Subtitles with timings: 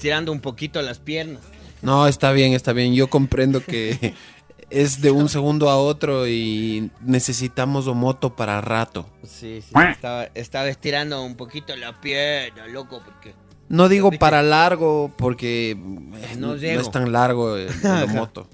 [0.00, 1.42] Estirando un poquito las piernas.
[1.82, 2.94] No, está bien, está bien.
[2.94, 4.14] Yo comprendo que
[4.70, 9.06] es de un segundo a otro y necesitamos moto para rato.
[9.24, 9.74] Sí, sí.
[9.90, 13.34] Estaba, estaba estirando un poquito la pierna, loco, porque...
[13.68, 18.48] No digo para largo porque eh, No es tan largo el, el moto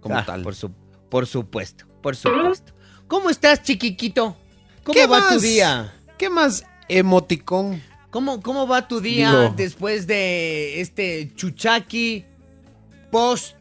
[0.00, 0.42] como Ah, tal.
[0.42, 0.70] Por, su,
[1.08, 2.72] por supuesto, por supuesto.
[3.08, 4.36] ¿Cómo estás, chiquiquito?
[4.84, 5.42] ¿Cómo ¿Qué va tu más?
[5.42, 5.92] día?
[6.18, 7.82] ¿Qué más emoticón?
[8.10, 12.24] ¿Cómo, ¿Cómo va tu día Digo- después de este chuchaki
[13.10, 13.54] post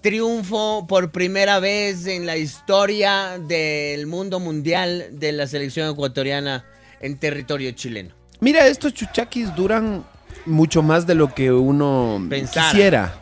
[0.00, 6.64] triunfo por primera vez en la historia del mundo mundial de la selección ecuatoriana
[7.00, 8.14] en territorio chileno?
[8.40, 10.04] Mira, estos chuchaquis duran
[10.46, 12.70] mucho más de lo que uno Pensara.
[12.70, 13.14] quisiera.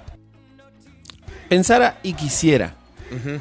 [1.48, 2.74] Pensara y quisiera.
[3.10, 3.38] Ujú.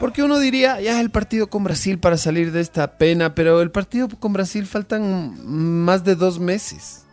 [0.00, 3.70] Porque uno diría, ya el partido con Brasil para salir de esta pena, pero el
[3.70, 5.36] partido con Brasil faltan
[5.84, 7.04] más de dos meses.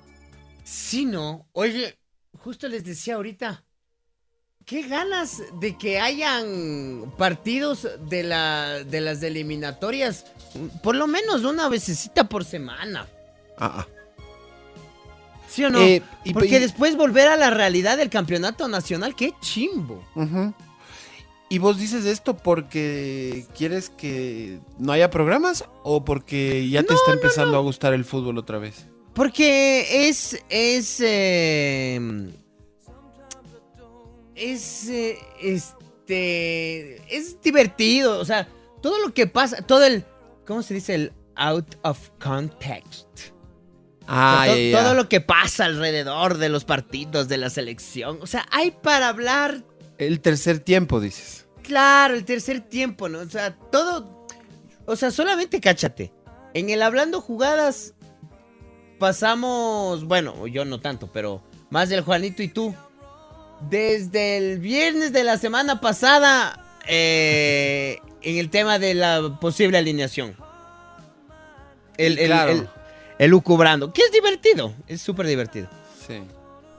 [0.63, 1.47] Sí, no.
[1.51, 1.99] Oye,
[2.39, 3.63] justo les decía ahorita.
[4.65, 10.25] Qué ganas de que hayan partidos de, la, de las eliminatorias.
[10.83, 13.05] Por lo menos una vecesita por semana.
[13.57, 13.87] Ah, ah.
[15.49, 15.79] ¿Sí o no?
[15.81, 20.05] Eh, y- Porque y- después volver a la realidad del campeonato nacional, qué chimbo.
[20.15, 20.53] Ujú.
[21.49, 27.13] ¿Y vos dices esto porque quieres que no haya programas o porque ya te está
[27.13, 28.87] empezando a gustar el fútbol otra vez?
[29.13, 30.43] Porque es.
[30.49, 30.99] Es.
[30.99, 31.99] eh,
[34.35, 34.89] es.
[34.89, 37.15] eh, este.
[37.15, 38.19] Es divertido.
[38.19, 38.47] O sea,
[38.81, 39.61] todo lo que pasa.
[39.61, 40.03] Todo el.
[40.45, 40.95] ¿Cómo se dice?
[40.95, 43.07] El out of context.
[44.01, 48.19] O sea, Ah, to- todo lo que pasa alrededor de los partidos de la selección.
[48.21, 49.63] O sea, hay para hablar
[49.97, 51.47] El tercer tiempo, dices.
[51.63, 53.19] Claro, el tercer tiempo, ¿no?
[53.19, 54.25] O sea, todo.
[54.85, 56.13] O sea, solamente cáchate.
[56.53, 57.93] En el hablando jugadas
[58.99, 60.05] pasamos.
[60.05, 62.73] Bueno, yo no tanto, pero más del Juanito y tú.
[63.69, 66.63] Desde el viernes de la semana pasada.
[66.87, 70.35] eh, en el tema de la posible alineación.
[71.97, 72.51] El, el, claro.
[72.51, 72.69] el,
[73.19, 74.73] el lucubrando, Que es divertido.
[74.87, 75.67] Es súper divertido.
[76.07, 76.21] Sí.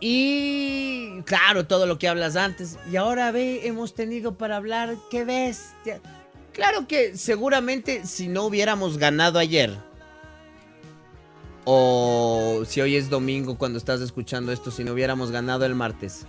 [0.00, 2.78] Y claro, todo lo que hablas antes.
[2.90, 6.00] Y ahora ve, hemos tenido para hablar, qué bestia.
[6.52, 9.76] Claro que seguramente si no hubiéramos ganado ayer,
[11.64, 16.26] o si hoy es domingo cuando estás escuchando esto, si no hubiéramos ganado el martes,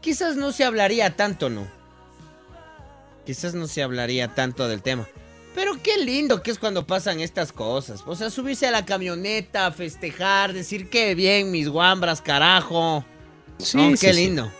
[0.00, 1.66] quizás no se hablaría tanto, ¿no?
[3.24, 5.06] Quizás no se hablaría tanto del tema.
[5.56, 8.02] Pero qué lindo que es cuando pasan estas cosas.
[8.04, 13.06] O sea, subirse a la camioneta, festejar, decir qué bien, mis guambras, carajo.
[13.56, 14.52] Sí, oh, qué lindo.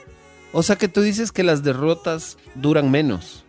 [0.53, 3.45] O sea que tú dices que las derrotas duran menos.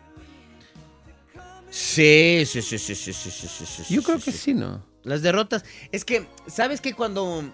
[1.69, 3.95] Sí, sí, sí, sí, sí, sí, sí, sí.
[3.95, 4.83] Yo creo que sí, ¿no?
[5.03, 5.63] Las derrotas.
[5.93, 7.45] Es que, ¿sabes que cuando.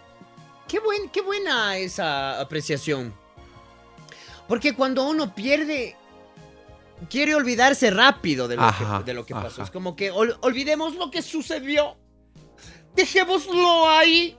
[0.67, 3.13] Qué, buen, qué buena esa apreciación.
[4.47, 5.95] Porque cuando uno pierde,
[7.09, 9.47] Quiere olvidarse rápido de lo, Ajá, que, de lo que pasó.
[9.61, 9.63] ajá.
[9.63, 11.97] Es como que ol- olvidemos lo que sucedió.
[12.95, 14.35] Dejémoslo ahí.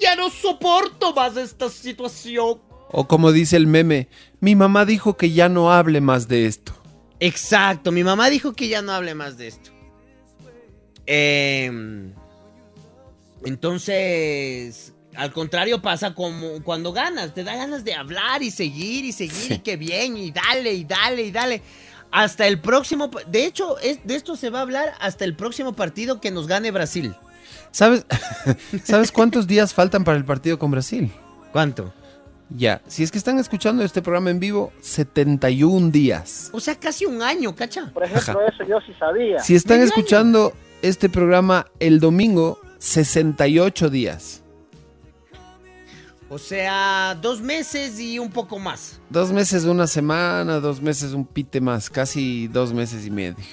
[0.00, 2.60] Ya no soporto más esta situación.
[2.90, 4.08] O como dice el meme,
[4.40, 6.72] mi mamá dijo que ya no hable más de esto.
[7.20, 9.70] Exacto, mi mamá dijo que ya no hable más de esto.
[11.06, 12.12] Em,
[13.44, 19.12] entonces, al contrario pasa como cuando ganas, te da ganas de hablar y seguir y
[19.12, 21.62] seguir y qué bien y dale y dale y dale.
[22.14, 25.72] Hasta el próximo, de hecho, es, de esto se va a hablar hasta el próximo
[25.72, 27.16] partido que nos gane Brasil.
[27.72, 28.06] ¿Sabes,
[28.84, 31.10] ¿Sabes cuántos días faltan para el partido con Brasil?
[31.50, 31.92] ¿Cuánto?
[32.50, 36.50] Ya, si es que están escuchando este programa en vivo, 71 días.
[36.52, 37.90] O sea, casi un año, ¿cacha?
[37.92, 39.40] Por ejemplo, eso yo sí sabía.
[39.40, 40.52] Si están escuchando
[40.82, 44.43] este programa el domingo, 68 días.
[46.28, 49.00] O sea, dos meses y un poco más.
[49.10, 53.44] Dos meses, una semana, dos meses, un pite más, casi dos meses y medio.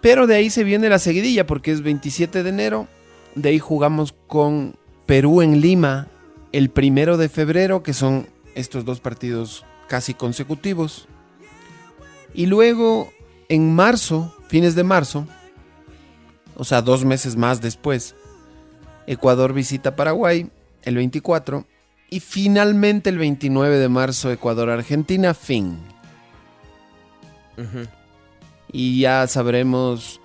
[0.00, 2.88] Pero de ahí se viene la seguidilla porque es 27 de enero.
[3.34, 4.76] De ahí jugamos con
[5.06, 6.08] Perú en Lima
[6.52, 11.08] el primero de febrero, que son estos dos partidos casi consecutivos.
[12.32, 13.12] Y luego
[13.48, 15.26] en marzo, fines de marzo,
[16.56, 18.14] o sea, dos meses más después,
[19.06, 20.50] Ecuador visita Paraguay
[20.82, 21.66] el 24.
[22.10, 25.78] Y finalmente el 29 de marzo, Ecuador-Argentina, fin.
[28.70, 30.20] Y ya sabremos,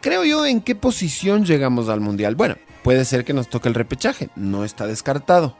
[0.00, 2.34] creo yo, en qué posición llegamos al Mundial.
[2.34, 5.56] Bueno, puede ser que nos toque el repechaje, no está descartado.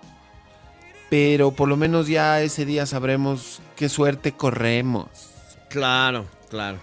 [1.11, 5.09] Pero por lo menos ya ese día sabremos qué suerte corremos.
[5.69, 6.79] Claro, claro.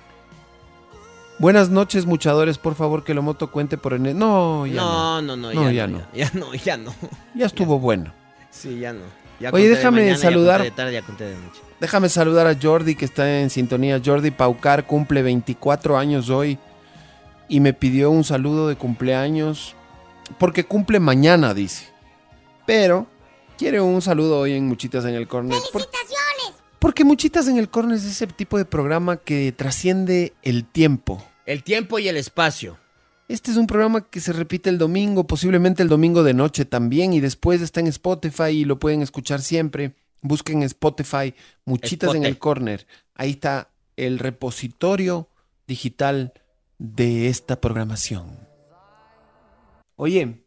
[1.39, 2.57] Buenas noches, muchadores.
[2.57, 5.21] Por favor, que lo moto cuente por en No, ya no.
[5.21, 6.05] No, no, no, No, ya, ya no, no.
[6.13, 6.93] Ya, ya no, ya no.
[7.33, 8.13] Ya estuvo bueno.
[8.51, 9.01] Sí, ya no.
[9.39, 10.57] Ya Oye, conté de déjame mañana, ya saludar.
[10.57, 11.61] conté de tarde, ya conté de noche.
[11.79, 14.01] Déjame saludar a Jordi que está en sintonía.
[14.03, 16.57] Jordi Paucar cumple 24 años hoy
[17.47, 19.75] y me pidió un saludo de cumpleaños
[20.37, 21.87] porque cumple mañana, dice.
[22.65, 23.07] Pero
[23.57, 25.57] quiere un saludo hoy en Muchitas en el Corner.
[25.71, 26.53] ¡Felicitaciones!
[26.79, 31.23] Porque Muchitas en el Corner es ese tipo de programa que trasciende el tiempo.
[31.45, 32.77] El tiempo y el espacio.
[33.27, 37.13] Este es un programa que se repite el domingo, posiblemente el domingo de noche también,
[37.13, 39.93] y después está en Spotify y lo pueden escuchar siempre.
[40.21, 41.33] Busquen Spotify,
[41.65, 42.87] Muchitas en el Corner.
[43.13, 45.29] Ahí está el repositorio
[45.67, 46.33] digital
[46.77, 48.47] de esta programación.
[49.95, 50.43] Oye,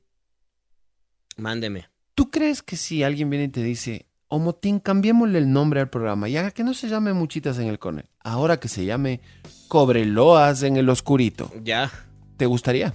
[1.36, 1.88] Mándeme.
[2.14, 6.26] ¿tú crees que si alguien viene y te dice, Omotín, cambiémosle el nombre al programa
[6.26, 9.20] y haga que no se llame Muchitas en el Corner, ahora que se llame
[9.68, 11.50] Cobreloas en el Oscurito?
[11.62, 11.90] Ya.
[12.38, 12.94] ¿Te gustaría?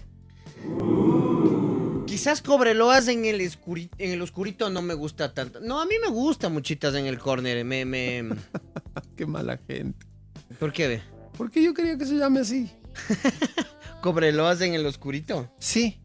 [2.08, 5.60] Quizás Cobreloas en el, escuri- en el oscurito no me gusta tanto.
[5.60, 7.64] No, a mí me gusta muchitas en el corner.
[7.64, 8.30] Me, me...
[9.16, 10.08] Qué mala gente.
[10.60, 11.02] ¿Por qué?
[11.38, 12.72] Porque yo quería que se llame así.
[14.02, 15.52] Cobreloas en el oscurito.
[15.60, 16.00] Sí.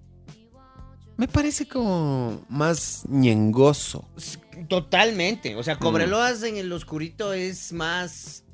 [1.16, 4.06] Me parece como más ñengoso.
[4.68, 5.56] Totalmente.
[5.56, 8.44] O sea, Cobreloas en el oscurito es más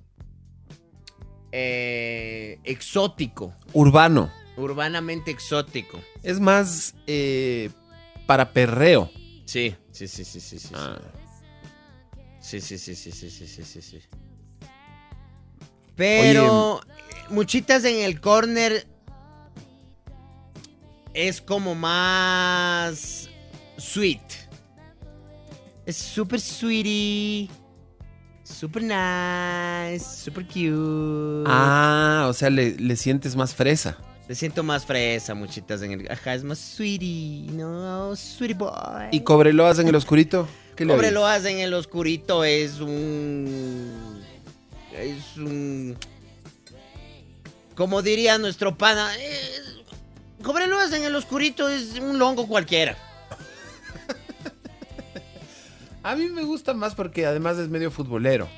[1.52, 3.54] eh, exótico.
[3.72, 4.30] Urbano.
[4.56, 6.00] Urbanamente exótico.
[6.22, 7.70] Es más eh,
[8.26, 9.10] para perreo.
[9.44, 10.74] Sí, sí, sí, sí, sí, sí.
[10.74, 10.98] Ah.
[12.40, 14.00] Sí, sí, sí, sí, sí, sí, sí, sí, sí.
[15.96, 16.80] Pero
[17.30, 18.86] muchitas en el corner
[21.12, 23.28] es como más
[23.76, 24.47] sweet.
[25.88, 27.48] Es súper sweetie.
[28.44, 31.44] Super nice, super cute.
[31.46, 33.96] Ah, o sea, le, le sientes más fresa.
[34.28, 36.10] Me siento más fresa, muchitas en el.
[36.12, 39.08] Ajá, es más sweetie, no, sweetie boy.
[39.12, 40.46] ¿Y Cobreloas en el oscurito?
[40.76, 40.92] ¿Qué le?
[40.92, 44.22] Cobreloas en el oscurito es un.
[44.94, 45.96] Es un.
[47.74, 49.10] Como diría nuestro pana.
[50.42, 53.07] Cobreloas en el oscurito es un longo cualquiera.
[56.10, 58.48] A mí me gusta más porque además es medio futbolero.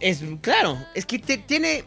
[0.00, 1.84] Es claro, es que te- tiene.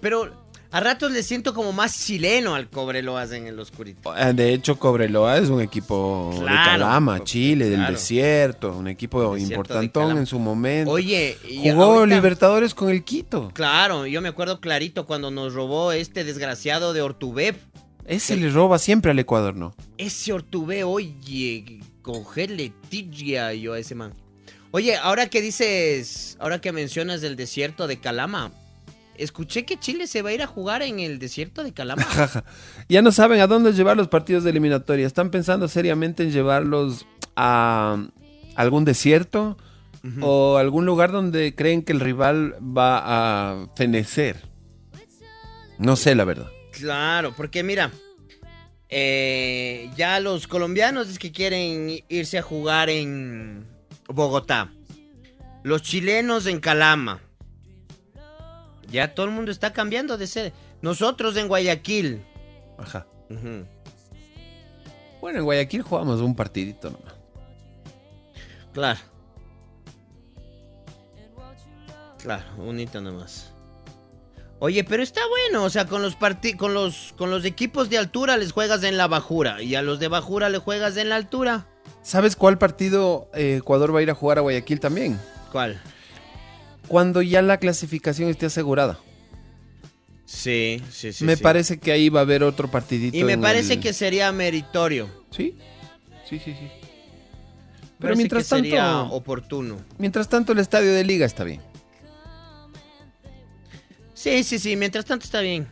[0.00, 0.30] Pero
[0.70, 4.12] a ratos le siento como más chileno al Cobreloas en el oscurito.
[4.12, 6.44] Ah, De hecho, Cobreloa es un equipo de.
[6.46, 8.76] Calama, Chile, del desierto.
[8.76, 10.90] Un equipo desierto de importantón en su momento.
[10.90, 13.50] Oye, y Jugó ahorita- Libertadores con el Quito.
[13.54, 17.56] Claro, yo me acuerdo clarito cuando nos robó este desgraciado de Ortubeb.
[18.04, 19.74] Ese le roba siempre al Ecuador, ¿no?
[19.98, 24.14] Ese Ortubé, oye, cogerle tilla yo a ese man.
[24.70, 28.50] Oye, ahora que dices, ahora que mencionas del desierto de Calama,
[29.18, 32.06] escuché que Chile se va a ir a jugar en el desierto de Calama.
[32.88, 35.06] Ya no saben a dónde llevar los partidos de eliminatoria.
[35.06, 37.04] Están pensando seriamente en llevarlos
[37.36, 38.02] a
[38.56, 39.58] algún desierto
[40.22, 44.40] o algún lugar donde creen que el rival va a fenecer.
[45.76, 46.48] No sé, la verdad.
[46.72, 47.90] Claro, porque mira,
[48.88, 53.66] eh, ya los colombianos es que quieren irse a jugar en
[54.06, 54.72] Bogotá.
[55.62, 57.20] Los chilenos en Calama.
[58.90, 60.52] Ya todo el mundo está cambiando de sede.
[60.80, 62.24] Nosotros en Guayaquil.
[62.78, 63.06] Ajá.
[65.20, 67.14] Bueno, en Guayaquil jugamos un partidito nomás.
[68.72, 69.00] Claro.
[72.18, 73.47] Claro, un hito nomás.
[74.60, 76.16] Oye, pero está bueno, o sea, con los
[76.56, 80.00] con los con los equipos de altura les juegas en la bajura y a los
[80.00, 81.66] de bajura le juegas en la altura.
[82.02, 85.18] ¿Sabes cuál partido eh, Ecuador va a ir a jugar a Guayaquil también?
[85.52, 85.80] ¿Cuál?
[86.88, 88.98] Cuando ya la clasificación esté asegurada.
[90.24, 91.24] Sí, sí, sí.
[91.24, 91.42] me sí.
[91.42, 93.16] parece que ahí va a haber otro partidito.
[93.16, 95.08] Y me parece el- que sería meritorio.
[95.30, 95.56] Sí,
[96.28, 96.68] sí, sí, sí.
[97.98, 99.76] Pero mientras que tanto, sería oportuno.
[99.98, 101.60] mientras tanto el estadio de liga está bien.
[104.18, 105.68] Sí, sí, sí, mientras tanto está bien.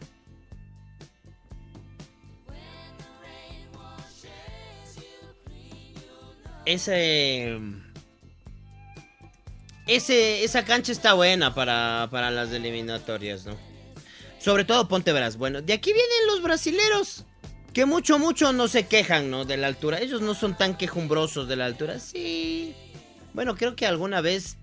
[6.65, 7.59] Ese.
[9.89, 13.57] Ese, esa cancha está buena para, para las eliminatorias, ¿no?
[14.39, 15.37] Sobre todo Ponte Verás.
[15.37, 17.25] Bueno, de aquí vienen los brasileros.
[17.73, 19.45] Que mucho, mucho no se quejan, ¿no?
[19.45, 19.99] De la altura.
[19.99, 21.99] Ellos no son tan quejumbrosos de la altura.
[21.99, 22.77] Sí.
[23.35, 24.57] Bueno, creo que alguna vez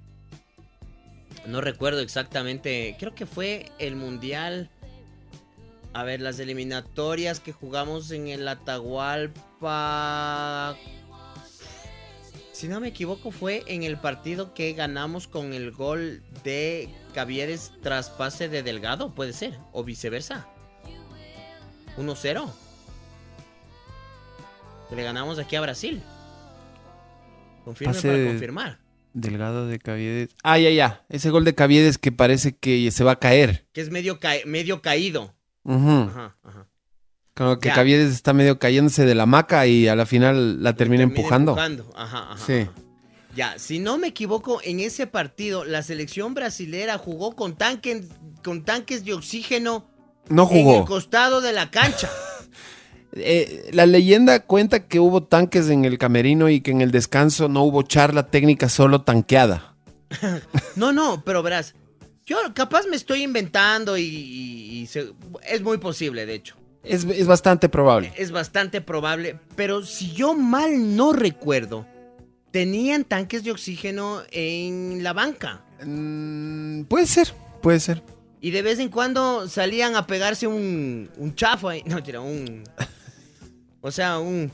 [1.46, 2.96] no recuerdo exactamente.
[3.00, 4.70] Creo que fue el mundial.
[5.94, 9.36] A ver, las eliminatorias que jugamos en el Atahualpa.
[12.52, 17.74] Si no me equivoco, fue en el partido que ganamos con el gol de Cavieres
[17.82, 19.60] tras pase de Delgado, puede ser.
[19.72, 20.48] O viceversa.
[21.98, 22.52] 1-0.
[24.90, 26.02] Que le ganamos aquí a Brasil.
[27.66, 28.83] Confirme para confirmar.
[29.14, 30.30] Delgado de Caviedes.
[30.44, 31.06] Ah, ya, ya.
[31.10, 33.66] Ese gol de Caviedes que parece que se va a caer.
[33.74, 35.34] Que es medio, ca- medio caído.
[35.64, 35.90] Ujú.
[36.10, 36.68] Ajá, ajá.
[37.36, 37.76] Como que Ya.
[37.76, 41.54] Caviedes está medio cayéndose de la maca y a la final la termina empujando.
[41.96, 42.38] Ajá, ajá.
[42.46, 42.54] Sí.
[42.62, 42.72] ajá.
[43.36, 48.06] Ya, si no me equivoco, en ese partido la selección brasilera jugó con tanques,
[48.44, 49.88] con tanques de oxígeno
[50.30, 50.86] No en el jugó.
[50.86, 52.10] costado de la cancha.
[53.16, 57.48] Eh, la leyenda cuenta que hubo tanques en el camerino y que en el descanso
[57.48, 59.76] no hubo charla técnica, solo tanqueada.
[60.76, 61.76] No, no, pero verás,
[62.26, 65.14] yo capaz me estoy inventando y, y- y se-
[65.48, 66.56] es muy posible, de hecho.
[66.84, 68.12] Es, es bastante probable.
[68.18, 71.86] Es bastante probable, pero si yo mal no recuerdo,
[72.52, 75.64] tenían tanques de oxígeno en la banca.
[75.86, 78.04] Mm, puede ser, puede ser.
[78.42, 81.82] Y de vez en cuando salían a pegarse un, un chafo ahí.
[81.88, 82.64] No, tira, un.
[83.84, 84.52] O sea, un.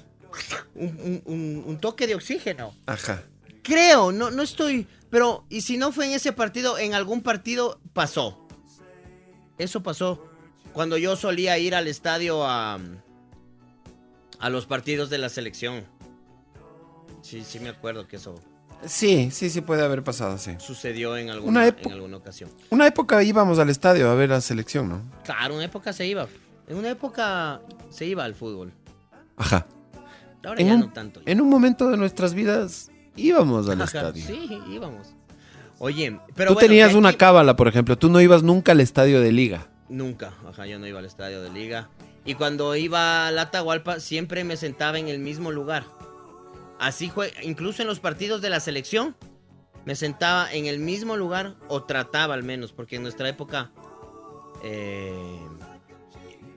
[0.76, 2.76] Un, un- toque de oxígeno.
[2.86, 3.24] Ajá.
[3.64, 4.86] Creo, no, no estoy.
[5.10, 8.46] Pero, y si no fue en ese partido, en algún partido pasó.
[9.58, 10.26] Eso pasó.
[10.74, 12.80] Cuando yo solía ir al estadio a.
[14.40, 15.84] A los partidos de la selección.
[17.22, 18.36] Sí, sí me acuerdo que eso
[18.86, 20.56] Sí, sí, sí puede haber pasado, sí.
[20.58, 22.50] sucedió en Una alguna, en alguna ocasión.
[22.70, 25.02] Una época íbamos al estadio a ver la selección, ¿no?
[25.26, 26.28] Claro, una época se iba.
[26.68, 27.60] En una época
[27.90, 28.72] se iba al fútbol.
[29.39, 29.65] Ajá.
[30.46, 31.22] Ahora En ya un, no tanto.
[31.25, 34.24] en un momento de nuestras vidas íbamos al Ajá, estadio.
[34.25, 35.15] Sí, íbamos.
[35.79, 37.98] Oye, pero Tú bueno, tenías una aquí- cábala, por ejemplo.
[37.98, 39.67] Tú no ibas nunca al estadio de liga.
[39.89, 41.89] Nunca, ajá, yo no iba al estadio de liga.
[42.25, 45.86] Y cuando iba a la Atahualpa, siempre me sentaba en el mismo lugar.
[46.79, 49.15] Así fue, incluso en los partidos de la selección,
[49.86, 53.72] me sentaba en el mismo lugar, o trataba al menos, porque en nuestra época
[54.63, 55.39] eh,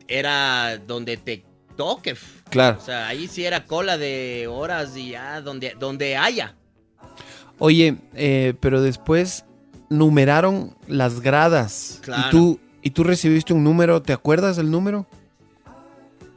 [0.08, 2.16] era donde te toque.
[2.50, 2.78] Claro.
[2.78, 6.54] O sea, ahí sí era cola de horas y ya, donde, donde haya.
[7.58, 9.44] Oye, eh, pero después
[9.88, 12.00] numeraron las gradas.
[12.02, 12.28] Claro.
[12.28, 15.06] Y tú, y tú recibiste un número, ¿te acuerdas del número?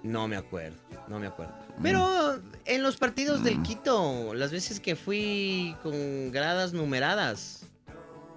[0.04, 0.78] No me acuerdo,
[1.08, 1.54] no me acuerdo.
[1.82, 7.66] Pero en los partidos del Quito, las veces que fui con gradas numeradas,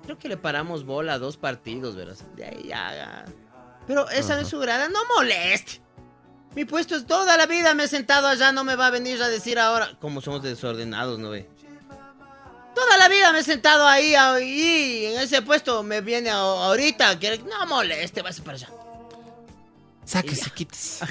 [0.05, 2.17] creo que le paramos bola a dos partidos, ¿verdad?
[2.37, 3.27] De ahí ya.
[3.87, 5.81] Pero esa no es su grada, no moleste.
[6.59, 9.23] Mi puesto es toda la vida, me he sentado allá, no me va a venir
[9.23, 9.97] a decir ahora.
[10.01, 11.49] Como somos desordenados, ¿no ve?
[12.75, 17.17] Toda la vida me he sentado ahí, ahí, en ese puesto me viene ahorita.
[17.21, 18.69] quiere- No moleste, vas para allá.
[20.05, 21.05] Sáquese, quítese.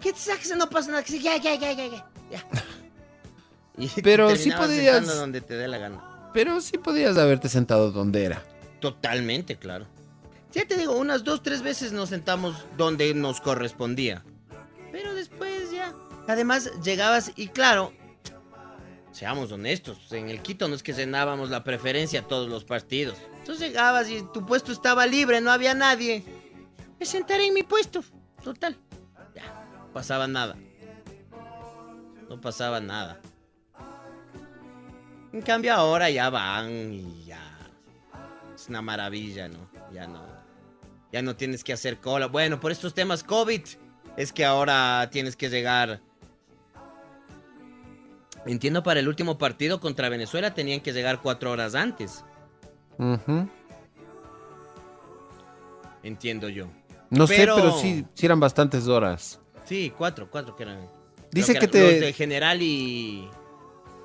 [0.00, 0.56] ¿Qué te saques?
[0.56, 1.02] No pasa nada.
[1.02, 2.06] que Ya, ya, ya, ya, ya.
[2.30, 2.44] ya.
[3.76, 6.30] Y Pero sí podías- donde te dé la gana.
[6.32, 8.44] Pero sí podías haberte sentado donde era.
[8.78, 9.88] Totalmente, claro.
[10.52, 14.22] Ya te digo, unas dos, tres veces nos sentamos donde nos correspondía.
[14.94, 15.92] Pero después ya.
[16.28, 17.92] Además, llegabas y claro,
[19.10, 23.18] seamos honestos, en el Quito no es que cenábamos la preferencia a todos los partidos.
[23.40, 26.22] Entonces llegabas y tu puesto estaba libre, no había nadie.
[27.00, 28.04] Me sentaré en mi puesto.
[28.40, 28.78] Total.
[29.92, 30.56] pasaba nada.
[32.28, 33.20] No pasaba nada.
[35.32, 37.58] En cambio ahora ya van y ya.
[38.54, 39.68] Es una maravilla, ¿no?
[39.92, 40.24] Ya no.
[41.10, 42.26] Ya no tienes que hacer cola.
[42.26, 43.62] Bueno, por estos temas COVID
[44.16, 46.00] es que ahora tienes que llegar.
[48.46, 52.24] Entiendo, para el último partido contra Venezuela tenían que llegar cuatro horas antes.
[56.02, 56.66] Entiendo yo.
[57.10, 59.40] No Pero- sé, pero sí, sí eran bastantes horas.
[59.64, 60.88] Sí, cuatro, cuatro que eran.
[61.30, 63.28] Dice que te- Los de general y.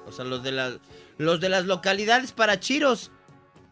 [0.07, 0.79] O sea, los de las.
[1.17, 3.11] Los de las localidades para Chiros,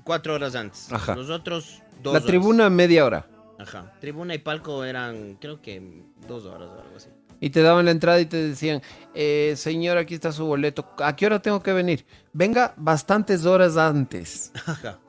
[0.04, 0.92] cuatro horas antes.
[0.92, 1.16] Ajá.
[1.16, 2.26] Los otros, dos La horas.
[2.26, 3.26] tribuna media hora.
[3.68, 3.92] Ajá.
[4.00, 7.10] Tribuna y palco eran, creo que dos horas o algo así.
[7.40, 8.82] Y te daban la entrada y te decían,
[9.14, 10.88] eh, señor, aquí está su boleto.
[11.00, 12.06] ¿A qué hora tengo que venir?
[12.34, 15.00] Venga bastantes horas antes, Ajá.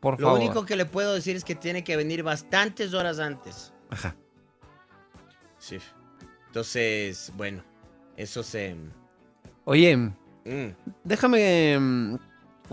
[0.00, 0.40] por Lo favor.
[0.40, 3.72] único que le puedo decir es que tiene que venir bastantes horas antes.
[3.90, 4.16] Ajá.
[5.58, 5.78] Sí.
[6.46, 7.62] Entonces, bueno,
[8.16, 8.74] eso se.
[9.64, 10.10] Oye, mm.
[11.04, 12.16] déjame mm,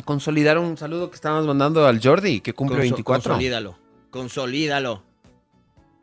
[0.04, 3.32] consolidar un saludo que estábamos mandando al Jordi, que cumple Conso- 24.
[3.34, 3.78] Consolídalo.
[4.10, 5.04] Consolídalo.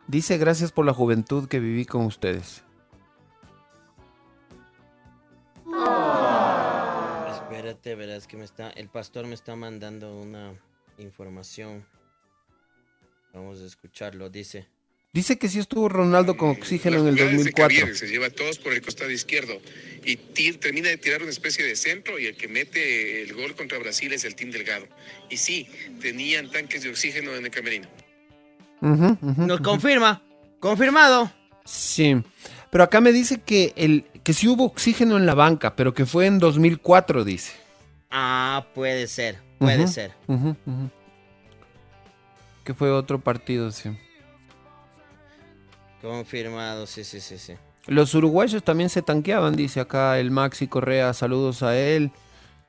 [0.06, 2.62] Dice, gracias por la juventud que viví con ustedes.
[7.32, 8.70] Espérate, verás que me está.
[8.70, 10.52] El pastor me está mandando una
[10.98, 11.86] información.
[13.32, 14.28] Vamos a escucharlo.
[14.28, 14.73] Dice.
[15.14, 17.68] Dice que sí estuvo Ronaldo con oxígeno en el jugada es de 2004.
[17.78, 19.58] Cavieres, se lleva a todos por el costado izquierdo
[20.04, 23.54] y ti- termina de tirar una especie de centro y el que mete el gol
[23.54, 24.86] contra Brasil es el Team Delgado.
[25.30, 25.68] Y sí,
[26.02, 27.88] tenían tanques de oxígeno en el camerino.
[28.80, 30.20] Nos confirma.
[30.58, 31.32] Confirmado.
[31.64, 32.16] Sí.
[32.72, 36.06] Pero acá me dice que, el, que sí hubo oxígeno en la banca, pero que
[36.06, 37.52] fue en 2004, dice.
[38.10, 39.38] Ah, puede ser.
[39.58, 40.10] Puede ser.
[42.64, 43.90] Que fue otro partido, sí.
[46.04, 47.54] Confirmado, sí, sí, sí, sí.
[47.86, 51.14] Los uruguayos también se tanqueaban, dice acá el Maxi Correa.
[51.14, 52.10] Saludos a él.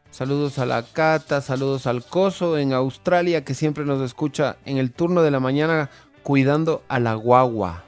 [0.10, 4.94] Saludos a la Cata, saludos al Coso en Australia, que siempre nos escucha en el
[4.94, 5.90] turno de la mañana
[6.24, 7.84] cuidando a la guagua.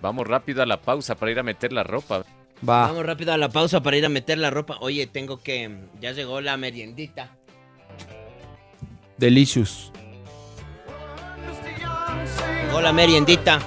[0.00, 2.24] Vamos rápido a la pausa para ir a meter la ropa.
[2.66, 2.86] Va.
[2.86, 4.76] Vamos rápido a la pausa para ir a meter la ropa.
[4.80, 5.88] Oye, tengo que.
[6.00, 7.36] Ya llegó la meriendita.
[9.18, 9.90] Delicious.
[12.66, 13.58] Llegó la meriendita.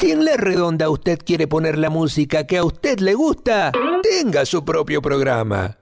[0.00, 3.70] Si en La Redonda usted quiere poner la música que a usted le gusta,
[4.02, 5.76] tenga su propio programa.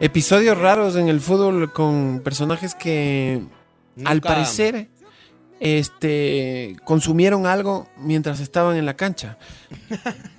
[0.00, 3.42] Episodios raros en el fútbol con personajes que
[4.04, 4.88] al parecer
[5.58, 9.38] este consumieron algo mientras estaban en la cancha.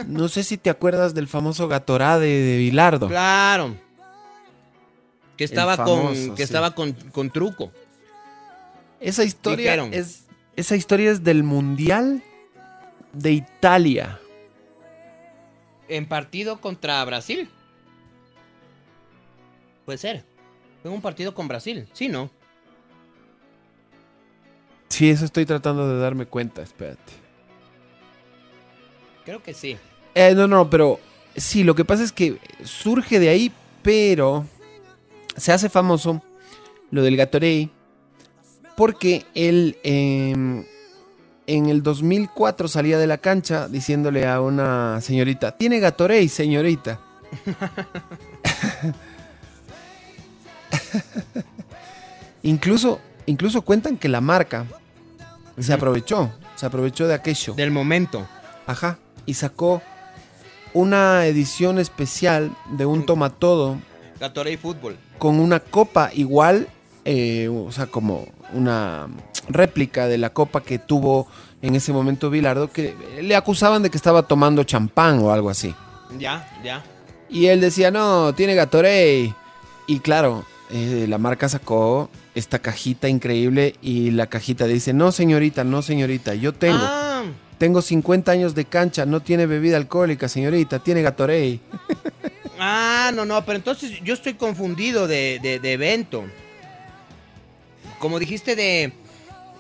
[0.08, 3.08] No sé si te acuerdas del famoso Gatorade de Bilardo.
[3.10, 3.76] Claro.
[5.36, 6.16] Que estaba famoso, con.
[6.16, 6.32] sí.
[6.32, 7.72] Que estaba con, con truco.
[9.02, 9.94] Esa historia Dijeron.
[9.94, 12.22] es esa historia es del Mundial
[13.14, 14.20] de Italia.
[15.88, 17.50] En partido contra Brasil.
[19.90, 20.24] Puede ser.
[20.84, 21.88] Fue un partido con Brasil.
[21.94, 22.30] Sí, ¿no?
[24.88, 27.12] Sí, eso estoy tratando de darme cuenta, espérate.
[29.26, 29.80] Creo que sí.
[30.14, 31.00] Eh, no, no, pero
[31.36, 34.46] sí, lo que pasa es que surge de ahí, pero
[35.36, 36.22] se hace famoso
[36.92, 37.72] lo del Gatorade
[38.78, 40.66] porque él em,
[41.48, 47.00] en el 2004 salía de la cancha diciéndole a una señorita, tiene Gatorade, señorita.
[52.44, 54.66] incluso, incluso cuentan que la marca
[55.58, 57.54] se aprovechó, se aprovechó de aquello.
[57.54, 58.28] Del momento.
[58.66, 58.98] Ajá.
[59.26, 59.82] Y sacó
[60.74, 63.80] una edición especial de un tomatodo
[64.20, 64.98] Gatorade Fútbol.
[65.18, 66.68] con una copa igual,
[67.06, 69.08] eh, o sea, como una
[69.48, 71.28] réplica de la copa que tuvo
[71.62, 75.76] en ese momento Bilardo, que le acusaban de que estaba tomando champán o algo así.
[76.18, 76.84] Ya, ya.
[77.30, 79.36] Y él decía, no, tiene Gatorade.
[79.88, 85.64] Y claro, eh, la marca sacó esta cajita increíble y la cajita dice, no señorita,
[85.64, 87.24] no señorita, yo tengo, Ah,
[87.58, 91.60] tengo 50 años de cancha, no tiene bebida alcohólica, señorita, tiene Gatorade.
[92.60, 96.26] ah, no, no, pero entonces yo estoy confundido de, de- de evento.
[98.00, 98.94] Como dijiste de,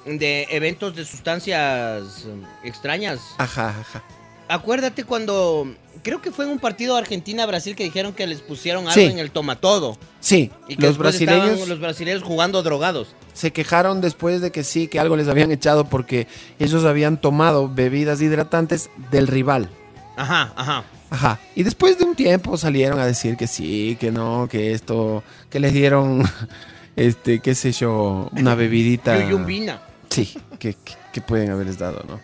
[0.05, 3.19] de eventos de sustancias mm, extrañas.
[3.37, 4.03] Ajá, ajá.
[4.49, 8.93] Acuérdate cuando, creo que fue en un partido Argentina-Brasil que dijeron que les pusieron algo
[8.95, 9.03] Sí.
[9.05, 9.97] en el tomatodo.
[10.19, 13.15] Sí, Y que los brasileños estaban los brasileños jugando drogados.
[13.33, 17.69] se quejaron después de que sí, que algo les habían echado porque ellos habían tomado
[17.73, 19.69] bebidas hidratantes del rival.
[20.17, 20.83] Ajá, ajá.
[21.11, 21.39] Ajá.
[21.55, 25.59] Y después de un tiempo salieron a decir que sí, que no, que esto, que
[25.59, 26.23] les dieron,
[26.95, 29.17] este, qué sé yo, una bebidita.
[29.23, 29.81] Yuyumbina.
[30.09, 32.19] Sí, que, que- que pueden haberles dado, ¿no?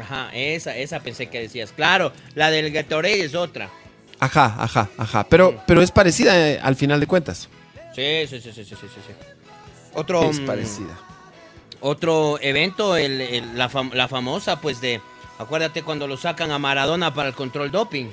[0.00, 1.72] Ajá, esa, esa pensé que decías.
[1.72, 3.70] Claro, la del Gatorade es otra.
[4.18, 5.24] Ajá, ajá, ajá.
[5.28, 7.48] Pero, pero es parecida eh, al final de cuentas.
[7.94, 9.12] Sí, sí, sí, sí, sí, sí, sí.
[9.94, 10.98] Otro, Es mm, parecida.
[11.80, 15.00] otro evento, el- el- la, fam- la famosa, pues de...
[15.38, 18.10] Acuérdate cuando lo sacan a Maradona para el control doping.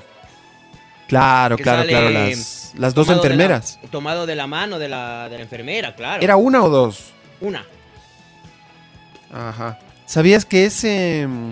[1.10, 2.10] Claro, claro, claro.
[2.10, 3.80] Las, las dos tomado de la- enfermeras.
[3.92, 6.24] tomado de la mano de la, de la enfermera, claro.
[6.24, 7.12] ¿Era una o dos?
[7.42, 7.66] una.
[9.32, 9.78] Ajá.
[10.08, 11.52] ¿Sabías que ese, mm,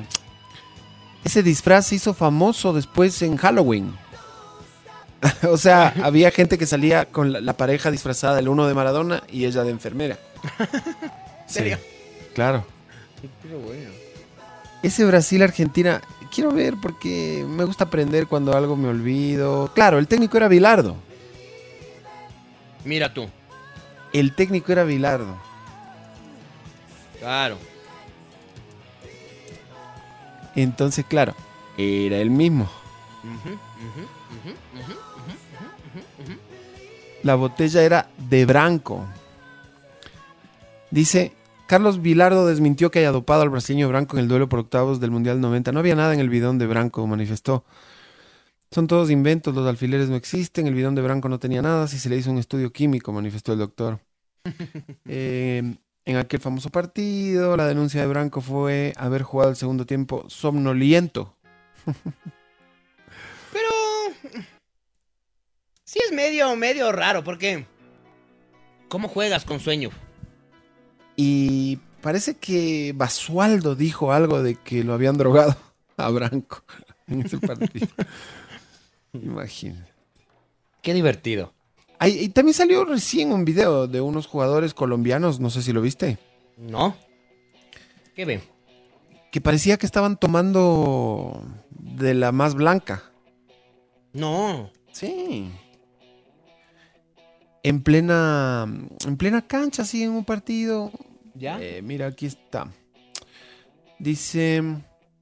[1.25, 3.93] ese disfraz se hizo famoso después en Halloween?
[5.49, 9.23] o sea, había gente que salía con la, la pareja disfrazada, el uno de Maradona
[9.29, 10.17] y ella de enfermera.
[11.47, 11.77] ¿Serio?
[11.77, 12.65] Sí, claro.
[13.43, 13.89] Pero bueno.
[14.81, 16.01] Ese Brasil-Argentina,
[16.33, 19.71] quiero ver porque me gusta aprender cuando algo me olvido.
[19.73, 20.95] Claro, el técnico era Bilardo.
[22.85, 23.27] Mira tú,
[24.13, 25.35] El técnico era Bilardo.
[27.19, 27.57] claro.
[30.55, 31.35] Entonces, claro,
[31.77, 32.69] era el mismo.
[37.23, 39.05] La botella era de Branco.
[40.91, 41.33] Dice,
[41.67, 45.11] Carlos Vilardo desmintió que haya dopado al brasileño Branco en el duelo por octavos del
[45.11, 45.71] Mundial 90.
[45.71, 47.65] No había nada en el bidón de Branco, manifestó.
[48.71, 51.97] Son todos inventos, los alfileres no existen, el bidón de Branco no tenía nada, si
[51.97, 53.99] se le hizo un estudio químico, manifestó el doctor.
[55.07, 60.25] Eh, en aquel famoso partido, la denuncia de Branco fue haber jugado el segundo tiempo
[60.29, 61.35] somnoliento.
[63.51, 63.69] Pero
[65.83, 67.65] sí es medio, medio raro, porque
[68.87, 69.89] ¿cómo juegas con sueño?
[71.15, 75.55] Y parece que Basualdo dijo algo de que lo habían drogado
[75.97, 76.63] a Branco
[77.07, 77.87] en ese partido.
[79.13, 79.91] Imagínate.
[80.83, 81.51] Qué divertido.
[81.99, 85.81] Ay, y también salió recién un video de unos jugadores colombianos, no sé si lo
[85.81, 86.17] viste,
[86.57, 86.95] ¿No?
[88.15, 88.41] ¿Qué ven?
[89.35, 93.03] que parecía que estaban tomando de la más blanca.
[94.13, 94.71] No.
[94.93, 95.51] Sí.
[97.61, 98.65] En plena,
[99.05, 100.89] en plena cancha, así en un partido.
[101.33, 101.59] ¿Ya?
[101.59, 102.71] Eh, mira, aquí está.
[103.99, 104.63] Dice,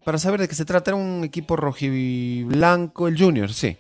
[0.06, 3.78] para saber de qué se trata, era un equipo rojiblanco, el Junior, sí.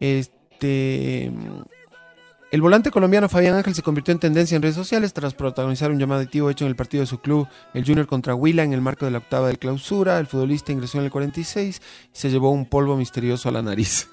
[0.00, 0.35] Este...
[0.60, 5.98] El volante colombiano Fabián Ángel se convirtió en tendencia en redes sociales tras protagonizar un
[5.98, 9.04] llamativo hecho en el partido de su club, el Junior contra Huila, en el marco
[9.04, 10.18] de la octava de clausura.
[10.18, 14.08] El futbolista ingresó en el 46 y se llevó un polvo misterioso a la nariz.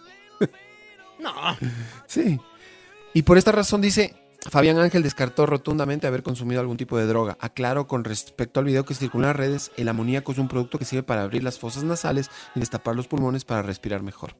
[1.19, 1.31] No.
[2.05, 2.37] Sí.
[3.13, 4.13] Y por esta razón dice,
[4.49, 7.37] Fabián Ángel descartó rotundamente haber consumido algún tipo de droga.
[7.39, 10.77] Aclaro con respecto al video que circula en las redes, el amoníaco es un producto
[10.77, 14.35] que sirve para abrir las fosas nasales y destapar los pulmones para respirar mejor.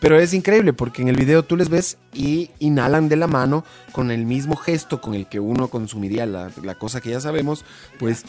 [0.00, 3.64] Pero es increíble porque en el video tú les ves y inhalan de la mano
[3.92, 7.64] con el mismo gesto con el que uno consumiría la, la cosa que ya sabemos,
[7.98, 8.24] pues...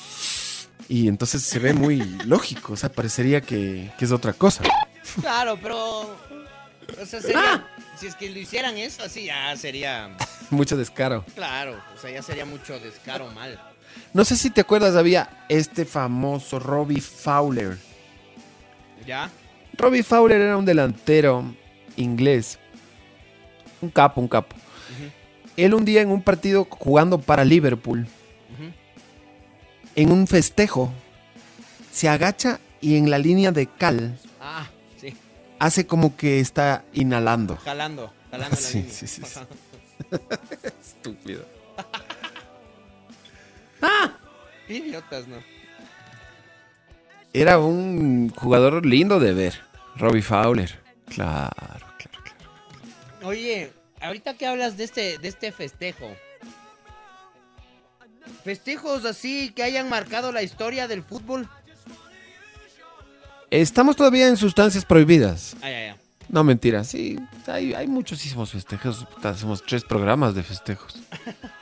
[0.87, 4.63] Y entonces se ve muy lógico, o sea, parecería que, que es otra cosa.
[5.21, 6.01] Claro, pero.
[6.99, 7.67] O sea, sería.
[7.95, 10.09] Si es que lo hicieran eso, así ya sería.
[10.49, 11.23] Mucho descaro.
[11.35, 13.61] Claro, o sea, ya sería mucho descaro mal.
[14.13, 17.77] No sé si te acuerdas, había este famoso Robbie Fowler.
[19.05, 19.29] ¿Ya?
[19.79, 21.55] Robbie Fowler era un delantero
[21.95, 22.59] inglés.
[23.81, 24.55] Un capo, un capo.
[25.55, 28.07] Él un día en un partido jugando para Liverpool,
[29.95, 30.91] en un festejo,
[31.91, 35.13] se agacha y en la línea de cal Ah, sí.
[35.59, 37.57] hace como que está inhalando.
[37.57, 38.13] Jalando.
[38.31, 38.93] Jalando la Sí, línea.
[38.93, 39.39] sí, sí, sí.
[40.81, 41.45] Estúpido.
[44.67, 45.37] Qué idiotas, ¿no?
[47.33, 49.59] Era un jugador lindo de ver,
[49.99, 50.79] Robbie Fowler.
[51.07, 51.51] Claro,
[51.97, 53.27] claro, claro.
[53.27, 56.09] Oye, ahorita que hablas de este, de este festejo.
[58.43, 61.49] Festejos así que hayan marcado la historia del fútbol.
[63.51, 65.55] Estamos todavía en sustancias prohibidas.
[65.61, 65.95] Ah.
[66.29, 69.07] No, mentira, sí, hay, hay muchísimos festejos.
[69.23, 70.95] Hacemos tres programas de festejos.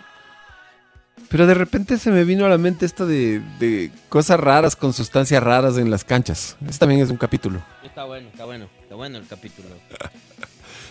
[1.29, 4.93] Pero de repente se me vino a la mente esto de, de cosas raras con
[4.93, 6.55] sustancias raras en las canchas.
[6.65, 7.61] Este también es un capítulo.
[7.83, 9.67] Está bueno, está bueno, está bueno el capítulo.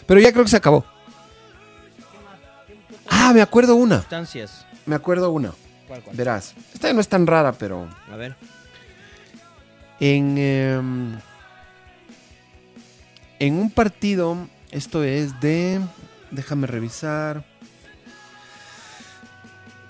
[0.07, 0.85] Pero ya creo que se acabó.
[3.09, 3.99] Ah, me acuerdo una.
[4.01, 4.67] Sustancias.
[4.85, 5.53] Me acuerdo una.
[5.89, 6.17] ¿Cuál, cuál?
[6.17, 6.55] Verás.
[6.75, 8.37] Esta no es tan rara, pero A ver.
[10.01, 11.19] en, em,
[13.39, 14.37] en un partido,
[14.71, 15.81] esto es de...
[16.31, 17.45] Déjame revisar.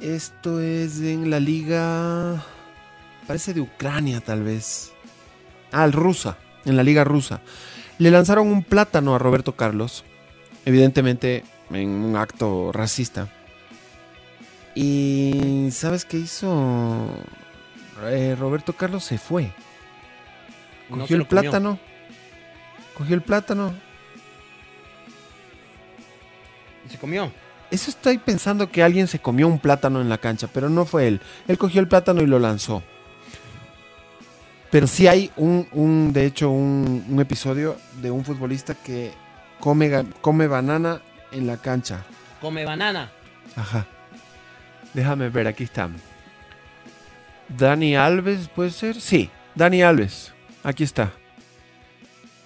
[0.00, 2.44] Esto es en la liga...
[3.26, 4.92] Parece de Ucrania, tal vez.
[5.72, 6.38] Ah, el rusa.
[6.64, 7.40] En la liga rusa.
[7.98, 10.04] Le lanzaron un plátano a Roberto Carlos.
[10.64, 13.28] Evidentemente en un acto racista.
[14.74, 17.09] Y ¿sabes qué hizo?
[18.04, 19.50] Eh, Roberto Carlos se fue.
[20.90, 21.42] Cogió el comió.
[21.42, 21.78] plátano.
[22.94, 23.74] Cogió el plátano.
[26.88, 27.32] Se comió.
[27.70, 31.09] Eso estoy pensando que alguien se comió un plátano en la cancha, pero no fue
[31.09, 31.20] él.
[31.48, 32.83] Él cogió el plátano y lo lanzó.
[34.70, 39.12] Pero sí hay un, un de hecho, un, un episodio de un futbolista que
[39.61, 41.00] come, come banana
[41.33, 42.05] en la cancha.
[42.40, 43.11] Come banana.
[43.57, 43.87] Ajá.
[44.94, 45.88] Déjame ver, aquí está.
[47.48, 49.00] Dani Alves, ¿puede ser?
[49.00, 50.33] Sí, Dani Alves.
[50.62, 51.12] Aquí está.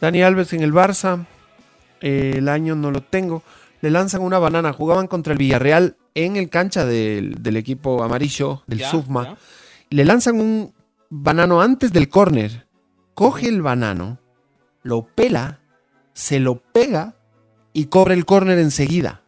[0.01, 1.25] Dani Alves en el Barça.
[2.01, 3.43] Eh, el año no lo tengo.
[3.81, 4.73] Le lanzan una banana.
[4.73, 9.25] Jugaban contra el Villarreal en el cancha del, del equipo amarillo, del Ya, Sufma.
[9.25, 9.37] ya.
[9.91, 10.75] Le lanzan un
[11.09, 12.67] banano antes del córner.
[13.15, 14.19] Coge el banano,
[14.83, 15.61] lo pela,
[16.13, 17.15] se lo pega
[17.73, 19.23] y cobra el córner enseguida.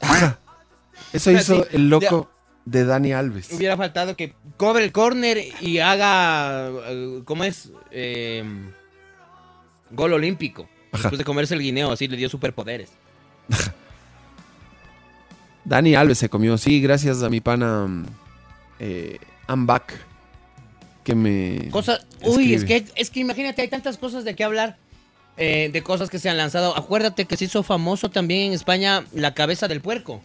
[0.00, 0.38] Ajá.
[1.12, 2.30] Eso hizo Sí, el loco
[2.64, 3.52] de Dani Alves.
[3.52, 6.68] Hubiera faltado que cobre el córner y haga.
[6.86, 7.70] eh, ¿Cómo es?
[7.90, 8.42] Eh,
[9.90, 10.68] gol olímpico.
[10.92, 11.02] Ajá.
[11.04, 12.90] Después de comerse el guineo, así le dio superpoderes.
[15.64, 18.04] Dani Alves se comió, sí, gracias a mi pana mm,
[18.80, 19.94] eh, Ambak
[21.04, 21.68] que me...
[21.70, 22.06] Cosas.
[22.24, 24.76] Uy, es que, es que imagínate, hay tantas cosas de qué hablar.
[25.36, 26.76] eh, de cosas que se han lanzado.
[26.76, 30.20] Acuérdate que se hizo famoso también en España la cabeza del puerco.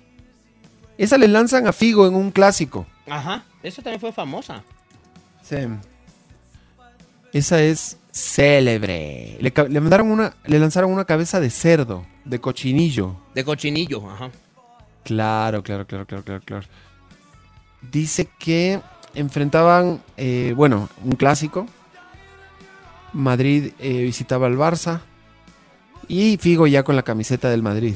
[0.97, 2.85] Esa le lanzan a Figo en un clásico.
[3.07, 4.63] Ajá, eso también fue famosa.
[5.43, 5.55] Sí.
[7.31, 9.37] Esa es célebre.
[9.39, 13.15] Le, mandaron una, le lanzaron una cabeza de cerdo, de cochinillo.
[13.33, 14.31] De cochinillo, ajá.
[15.03, 16.65] Claro, claro, claro, claro, claro, claro.
[17.91, 18.81] Dice que
[19.13, 21.67] enfrentaban, eh, bueno, un clásico.
[23.13, 25.01] Madrid eh, visitaba al Barça.
[26.07, 27.95] Y Figo ya con la camiseta del Madrid.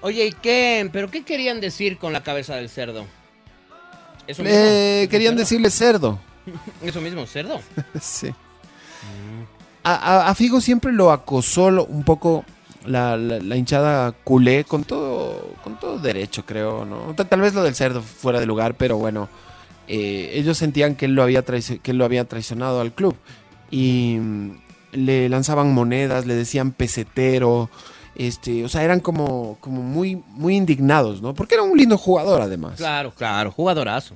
[0.00, 0.88] Oye, ¿y qué?
[0.92, 3.04] ¿Pero qué querían decir con la cabeza del cerdo?
[4.26, 4.58] Eso mismo.
[4.58, 5.40] Eh, querían ¿Cerdo?
[5.40, 6.18] decirle cerdo.
[6.82, 7.60] Eso mismo, cerdo.
[8.00, 8.28] sí.
[9.84, 12.44] A, a- a Figo siempre lo acosó lo- un poco
[12.84, 17.14] la, la- la hinchada culé con todo, con todo derecho, creo, ¿no?
[17.14, 19.28] Ta- Tal vez lo del cerdo fuera de lugar, pero bueno,
[19.86, 23.16] eh, ellos sentían que él, lo había que él lo había traicionado al club
[23.70, 24.50] y mm,
[24.92, 27.70] le lanzaban monedas, le decían pesetero,
[28.14, 31.34] este, o sea, eran como, como muy, muy indignados, ¿no?
[31.34, 32.74] Porque era un lindo jugador además.
[32.76, 34.14] Claro, claro, jugadorazo.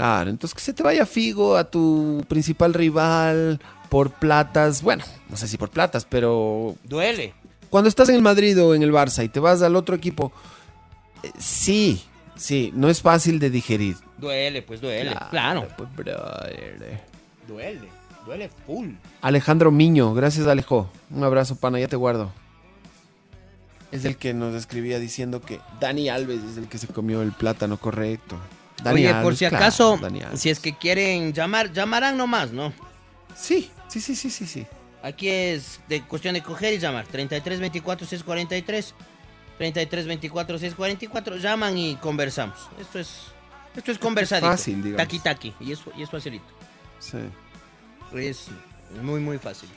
[0.00, 3.60] Claro, entonces que se te vaya Figo a tu principal rival
[3.90, 7.34] por platas, bueno, no sé si por platas, pero Duele.
[7.68, 10.32] cuando estás en el Madrid o en el Barça y te vas al otro equipo,
[11.22, 12.02] eh, sí,
[12.34, 13.98] sí, no es fácil de digerir.
[14.16, 15.14] Duele, pues duele.
[15.28, 15.68] Claro.
[15.76, 17.02] pues, brother.
[17.46, 17.88] Duele.
[18.24, 18.92] Duele full.
[19.20, 20.90] Alejandro Miño, gracias Alejo.
[21.10, 22.32] Un abrazo, pana, ya te guardo.
[23.92, 27.32] Es el que nos escribía diciendo que Dani Alves es el que se comió el
[27.32, 28.38] plátano correcto.
[28.82, 32.72] Dani Oye, por si claro, acaso, Dani si es que quieren llamar, llamarán nomás, ¿no?
[33.36, 34.66] Sí, sí, sí, sí, sí, sí.
[35.02, 37.06] Aquí es de cuestión de coger y llamar.
[37.06, 38.94] 33 24 643.
[39.56, 41.36] 33 24 644.
[41.38, 42.58] Llaman y conversamos.
[42.78, 43.10] Esto es.
[43.74, 44.46] Esto es conversadito.
[44.50, 44.98] fácil, digamos.
[44.98, 45.54] Taqui taqui.
[45.60, 46.44] Y es, y es facilito.
[46.98, 47.18] Sí.
[48.14, 48.48] Es
[49.02, 49.68] muy, muy fácil.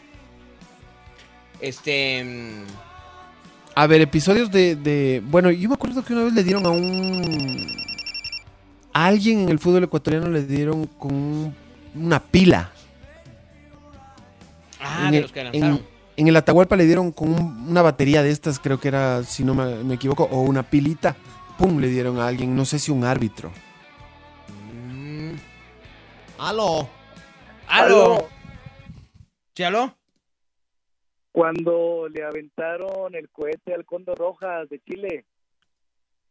[1.62, 2.24] Este.
[2.24, 2.64] mm,
[3.76, 6.70] A ver, episodios de, de- Bueno, yo me acuerdo que una vez le dieron a
[6.70, 7.83] un...
[8.94, 11.56] A alguien en el fútbol ecuatoriano le dieron con un-
[11.96, 12.72] una pila.
[14.80, 15.82] Ah, en, de el, los que lanzaron.
[16.18, 19.44] en el Atahualpa le dieron con un- una batería de estas, creo que era, si
[19.44, 21.16] no me, me equivoco, o una pilita.
[21.58, 23.52] Pum, le dieron a alguien, no sé si un árbitro.
[24.92, 25.34] Mm.
[26.40, 26.90] Aló.
[27.68, 28.28] Aló.
[29.56, 29.96] ¿Sí, aló?
[31.32, 35.26] Cuando le aventaron el cohete al Condor Rojas de Chile.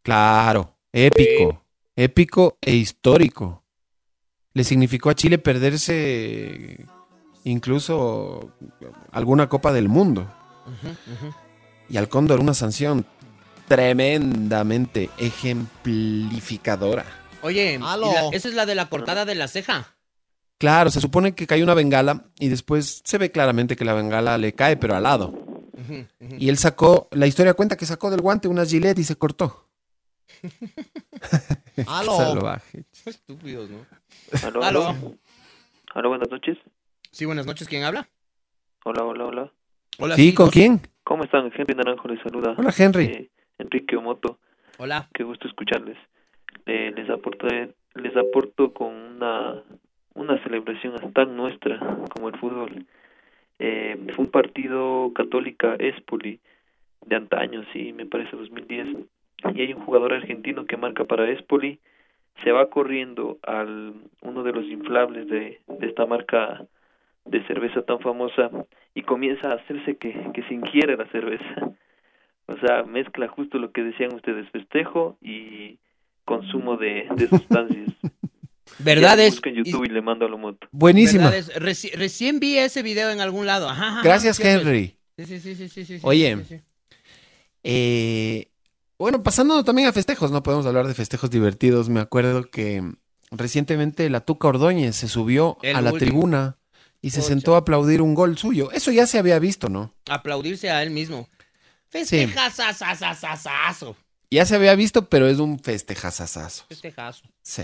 [0.02, 1.60] Claro, épico,
[1.96, 3.62] épico e histórico.
[4.54, 6.86] Le significó a Chile perderse
[7.44, 8.52] incluso
[9.10, 10.28] alguna Copa del Mundo.
[11.88, 13.04] Y al Cóndor una sanción
[13.68, 17.04] tremendamente ejemplificadora.
[17.42, 18.12] Oye, ¿y Aló.
[18.12, 19.94] la- esa es la de la cortada de la ceja.
[20.58, 24.38] Claro, se supone que cayó una bengala y después se ve claramente que la bengala
[24.38, 25.34] le cae, pero al lado.
[26.38, 29.68] Y él sacó, la historia cuenta que sacó del guante unas gilet y se cortó.
[31.86, 32.12] Aló.
[32.12, 32.84] Salvaje.
[33.06, 33.86] Estúpidos, ¿no?
[34.46, 34.86] Aló, Aló.
[35.94, 36.08] aló.
[36.08, 36.58] Buenas noches.
[37.10, 37.68] Sí, buenas noches.
[37.68, 38.08] ¿Quién habla?
[38.84, 39.52] Hola, hola, hola.
[39.98, 40.16] Hola.
[40.16, 40.34] ¿Sí?
[40.34, 40.80] ¿Con quién?
[41.04, 41.52] ¿Cómo están?
[41.54, 42.54] Henry Naranjo les saluda.
[42.56, 43.04] Hola, Henry.
[43.04, 44.38] Eh, Enrique Omoto,
[44.78, 45.08] Hola.
[45.14, 45.96] qué gusto escucharles.
[46.66, 47.46] Eh, les aporto
[47.94, 49.62] les aporto con una
[50.14, 51.78] una celebración tan nuestra
[52.10, 52.86] como el fútbol.
[53.58, 56.40] Eh, fue un partido católica Espoli
[57.06, 58.88] de antaño, sí, me parece 2010.
[59.54, 61.78] Y hay un jugador argentino que marca para Espoli,
[62.42, 66.66] se va corriendo al uno de los inflables de, de esta marca
[67.24, 68.50] de cerveza tan famosa
[68.94, 71.72] y comienza a hacerse que, que se ingiere la cerveza.
[72.46, 75.78] O sea, mezcla justo lo que decían ustedes, festejo y
[76.24, 77.90] consumo de, de sustancias.
[78.78, 79.30] ¿Verdad Ya, es?
[79.34, 80.66] busca en YouTube y, le mando a lo moto.
[80.72, 81.30] Buenísima.
[81.30, 83.68] Reci- recién vi ese video en algún lado.
[83.68, 84.40] Ajá, ajá, Gracias.
[84.40, 84.96] Henry.
[85.18, 86.36] Sí, sí, sí, sí, sí, sí, sí, Oye.
[86.36, 86.60] sí, sí.
[87.64, 88.48] Eh,
[89.02, 91.88] bueno, pasando también a festejos, no podemos hablar de festejos divertidos.
[91.88, 92.82] Me acuerdo que
[93.30, 96.10] recientemente la Tuca Ordóñez se subió El a la último.
[96.10, 96.58] tribuna
[97.00, 98.70] y se sentó a aplaudir un gol suyo.
[98.72, 99.94] Eso ya se había visto, ¿no?
[100.08, 101.28] Aplaudirse a él mismo.
[101.90, 103.96] Festejazazazazazo.
[104.30, 106.64] Ya se había visto, pero es un festejazazazo.
[106.68, 107.22] Festejazo.
[107.42, 107.62] Sí.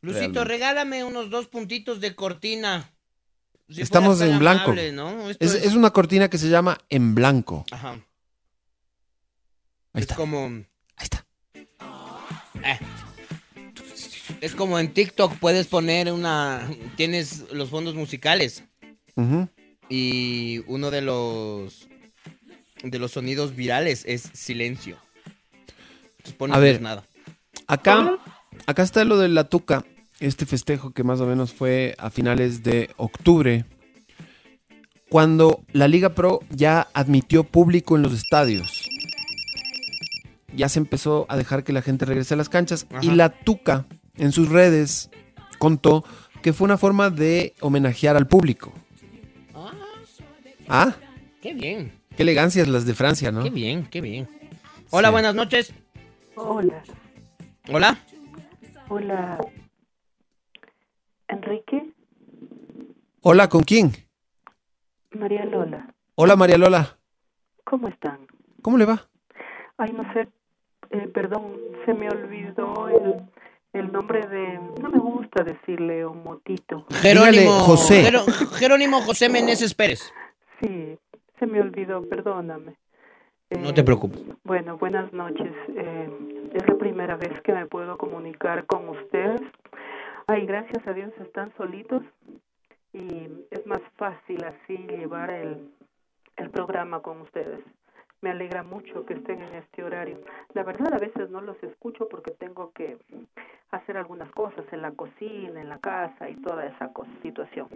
[0.00, 0.44] Lucito, Realmente.
[0.44, 2.90] regálame unos dos puntitos de cortina.
[3.68, 4.64] Si Estamos fueras tan en blanco.
[4.64, 5.30] amable, ¿no?
[5.30, 7.64] Esto Es, es una cortina que se llama En Blanco.
[7.70, 7.98] Ajá.
[9.92, 10.16] Ahí es está.
[10.16, 10.46] como...
[10.46, 10.64] Ahí
[11.04, 11.26] está.
[12.64, 12.78] Eh.
[14.40, 16.68] Es como en TikTok puedes poner una...
[16.96, 18.64] Tienes los fondos musicales
[19.88, 21.88] y uno de los...
[22.82, 24.98] De los sonidos virales es silencio.
[26.16, 26.80] Entonces pones A ver.
[26.80, 27.04] nada.
[27.68, 28.18] Acá,
[28.66, 29.84] acá está lo de la Tuca,
[30.18, 33.64] este festejo que más o menos fue a finales de octubre,
[35.08, 38.81] cuando la Liga Pro ya admitió público en los estadios.
[40.54, 43.86] Ya se empezó a dejar que la gente regrese a las canchas y la Tuca
[44.16, 45.10] en sus redes
[45.58, 46.04] contó
[46.42, 48.72] que fue una forma de homenajear al público.
[49.54, 49.72] Ah,
[50.68, 50.94] Ah,
[51.40, 53.42] qué bien, qué elegancias las de Francia, ¿no?
[53.42, 54.28] qué bien, qué bien.
[54.90, 55.12] Hola, Sí.
[55.12, 55.72] buenas noches.
[56.34, 56.82] Hola,
[57.68, 57.98] Hola.
[58.88, 59.38] hola.
[61.28, 61.92] Enrique,
[63.22, 63.92] Hola, ¿con quién?
[65.12, 66.98] María Lola, Hola, María Lola.
[67.64, 68.26] ¿cómo están?
[68.62, 69.08] ¿Cómo le va?
[69.78, 70.28] Ay, no sé,
[70.92, 71.52] eh, perdón,
[71.84, 73.22] se me olvidó el,
[73.72, 74.58] el nombre de...
[74.80, 76.86] No me gusta decirle Omotito.
[77.00, 78.02] Jerónimo José.
[78.04, 78.24] Jeró-
[78.58, 80.12] Jerónimo José Meneses Pérez.
[80.60, 80.98] Sí,
[81.38, 82.76] se me olvidó, perdóname.
[83.50, 84.22] No Eh, te preocupes.
[84.44, 85.52] Bueno, buenas noches.
[85.76, 86.10] Eh,
[86.54, 89.40] es la primera vez que me puedo comunicar con ustedes.
[90.26, 92.02] Ay, gracias a Dios están solitos
[92.92, 95.68] y es más fácil así llevar el,
[96.36, 97.60] el programa con ustedes.
[98.22, 100.20] Me alegra mucho que estén en este horario.
[100.54, 102.96] La verdad a veces no los escucho porque tengo que
[103.72, 107.68] hacer algunas cosas en la cocina, en la casa y toda esa cosa, situación.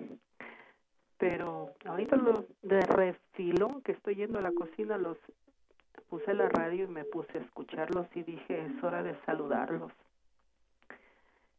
[1.18, 5.16] Pero ahorita lo de refilo que estoy yendo a la cocina los
[6.10, 9.90] puse la radio y me puse a escucharlos y dije es hora de saludarlos.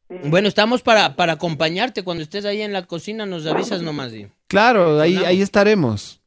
[0.10, 2.04] Eh, Bueno, estamos para, para acompañarte.
[2.06, 4.14] Cuando estés ahí en la cocina, nos avisas nomás.
[4.14, 6.22] y- Claro, ahí, ahí estaremos.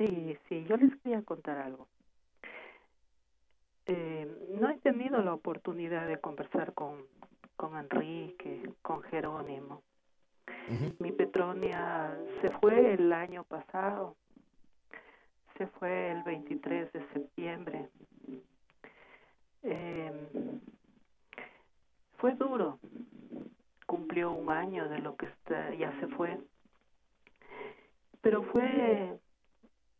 [0.00, 1.86] Sí, sí, yo les quería contar algo.
[3.84, 4.26] Eh,
[4.58, 7.04] no he tenido la oportunidad de conversar con,
[7.54, 9.82] con Enrique, con Jerónimo.
[11.00, 14.16] Mi Petronia se fue el año pasado,
[15.58, 17.90] se fue el 23 de septiembre.
[19.64, 20.30] Eh,
[22.16, 22.78] fue duro,
[23.84, 26.38] cumplió un año de lo que está, ya se fue,
[28.22, 29.18] pero fue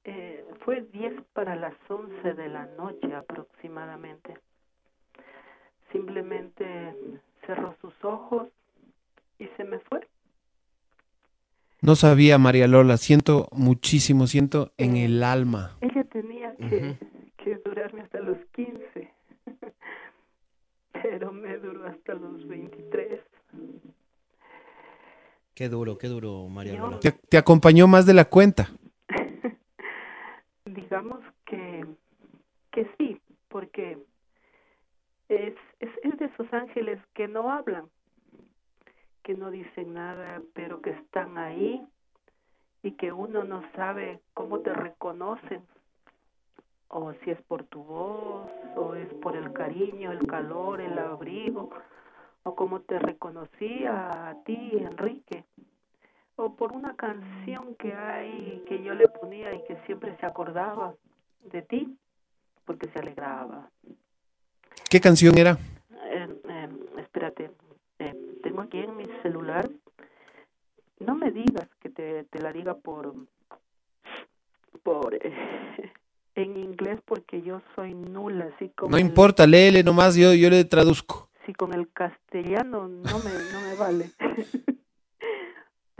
[0.05, 4.35] eh, fue 10 para las 11 de la noche aproximadamente.
[5.93, 6.95] Simplemente
[7.47, 8.49] cerró sus ojos
[9.39, 10.07] y se me fue.
[11.83, 12.97] No sabía, María Lola.
[12.97, 15.77] Siento muchísimo, siento en el alma.
[15.81, 16.97] Ella tenía que,
[17.39, 19.11] que durarme hasta los 15,
[20.93, 23.21] pero me duró hasta los 23.
[25.55, 27.01] Qué duro, qué duro, María Lola.
[27.01, 28.71] Te, te acompañó más de la cuenta.
[30.81, 31.85] Digamos que,
[32.73, 33.99] que sí, porque
[35.29, 37.85] es, es, es de esos ángeles que no hablan,
[39.23, 41.87] que no dicen nada, pero que están ahí
[42.83, 45.63] y que uno no sabe cómo te reconocen
[46.89, 51.69] o si es por tu voz o es por el cariño, el calor, el abrigo
[52.43, 55.45] o como te reconocía a ti, Enrique
[56.41, 60.95] o por una canción que hay que yo le ponía y que siempre se acordaba
[61.53, 61.97] de ti
[62.65, 63.69] porque se alegraba.
[64.89, 65.59] ¿Qué canción era?
[66.13, 66.69] Eh, eh,
[66.99, 67.51] espérate,
[67.99, 69.69] eh, tengo aquí en mi celular.
[70.99, 73.15] No me digas que te, te la diga por
[74.83, 75.21] por eh,
[76.37, 80.65] en inglés porque yo soy nula, así como No importa, léele nomás, yo, yo le
[80.65, 81.29] traduzco.
[81.45, 84.11] si con el castellano no me no me vale.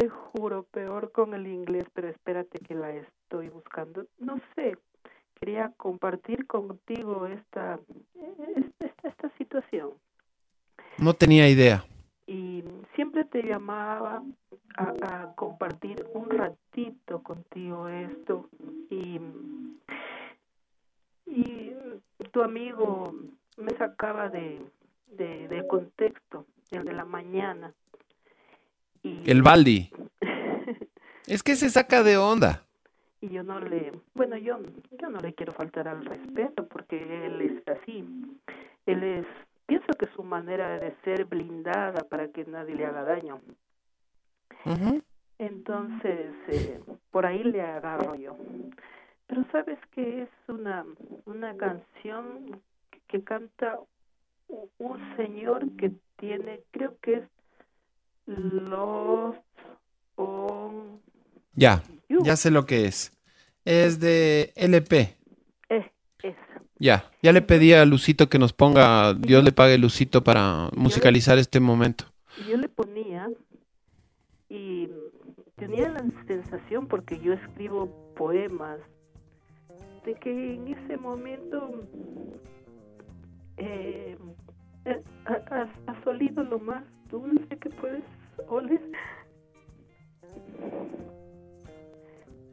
[0.01, 4.07] te juro, peor con el inglés, pero espérate que la estoy buscando.
[4.19, 4.79] No sé,
[5.39, 7.79] quería compartir contigo esta
[8.57, 9.91] esta, esta situación.
[10.97, 11.85] No tenía idea.
[12.27, 14.23] y siempre te llamaba
[14.77, 14.85] a,
[15.23, 18.49] a compartir un ratito contigo esto
[18.89, 19.21] y
[21.27, 21.75] y
[22.33, 23.13] tu amigo
[23.59, 24.61] me sacaba de,
[25.09, 27.75] de, de contexto el de la mañana
[29.03, 29.91] y El Baldi.
[31.27, 32.65] Es que se saca de onda.
[33.21, 34.59] y yo no le bueno yo
[35.01, 36.97] yo no le quiero faltar al respeto porque
[37.27, 38.05] él es así
[38.87, 39.27] él es
[39.67, 43.41] pienso que su manera de ser blindada para que nadie le haga daño
[45.39, 46.81] entonces eh,
[47.11, 48.37] por ahí le agarro yo
[49.27, 50.85] pero sabes que es una
[51.27, 53.79] una canción que, que canta
[54.79, 57.25] un señor que tiene creo que es
[58.39, 59.39] Lost
[60.17, 61.01] on
[61.55, 61.83] Ya,
[62.23, 63.13] ya sé lo que es.
[63.65, 65.17] Es de LP.
[65.69, 65.91] esa
[66.79, 71.39] Ya, ya le pedí a Lucito que nos ponga, Dios le pague Lucito para musicalizar
[71.39, 72.05] este momento.
[72.49, 73.29] Yo le ponía
[74.49, 74.89] y
[75.57, 78.79] tenía la sensación porque yo escribo poemas
[80.07, 81.83] de que en ese momento
[83.59, 84.17] eh,
[85.27, 88.03] ha- has, has olido lo más dulce que puedes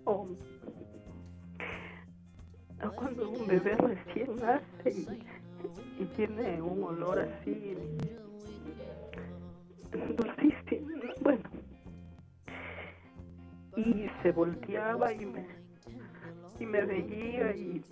[0.06, 0.28] o,
[2.84, 4.90] o cuando un bebé recién nace
[6.00, 7.76] y, tiene un olor así
[10.16, 10.90] dulcísimo,
[11.22, 11.44] bueno.
[13.76, 15.46] Y se volteaba y me,
[16.60, 17.84] y me veía y,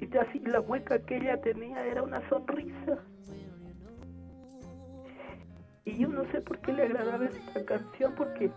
[0.00, 2.98] y así la mueca que ella tenía era una sonrisa.
[5.86, 8.50] Y yo no sé por qué le agradaba esta canción porque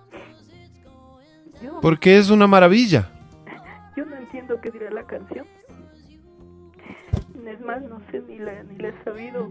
[1.62, 3.10] yo, Porque es una maravilla.
[3.96, 5.46] yo no entiendo qué dirá la canción.
[7.46, 9.50] Es más, no sé ni la, ni la he sabido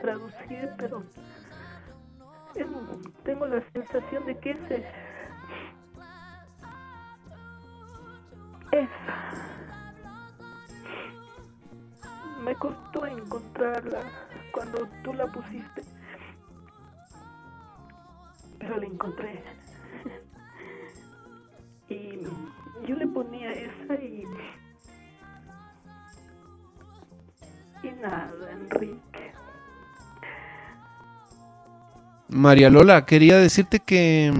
[0.00, 1.02] traducir, pero
[2.54, 2.66] es-
[3.22, 4.84] tengo la sensación de que ese
[8.72, 9.30] esa
[12.44, 14.02] me costó encontrarla
[14.52, 15.82] cuando tú la pusiste
[18.60, 19.42] pero la encontré
[21.88, 22.20] y
[22.86, 24.24] yo le ponía esa y
[27.82, 29.32] y nada Enrique
[32.28, 34.32] María Lola, quería decirte que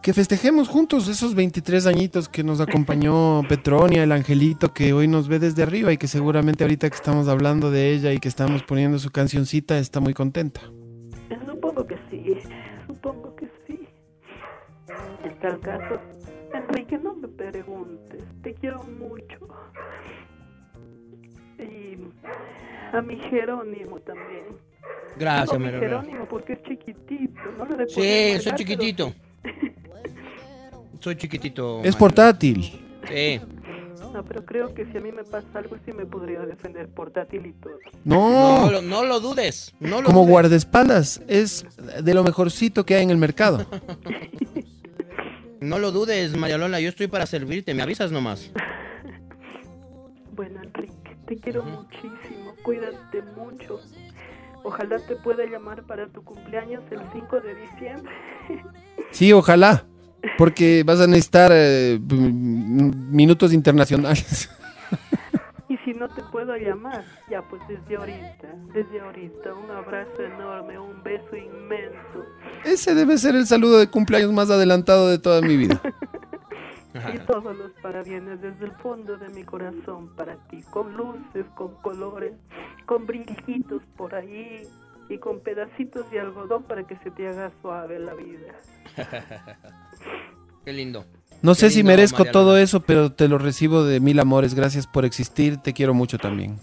[0.00, 5.28] que festejemos juntos esos 23 añitos que nos acompañó Petronia, el angelito que hoy nos
[5.28, 8.62] ve desde arriba y que seguramente ahorita que estamos hablando de ella y que estamos
[8.62, 10.62] poniendo su cancioncita está muy contenta.
[13.02, 13.88] Supongo que sí.
[15.24, 15.98] En tal caso,
[16.52, 19.48] Enrique, no me preguntes, te quiero mucho.
[21.58, 21.96] Y
[22.92, 24.44] a mi Jerónimo también.
[25.18, 25.70] Gracias, mi.
[25.70, 29.14] Jerónimo porque es chiquitito, no le Sí, soy chiquitito.
[31.00, 31.80] Soy chiquitito.
[31.82, 32.62] Es portátil.
[33.08, 33.40] Sí.
[34.00, 37.46] No, pero creo que si a mí me pasa algo, sí me podría defender portátil
[37.46, 37.78] y todo.
[38.04, 39.72] No, No, lo- no lo dudes.
[39.78, 40.30] No lo como dudes.
[40.30, 41.64] guardaespaldas, es
[42.02, 43.66] de lo mejorcito que hay en el mercado.
[45.60, 46.80] No lo dudes, María Lola.
[46.80, 47.74] Yo estoy para servirte.
[47.74, 48.50] Me avisas nomás.
[50.34, 53.78] Bueno, Enrique, te quiero muchísimo, cuídate mucho.
[54.64, 58.12] Ojalá te pueda llamar para tu cumpleaños el 5 de diciembre.
[59.10, 59.84] Sí, ojalá,
[60.38, 64.50] porque vas a necesitar eh, minutos internacionales.
[65.68, 70.76] Y si no te puedo llamar, ya pues desde ahorita, desde ahorita, un abrazo enorme,
[70.80, 72.26] un beso inmenso.
[72.64, 75.80] Ese debe ser el saludo de cumpleaños más adelantado de toda mi vida.
[77.14, 81.76] Y todos los parabienes desde el fondo de mi corazón para ti, con luces, con
[81.76, 82.32] colores,
[82.84, 84.66] con brillitos por ahí
[85.08, 88.54] y con pedacitos de algodón para que se te haga suave la vida.
[90.64, 91.04] Qué lindo.
[91.42, 92.62] No Qué sé si merezco María todo Lola.
[92.62, 94.54] eso, pero te lo recibo de mil amores.
[94.54, 95.56] Gracias por existir.
[95.56, 96.56] Te quiero mucho también.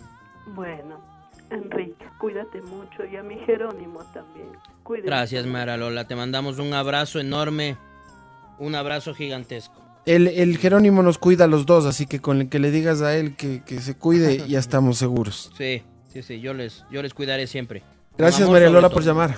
[0.53, 1.01] Bueno,
[1.49, 4.47] Enrique, cuídate mucho y a mi Jerónimo también.
[4.83, 5.07] Cuídate.
[5.07, 6.07] Gracias, Mara Lola.
[6.07, 7.75] Te mandamos un abrazo enorme.
[8.59, 9.81] Un abrazo gigantesco.
[10.05, 13.01] El, el Jerónimo nos cuida a los dos, así que con el que le digas
[13.01, 15.51] a él que, que se cuide, ya estamos seguros.
[15.57, 15.81] Sí,
[16.13, 16.39] sí, sí.
[16.39, 17.83] Yo les, yo les cuidaré siempre.
[18.17, 19.35] Gracias, María Lola, por llamar.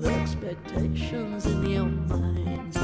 [0.00, 2.74] Of expectations in your mind.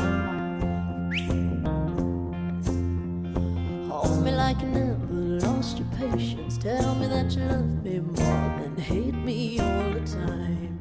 [3.88, 5.06] Hold me like you never
[5.40, 6.58] lost your patience.
[6.58, 10.78] Tell me that you love me more than hate me all the time.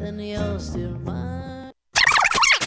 [0.00, 1.72] Then you're still mine.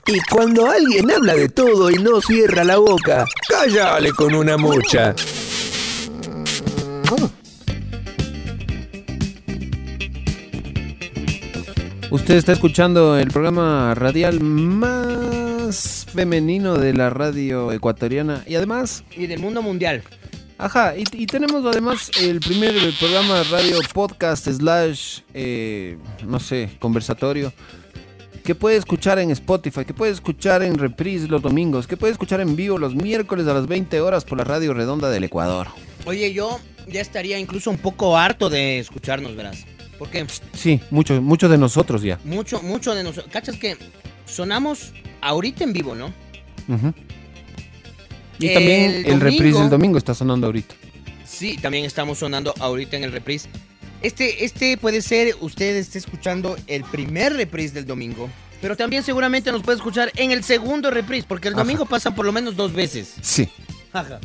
[0.05, 5.15] Y cuando alguien habla de todo y no cierra la boca, cállale con una mucha.
[12.13, 19.25] Usted está escuchando el programa radial más femenino de la radio ecuatoriana y además, Y
[19.25, 20.03] del mundo mundial.
[20.59, 25.97] ajá, y, y tenemos además el primer programa radio podcast slash, eh,
[26.27, 27.51] no sé, conversatorio
[28.43, 32.41] que puede escuchar en Spotify, que puede escuchar en reprise los domingos, que puede escuchar
[32.41, 35.69] en vivo los miércoles a las 20 horas por la radio redonda del Ecuador.
[36.05, 39.65] Oye, yo ya estaría incluso un poco harto de escucharnos, verás.
[40.03, 42.19] Porque Sí, muchos muchos de nosotros ya.
[42.25, 43.31] mucho, mucho de nosotros.
[43.31, 43.77] ¿Cachas que
[44.25, 44.91] sonamos
[45.21, 46.07] ahorita en vivo, no?
[46.67, 46.93] Ujú.
[48.37, 50.75] Y también El reprise del domingo está sonando ahorita.
[51.25, 53.47] Sí, también estamos sonando ahorita en el reprise.
[54.01, 58.29] Este, este puede ser, usted esté escuchando el primer reprise del domingo,
[58.61, 61.63] pero también seguramente nos puede escuchar en el segundo reprise, porque el Ajá.
[61.63, 63.13] domingo pasa por lo menos dos veces.
[63.21, 63.47] Sí.
[63.93, 64.19] Ajá.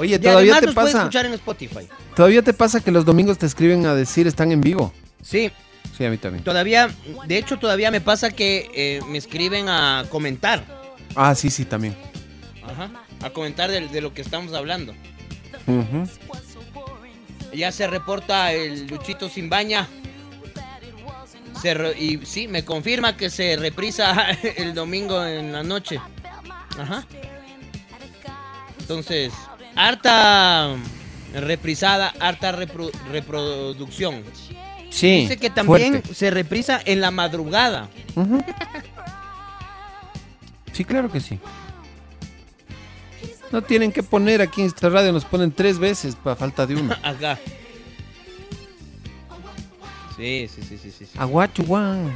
[0.00, 0.98] Oye, todavía además te nos pasa.
[0.98, 1.88] escuchar en Spotify.
[2.16, 4.92] Todavía te pasa que los domingos te escriben a decir están en vivo.
[5.22, 5.50] Sí,
[5.96, 6.42] Sí, a mí también.
[6.44, 6.90] todavía,
[7.26, 10.64] de hecho todavía me pasa que eh, me escriben a comentar.
[11.14, 11.94] Ah, sí, sí, también.
[12.62, 12.90] Ajá.
[13.22, 14.94] A comentar de, de lo que estamos hablando.
[15.66, 16.08] Ujú.
[17.52, 19.88] Ya se reporta el Luchito sin baña.
[21.60, 26.00] Se re- y sí, me confirma que se reprisa el domingo en la noche.
[26.78, 27.04] Ajá.
[28.78, 29.32] Entonces,
[29.76, 30.76] harta
[31.34, 34.22] reprisada, harta repro- reproducción.
[34.90, 35.20] Sí.
[35.22, 36.14] Dice que también fuerte.
[36.14, 37.88] se reprisa en la madrugada.
[40.72, 41.38] Sí, claro que sí.
[43.52, 46.76] No tienen que poner aquí en esta radio, nos ponen tres veces para falta de
[46.76, 46.94] uno.
[47.02, 47.38] Acá.
[50.16, 51.06] Sí, sí, sí, sí, sí.
[51.06, 51.18] sí.
[51.18, 52.12] Aguachuan.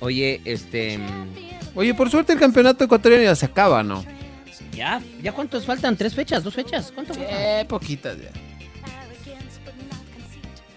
[0.00, 0.98] Oye, este.
[1.76, 4.04] Mm, Oye, por suerte el campeonato ecuatoriano ya se acaba, ¿no?
[4.72, 5.00] ¿Ya?
[5.22, 5.96] ¿Ya cuántos faltan?
[5.96, 6.42] ¿Tres fechas?
[6.42, 6.92] ¿Dos fechas?
[6.94, 7.14] ¿Cuánto?
[7.18, 8.30] Eh, poquitas ya.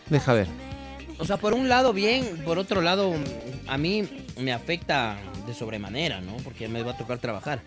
[0.10, 0.48] Deja ver.
[1.18, 3.14] O sea, por un lado bien, por otro lado
[3.68, 6.38] a mí me afecta de sobremanera, ¿no?
[6.38, 7.62] Porque me va a tocar trabajar.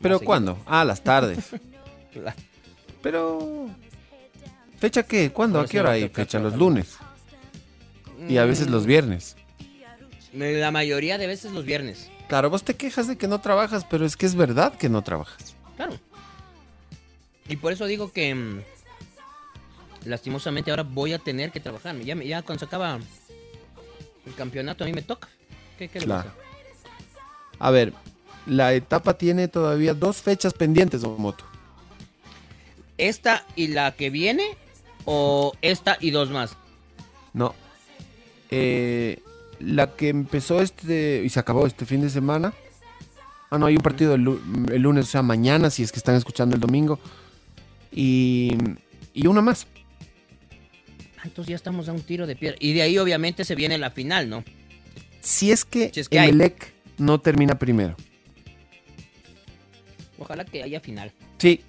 [0.00, 0.58] ¿Pero cuándo?
[0.66, 1.50] Ah, las tardes.
[2.14, 2.34] La-
[3.02, 3.68] Pero...
[4.78, 5.30] ¿Fecha qué?
[5.30, 5.60] ¿Cuándo?
[5.60, 6.08] ¿A sí qué hora hay?
[6.08, 6.96] Fecha los lunes.
[8.28, 9.36] Y a veces los viernes.
[10.32, 12.10] La mayoría de veces los viernes.
[12.28, 15.02] Claro, vos te quejas de que no trabajas, pero es que es verdad que no
[15.02, 15.54] trabajas.
[15.76, 15.94] Claro.
[17.48, 18.62] Y por eso digo que mm,
[20.04, 21.96] lastimosamente ahora voy a tener que trabajar.
[22.00, 22.98] Ya, cuando se acaba
[24.26, 25.28] el campeonato a mí me toca.
[25.78, 26.32] ¿Qué, Claro.
[27.58, 27.92] A ver,
[28.46, 31.44] la etapa tiene todavía dos fechas pendientes, Moto.
[32.98, 34.56] ¿Esta y la que viene?
[35.04, 36.56] ¿O esta y dos más?
[37.32, 37.54] No.
[38.50, 39.22] Eh,
[39.60, 42.52] la que empezó este y se acabó este fin de semana.
[43.50, 44.40] Ah, no, hay un partido el, lu-
[44.72, 46.98] el lunes, o sea, mañana, si es que están escuchando el domingo.
[47.92, 48.56] Y,
[49.14, 49.66] y una más.
[51.18, 52.56] Ah, Entonces ya estamos a un tiro de piedra.
[52.60, 54.44] Y de ahí obviamente se viene la final, ¿no?
[55.20, 56.28] Si es que, Si es que hay.
[56.30, 57.96] Emelec no termina primero.
[60.18, 61.12] Ojalá que haya final.
[61.38, 61.60] Sí.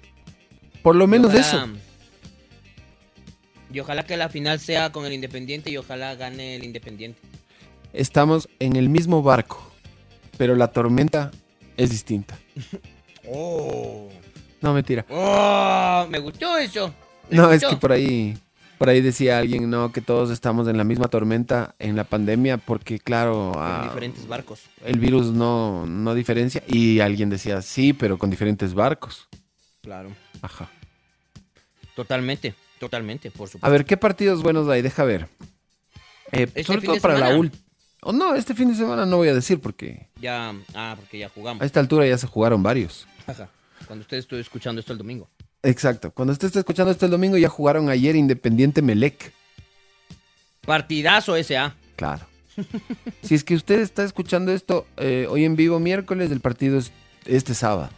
[0.82, 1.68] Por lo menos ojalá- eso.
[3.72, 7.20] Y ojalá que la final sea con el Independiente y ojalá gane el Independiente.
[7.98, 9.72] Estamos en el mismo barco.
[10.36, 11.32] Pero la tormenta
[11.76, 12.38] es distinta.
[13.30, 14.08] Oh.
[14.62, 15.04] No, mentira.
[15.10, 16.94] Oh, me gustó eso.
[17.28, 18.38] Me No, es que por ahí,
[18.78, 22.56] por ahí decía alguien, no, que todos estamos en la misma tormenta en la pandemia,
[22.56, 24.62] porque claro, En ah, diferentes barcos.
[24.82, 26.62] el virus no, no diferencia.
[26.66, 29.28] Y alguien decía, sí, pero con diferentes barcos.
[29.82, 30.08] Claro.
[30.40, 30.70] Ajá.
[31.94, 33.66] Totalmente, totalmente, por supuesto.
[33.66, 34.80] A ver, ¿qué partidos buenos hay?
[34.80, 35.28] Deja ver.
[36.32, 37.50] Eh, Este sobre todo para la semana.
[38.02, 38.08] Última.
[38.08, 41.28] Oh, no, este fin de semana no voy a decir porque Ya, ah, porque ya
[41.28, 41.62] jugamos.
[41.62, 43.06] a esta altura ya se jugaron varios.
[43.26, 43.48] Ajá.
[43.86, 45.28] Cuando usted estuvo escuchando esto el domingo.
[45.62, 46.10] Exacto.
[46.12, 49.32] Cuando usted esté escuchando esto el domingo, ya jugaron ayer Independiente Melec.
[50.62, 51.74] Partidazo ese, ¿ah?
[51.96, 52.26] Claro.
[53.22, 56.92] si es que usted está escuchando esto eh, hoy en vivo miércoles, el partido es
[57.24, 57.90] este sábado.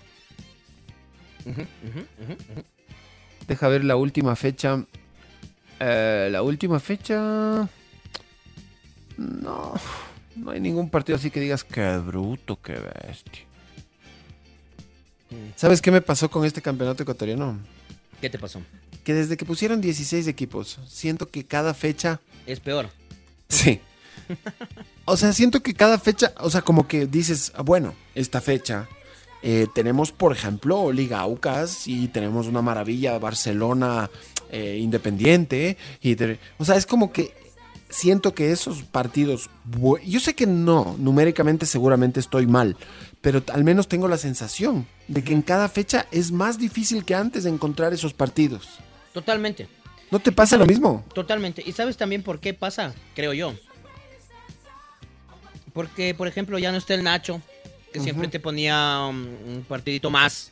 [3.46, 4.84] Deja ver la última fecha.
[5.80, 7.68] Eh, la última fecha.
[9.21, 9.75] No.
[10.37, 13.43] No hay ningún partido así que digas qué bruto, qué bestia.
[15.57, 17.59] ¿Sabes qué me pasó con este campeonato ecuatoriano?
[18.21, 18.61] ¿Qué te pasó?
[19.05, 22.21] Que desde que pusieron 16 equipos, siento que cada fecha.
[22.47, 22.89] Es peor.
[23.49, 23.81] Sí.
[25.05, 28.89] O sea, siento que cada fecha, o sea, como que dices, ah, bueno, esta fecha
[29.43, 34.09] eh, tenemos, por ejemplo, Liga Aucas y tenemos una maravilla Barcelona
[34.51, 35.77] eh, Independiente.
[36.01, 37.33] Y te- o sea, es como que
[37.91, 39.51] siento que esos partidos,
[40.07, 42.76] yo sé que no, numéricamente seguramente estoy mal,
[43.20, 47.14] pero al menos tengo la sensación de que en cada fecha es más difícil que
[47.14, 48.78] antes encontrar esos partidos.
[49.12, 49.68] Totalmente.
[50.11, 51.05] ¿No te pasa lo mismo?
[51.14, 51.62] Totalmente.
[51.64, 52.95] ¿Y sabes también por qué pasa?
[53.14, 53.55] Creo yo.
[55.72, 57.41] Porque, por ejemplo, ya no está el Nacho,
[57.93, 60.51] que siempre te ponía um, un partidito más.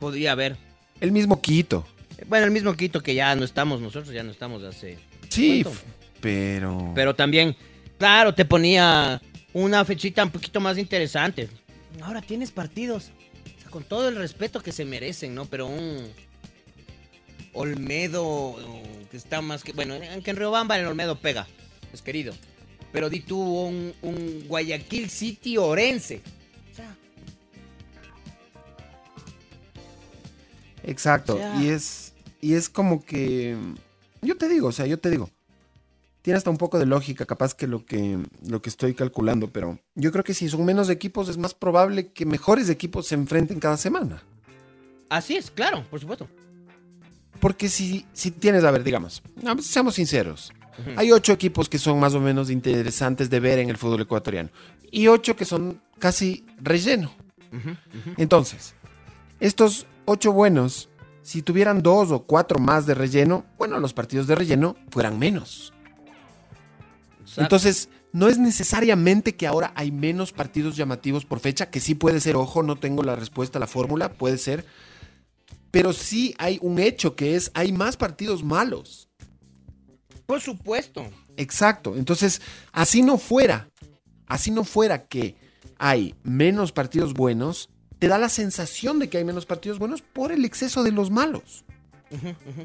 [0.00, 0.56] Podría haber.
[1.00, 1.86] El mismo Quito.
[2.26, 4.98] Bueno, el mismo Quito que ya no estamos, nosotros ya no estamos hace...
[5.28, 5.80] Sí, ¿cuánto?
[6.24, 6.90] Pero...
[6.94, 7.54] Pero también,
[7.98, 9.20] claro, te ponía
[9.52, 11.50] una fechita un poquito más interesante.
[12.02, 13.10] Ahora tienes partidos.
[13.58, 15.44] o sea, con todo el respeto que se merecen, ¿no?
[15.44, 16.08] Pero un
[17.52, 18.56] Olmedo
[19.10, 19.72] que está más que...
[19.72, 21.46] Bueno, aunque en Riobamba el Olmedo pega,
[21.92, 22.32] es querido.
[22.90, 26.22] Pero di tú un, un Guayaquil City Orense.
[26.72, 26.96] O sea,
[30.84, 31.34] Exacto.
[31.34, 32.12] O sea- Y es.
[32.40, 33.56] Y es como que.
[34.22, 35.30] Yo te digo, o sea, yo te digo.
[36.24, 38.18] Tiene hasta un poco de lógica, capaz que lo que
[38.48, 42.12] lo que estoy calculando, pero yo creo que si son menos equipos es más probable
[42.12, 44.22] que mejores equipos se enfrenten cada semana.
[45.10, 46.26] así es, claro, por supuesto.
[47.40, 49.22] Porque si, si tienes, a ver, digamos,
[49.60, 50.50] seamos sinceros.
[50.96, 54.48] Hay ocho equipos que son más o menos interesantes de ver en el fútbol ecuatoriano.
[54.90, 57.12] Y ocho que son casi relleno.
[58.16, 58.74] Entonces,
[59.40, 60.88] estos ocho buenos,
[61.20, 65.73] si tuvieran dos o cuatro más de relleno, bueno, los partidos de relleno fueran menos.
[67.34, 67.42] Exacto.
[67.42, 72.20] Entonces, no es necesariamente que ahora hay menos partidos llamativos por fecha, que sí puede
[72.20, 74.64] ser, ojo, no tengo la respuesta a la fórmula, puede ser.
[75.72, 79.08] Pero sí hay un hecho que es, hay más partidos malos.
[80.26, 81.10] Por supuesto.
[81.36, 81.96] Exacto.
[81.96, 83.68] Entonces, así no fuera,
[84.28, 85.34] así no fuera que
[85.76, 87.68] hay menos partidos buenos,
[87.98, 91.10] te da la sensación de que hay menos partidos buenos por el exceso de los
[91.10, 91.64] malos.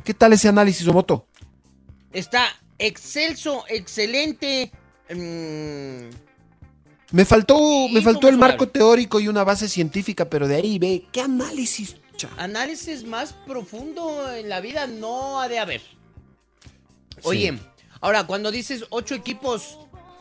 [0.04, 1.26] ¿Qué tal ese análisis, Omoto?
[2.12, 2.46] Está
[2.80, 4.72] excelso, excelente.
[5.10, 6.10] mm,
[7.12, 10.80] Me faltó, me faltó ¿cómo el marco teórico y una base científica, pero de ahí
[10.80, 11.96] ve, ¿qué análisis?
[12.18, 12.30] cha?
[12.38, 15.82] análisis más profundo en la vida no ha de haber.
[17.24, 17.58] Oye,
[18.02, 19.78] ahora cuando dices ocho equipos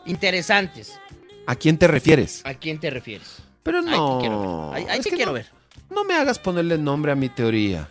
[0.06, 0.98] interesantes,
[1.46, 2.42] ¿A quién te refieres?
[2.44, 3.36] ¿a quién te refieres?
[3.62, 4.18] Pero Ahí te no.
[4.20, 4.90] quiero ver.
[4.90, 5.46] Ahí, te quiero no, ver.
[5.90, 7.88] No me hagas ponerle nombre a mi teoría.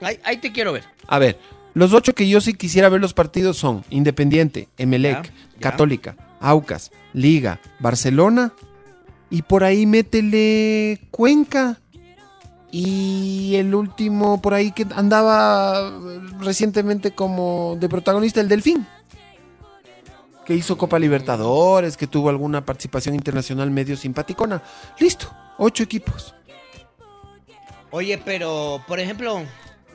[0.00, 0.84] Ahí, ahí te quiero ver.
[1.06, 1.38] A ver,
[1.74, 5.32] los ocho que yo sí quisiera ver los partidos son Independiente, Emelec.
[5.62, 8.52] Católica, Aucas, Liga, Barcelona
[9.30, 11.78] y por ahí métele Cuenca.
[12.70, 15.92] Y el último por ahí que andaba
[16.40, 18.86] recientemente como de protagonista, el Delfín.
[20.46, 24.62] Que hizo Copa Libertadores, que tuvo alguna participación internacional medio simpaticona.
[24.98, 26.34] Listo, ocho equipos.
[27.90, 29.42] Oye, pero, por ejemplo,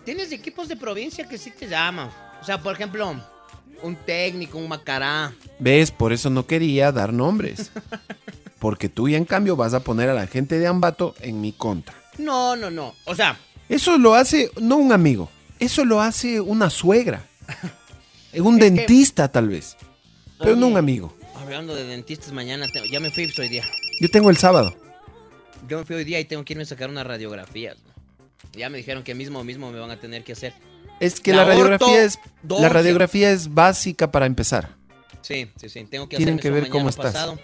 [0.07, 2.09] tienes equipos de provincia que sí te llaman.
[2.41, 3.13] O sea, por ejemplo,
[3.83, 5.33] un técnico, un macará.
[5.59, 5.91] ¿Ves?
[5.91, 7.71] Por eso no quería dar nombres.
[8.59, 11.51] Porque tú ya en cambio vas a poner a la gente de Ambato en mi
[11.51, 11.93] contra.
[12.17, 12.95] No, no, no.
[13.03, 13.37] O sea,
[13.67, 15.29] Eso lo hace no un amigo,
[15.59, 17.25] eso lo hace una suegra.
[18.33, 19.75] Un Es que- dentista tal vez,
[20.39, 21.13] pero no un amigo.
[21.35, 23.65] hablando de dentistas mañana, te- ya me fui hoy día.
[23.99, 24.73] Yo tengo el sábado.
[25.67, 27.77] Yo me fui hoy día y tengo que irme a sacar unas radiografías.
[28.53, 30.53] Ya me dijeron que mismo mismo me van a tener que hacer.
[30.99, 34.69] Es que La la, radiografía es la radiografía es básica para empezar.
[35.21, 35.83] Sí, sí, sí.
[35.85, 37.13] Tengo que Tienen que ver cómo estás.
[37.13, 37.37] pasado.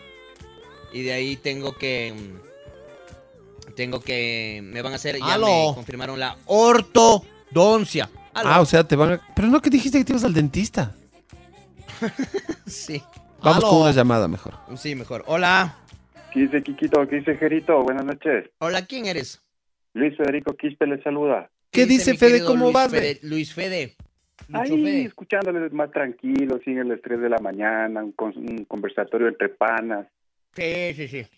[0.91, 2.13] Y de ahí tengo que.
[2.15, 4.61] mm, Tengo que.
[4.63, 5.17] Me van a hacer.
[5.19, 5.69] Ya Aló.
[5.69, 8.09] me confirmaron la ortodoncia.
[8.33, 8.49] Aló.
[8.49, 9.21] Ah, o sea, te van a...
[9.35, 10.95] Pero no que dijiste que te ibas al dentista.
[12.65, 13.03] Sí.
[13.41, 13.69] Vamos Aló.
[13.69, 14.55] con una llamada mejor.
[14.77, 15.23] Sí, mejor.
[15.27, 15.75] Hola.
[16.33, 17.07] ¿Qué dice Quiquito?
[17.07, 17.83] ¿Qué dice Gerito?
[17.83, 18.49] Buenas noches.
[18.59, 19.42] Hola, ¿quién eres?
[19.93, 21.49] Luis Federico Quispe le saluda.
[21.71, 22.43] ¿Qué dice Fede?
[22.45, 23.19] ¿Cómo Luis vas, Fede?
[23.23, 23.95] Luis Fede.
[24.51, 25.01] Ahí, Fede.
[25.05, 30.07] escuchándoles más tranquilo, sin el estrés de la mañana, un, con- un conversatorio entre panas.
[30.55, 31.17] Sí, sí, sí.
[31.19, 31.29] Esto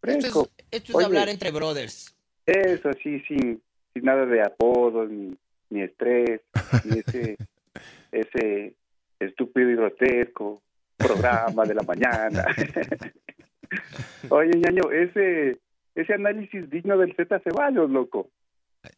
[0.00, 0.48] Fresco.
[0.58, 1.04] es, esto es Oye.
[1.06, 2.14] hablar entre brothers.
[2.46, 3.60] Eso, sí, sin,
[3.92, 5.34] sin nada de apodos, ni,
[5.70, 6.40] ni estrés,
[6.84, 7.36] ni ese,
[8.12, 8.74] ese,
[9.18, 10.62] estúpido y grotesco,
[10.96, 12.44] programa de la mañana.
[14.30, 15.58] Oye, ñaño, ese,
[15.94, 18.30] ese análisis digno del Z Ceballos, loco.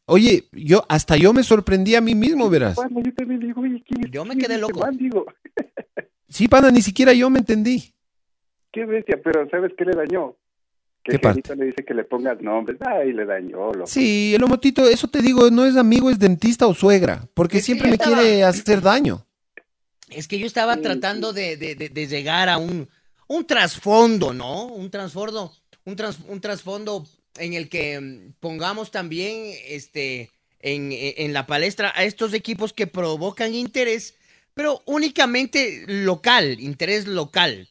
[0.07, 2.75] Oye, yo hasta yo me sorprendí a mí mismo, verás.
[2.75, 4.81] Bueno, yo también digo, oye, ¿quién- Yo me quién quedé loco.
[4.81, 4.97] man?
[4.97, 5.27] Digo,
[6.29, 7.93] Sí, pana, ni siquiera yo me entendí.
[8.73, 10.35] qué bestia, pero ¿sabes qué le dañó?
[11.05, 11.55] Que ¿Qué parte?
[11.55, 12.79] Le dice que le pongas nombres.
[12.85, 13.87] Ay, le dañó, loco.
[13.87, 17.87] Sí, el homotito, eso te digo, no es amigo, es dentista o suegra, porque siempre
[17.89, 19.25] me estaba- quiere hacer daño.
[20.11, 22.89] Es que yo estaba tratando de, de- de- de llegar a un,
[23.29, 24.67] un trasfondo, ¿no?
[24.67, 25.53] Un trasfondo,
[25.87, 27.07] un, tras- un trasfondo
[27.39, 30.31] en el que mm, pongamos también este,
[30.61, 34.15] en, en la palestra a estos equipos que provocan interés,
[34.53, 37.69] pero únicamente local, interés local.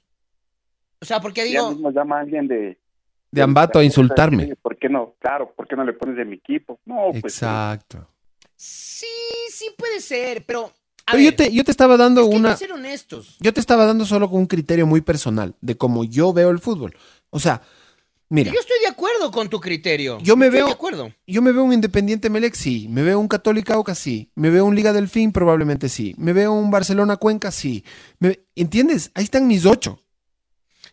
[1.02, 2.80] O sea, porque Ya digo, mismo llama a alguien de...
[3.32, 4.56] De Ambato a insultarme.
[4.62, 5.16] ¿Por qué no?
[5.20, 6.80] Claro, ¿por qué no le pones de mi equipo?
[6.86, 7.34] No, pues...
[7.34, 8.08] Exacto.
[8.56, 9.06] sí,
[9.50, 10.72] sí puede ser, pero...
[11.06, 12.56] a Pero yo te, yo te estaba dando es que una...
[12.56, 13.36] ser honestos.
[13.42, 16.60] Yo te estaba dando solo con un criterio muy personal, de cómo yo veo el
[16.60, 16.96] fútbol.
[17.30, 17.62] O sea,
[18.36, 20.20] mira, Yo estoy de acuerdo con tu criterio.
[20.22, 21.14] Yo me Estoy veo- de acuerdo.
[21.26, 22.88] yo me veo un Independiente Melec, sí.
[22.90, 24.30] Me veo un Católica Aucas, sí.
[24.36, 26.14] Me veo un Liga del Fin, probablemente sí.
[26.18, 27.84] Me veo un Barcelona Cuenca, sí.
[28.20, 29.10] Me- ¿Entiendes?
[29.16, 30.00] Ahí están mis ocho.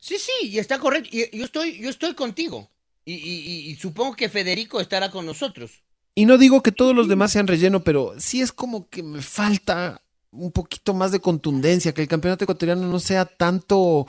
[0.01, 1.11] Sí, sí, y está correcto.
[1.12, 2.70] Y, yo estoy, yo estoy contigo.
[3.05, 5.82] Y- y supongo que Federico estará con nosotros.
[6.14, 9.22] Y no digo que todos los demás sean relleno, pero sí es como que me
[9.22, 14.07] falta un poquito más de contundencia, que el campeonato ecuatoriano no sea tanto,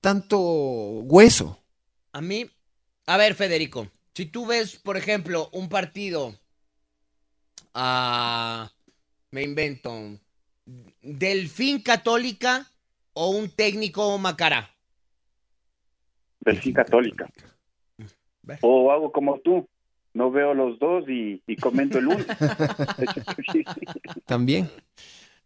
[0.00, 1.58] tanto hueso.
[2.14, 2.48] A mí,
[3.06, 6.32] a ver, Federico, si tú ves, por ejemplo, un partido,
[7.74, 8.70] ah,
[9.32, 9.92] me invento,
[11.02, 12.70] Delfín Católica
[13.14, 14.70] o un técnico Macará.
[16.38, 17.28] Delfín Católica.
[18.60, 19.68] O hago como tú,
[20.12, 22.24] no veo los dos y, y comento el uno.
[24.24, 24.70] También.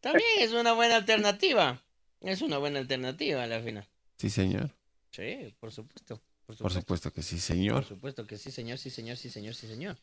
[0.01, 1.83] También es una buena alternativa.
[2.21, 3.89] Es una buena alternativa a la final.
[4.19, 4.69] Sí, señor.
[5.13, 6.21] Sí, por supuesto.
[6.49, 7.75] Por Por supuesto, que sí, señor.
[7.75, 9.99] por supuesto que sí, señor, sí, señor, sí, señor, sí, señor.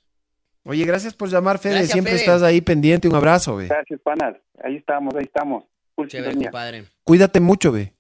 [0.64, 1.74] Oye, gracias por llamar, Fede.
[1.74, 2.22] Gracias, Siempre Fede.
[2.22, 3.08] estás ahí pendiente.
[3.08, 3.66] Un abrazo, ve.
[3.66, 4.36] Gracias, panas.
[4.64, 5.64] Ahí estamos, ahí estamos.
[6.08, 6.86] Chévere, compadre.
[7.04, 7.96] Cuídate mucho, ve.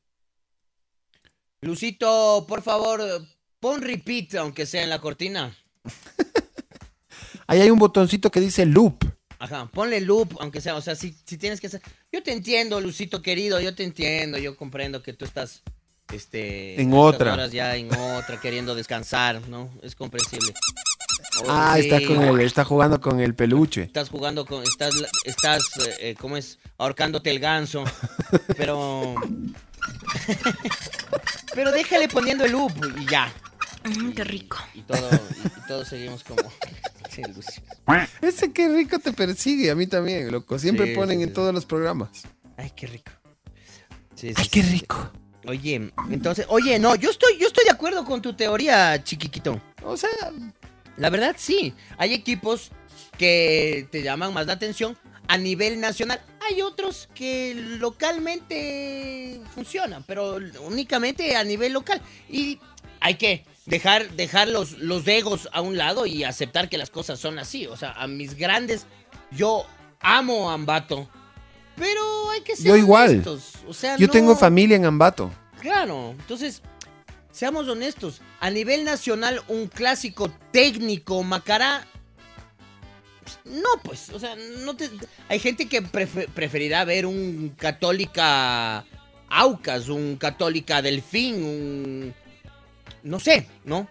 [1.61, 3.01] Lucito, por favor,
[3.59, 5.57] pon repeat, aunque sea en la cortina.
[7.47, 9.03] Ahí hay un botoncito que dice loop.
[9.39, 11.81] Ajá, ponle loop, aunque sea, o sea, si, si tienes que hacer...
[12.11, 15.61] Yo te entiendo, Lucito querido, yo te entiendo, yo comprendo que tú estás,
[16.14, 16.82] este...
[16.82, 17.34] En otra.
[17.34, 19.70] horas ya en otra, queriendo descansar, ¿no?
[19.82, 20.53] Es comprensible.
[21.41, 23.84] Oh, Ah, sí, está con el, está jugando con el peluche.
[23.84, 24.93] Estás jugando con, estás,
[25.26, 26.60] estás, eh, eh, ¿cómo es?
[26.78, 27.84] Ahorcándote el ganso,
[28.58, 29.16] pero...
[31.53, 33.32] pero déjale poniendo el loop y ya.
[34.16, 34.58] qué rico.
[34.74, 36.41] Y todo, y, y todos seguimos como...
[38.22, 40.60] Ese qué rico te persigue, a mí también, loco.
[40.60, 41.36] Siempre Sí, ponen sí, en sí.
[41.36, 42.24] todos los programas.
[42.58, 43.12] Ay, qué rico.
[44.16, 44.70] Sí, sí, Ay, sí, qué sí.
[44.72, 45.12] rico.
[45.47, 49.61] Oye, entonces, oye, no, yo estoy, yo estoy de acuerdo con tu teoría, chiquiquito.
[49.83, 50.09] O sea,
[50.97, 51.73] La verdad, sí.
[51.97, 52.71] Hay equipos
[53.17, 56.21] que te llaman más la atención a nivel nacional.
[56.49, 62.01] Hay otros que localmente funcionan, pero únicamente a nivel local.
[62.29, 62.59] Y
[62.99, 67.19] hay que dejar, dejar los, los egos a un lado y aceptar que las cosas
[67.19, 67.67] son así.
[67.67, 68.85] O sea, a mis grandes,
[69.31, 69.65] yo
[69.99, 71.09] amo Ambato,
[71.78, 73.09] pero hay que ser yo igual.
[73.11, 73.53] honestos.
[73.67, 75.32] O sea, Yo no- tengo familia en Ambato.
[75.59, 76.61] Claro, entonces,
[77.32, 78.21] seamos honestos.
[78.39, 81.88] A nivel nacional, un clásico técnico, Macará.
[83.23, 84.89] pues, No, pues, o sea, no te.
[85.30, 88.86] Hay gente que prefe- preferirá ver un Católica
[89.30, 92.13] Aucas, un Católica Delfín, un.
[93.03, 93.88] No sé, ¿no?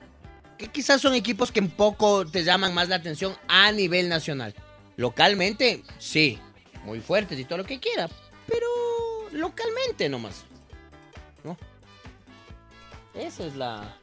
[0.58, 4.54] Que quizás son equipos que un poco te llaman más la atención a nivel nacional.
[4.96, 6.38] Localmente, sí,
[6.84, 8.08] muy fuertes y todo lo que quiera,
[8.46, 8.66] pero
[9.32, 10.44] localmente nomás.
[11.42, 11.56] ¿No?
[13.14, 13.96] Esa es la,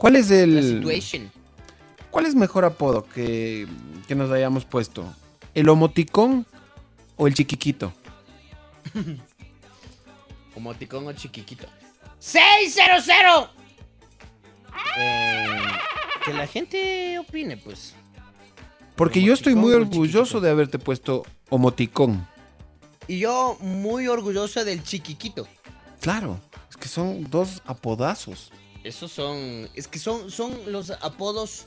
[0.00, 1.30] ¿Cuál es la el situation.
[2.10, 3.68] cuál es mejor apodo que,
[4.08, 5.14] que nos hayamos puesto?
[5.54, 6.46] ¿El homoticón
[7.16, 7.92] o el chiquiquito?
[10.54, 11.66] Como ticón o chiquiquito.
[12.18, 13.50] ¡600!
[14.98, 15.58] Eh,
[16.24, 17.94] que la gente opine, pues.
[19.00, 22.28] Porque yo estoy muy orgulloso de haberte puesto homoticón.
[23.08, 25.48] Y yo muy orgulloso del chiquiquito.
[26.02, 26.38] Claro,
[26.68, 28.52] es que son dos apodazos.
[28.84, 29.70] Esos son.
[29.72, 31.64] Es que son, son los apodos.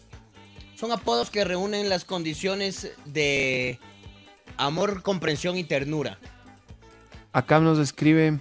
[0.76, 3.80] Son apodos que reúnen las condiciones de
[4.58, 6.20] amor, comprensión y ternura.
[7.32, 8.38] Acá nos escribe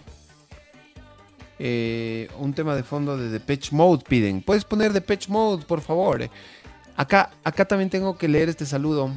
[1.58, 4.42] eh, un tema de fondo de Depeche Mode, piden.
[4.42, 6.28] ¿Puedes poner Depeche Mode, por favor?
[6.96, 9.16] Acá, acá también tengo que leer este saludo.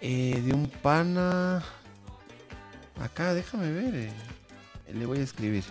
[0.00, 1.62] Eh, de un pana.
[3.00, 3.94] Acá, déjame ver.
[3.94, 4.12] eh,
[4.92, 5.64] Le voy a escribir.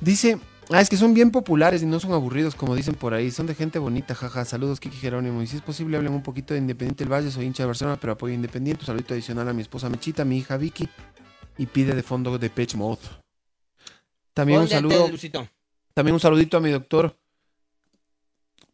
[0.00, 0.38] Dice.
[0.70, 3.30] Ah, es que son bien populares y no son aburridos, como dicen por ahí.
[3.30, 4.44] Son de gente bonita, jaja.
[4.44, 5.40] Saludos, Kiki Jerónimo.
[5.40, 7.30] Y si es posible, hablen un poquito de Independiente del Valle.
[7.30, 8.82] Soy hincha de Barcelona, pero apoyo Independiente.
[8.82, 10.86] Un saludito adicional a mi esposa Mechita, mi hija Vicky.
[11.56, 13.00] Y pide de fondo de Pech Mode.
[14.34, 15.10] También un saludo.
[15.94, 17.16] También un saludito a mi doctor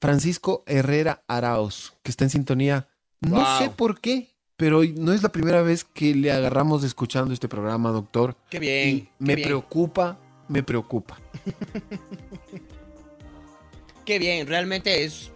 [0.05, 2.89] Francisco Herrera Araos, que está en sintonía.
[3.23, 3.59] No Wow.
[3.59, 7.89] sé por qué, pero no es la primera vez que le agarramos escuchando este programa,
[7.91, 8.37] doctor.
[8.51, 8.89] Qué bien.
[8.91, 9.49] Y qué me bien.
[9.49, 11.19] preocupa, me preocupa.
[14.05, 15.31] Qué bien, realmente es.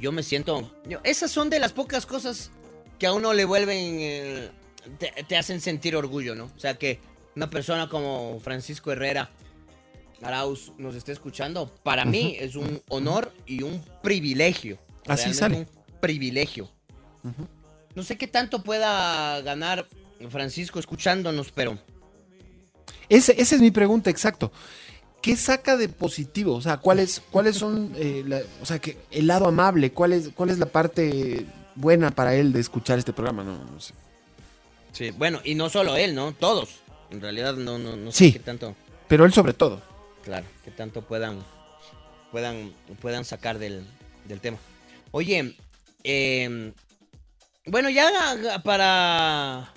[0.00, 0.68] Yo me siento.
[0.88, 2.50] yo- esas son de las pocas cosas
[2.98, 3.98] que a uno le vuelven.
[4.00, 4.50] eh,
[4.98, 6.46] te, te hacen sentir orgullo, ¿no?
[6.46, 6.98] O sea, que
[7.36, 9.30] una persona como Francisco Herrera
[10.22, 14.78] Arauz nos esté escuchando, para mí es un honor y un privilegio.
[15.06, 15.56] Así sale.
[15.58, 15.66] Un
[16.00, 16.68] privilegio.
[17.94, 19.86] No sé qué tanto pueda ganar
[20.28, 21.78] Francisco escuchándonos, pero.
[23.08, 24.52] Ese- esa es mi pregunta, exacto.
[25.22, 26.54] ¿Qué saca de positivo?
[26.54, 29.92] O sea, ¿cuáles, cuáles son, eh, la- o sea, que el lado amable?
[29.92, 31.44] ¿Cuál es, ¿Cuál es la parte
[31.74, 33.42] buena para él de escuchar este programa?
[33.44, 33.92] No, no sé.
[34.92, 36.32] Sí, bueno, y no solo él, ¿no?
[36.32, 36.80] Todos.
[37.10, 38.32] En realidad no, no, no sé Sí.
[38.32, 38.74] qué tanto.
[39.08, 39.82] Pero él sobre todo.
[40.24, 41.44] Claro, que tanto puedan
[42.30, 43.84] puedan puedan sacar del,
[44.26, 44.58] del tema.
[45.10, 45.56] Oye,
[46.04, 46.72] eh,
[47.66, 49.72] bueno, ya para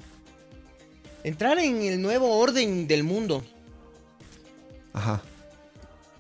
[1.24, 3.44] entrar en el nuevo orden del mundo,
[4.94, 5.22] Ajá.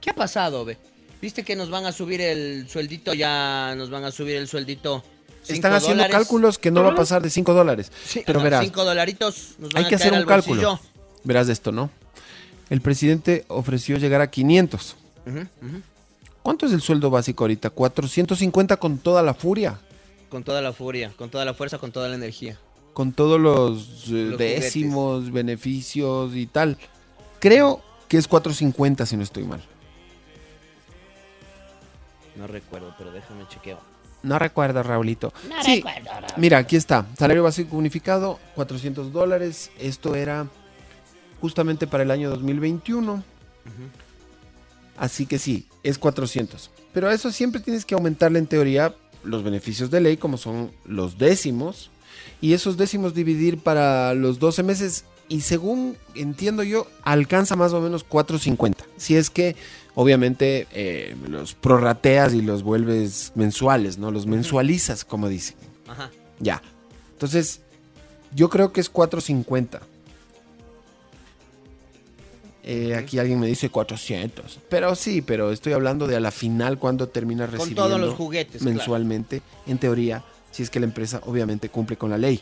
[0.01, 0.77] ¿qué ha pasado, ve?
[1.21, 3.13] ¿Viste que nos van a subir el sueldito?
[3.13, 5.03] Ya nos van a subir el sueldito.
[5.47, 6.15] Están haciendo dólares.
[6.15, 7.91] cálculos que no va a pasar de 5 dólares.
[8.05, 10.79] Sí, Pero no, verás, Cinco dolaritos nos van hay que a caer hacer un cálculo.
[11.23, 11.89] Verás de esto, ¿no?
[12.73, 14.95] El presidente ofreció llegar a 500.
[15.27, 15.81] Ujú, ujú.
[16.41, 17.69] ¿Cuánto es el sueldo básico ahorita?
[17.69, 19.79] 450 con toda la furia.
[20.27, 22.57] Con toda la furia, con toda la fuerza, con toda la energía.
[22.93, 26.79] Con todos los, eh, Los décimos, beneficios y tal.
[27.37, 29.63] Creo que es 450 si no estoy mal.
[32.35, 33.77] No recuerdo, pero déjame chequeo.
[34.23, 35.31] No recuerdo, Raulito.
[35.47, 36.25] No Sí, recuerdo, Raúl.
[36.37, 37.05] Mira, aquí está.
[37.19, 39.69] Salario básico unificado, 400 dólares.
[39.77, 40.47] Esto era
[41.43, 43.21] justamente para el año 2021.
[44.97, 46.71] Así que sí, es 400.
[46.93, 50.71] Pero a eso siempre tienes que aumentarle en teoría los beneficios de ley, como son
[50.85, 51.89] los décimos.
[52.39, 55.03] Y esos décimos dividir para los 12 meses.
[55.27, 58.85] Y según entiendo yo, alcanza más o menos 450.
[58.95, 59.57] Si es que,
[59.95, 64.11] obviamente, eh, los prorrateas y los vuelves mensuales, ¿no?
[64.11, 65.57] Los mensualizas, como dicen.
[65.89, 66.09] Ajá.
[66.39, 66.61] Ya.
[67.11, 67.59] Entonces,
[68.33, 69.81] yo creo que es 450.
[72.65, 74.59] Eh, aquí alguien me dice 400.
[74.69, 78.15] Pero sí, pero estoy hablando de a la final cuando termina Con recibiendo todos los
[78.15, 78.75] juguetes, claro.
[78.77, 79.41] mensualmente.
[79.67, 82.41] En teoría, si es que la empresa obviamente cumple con la ley.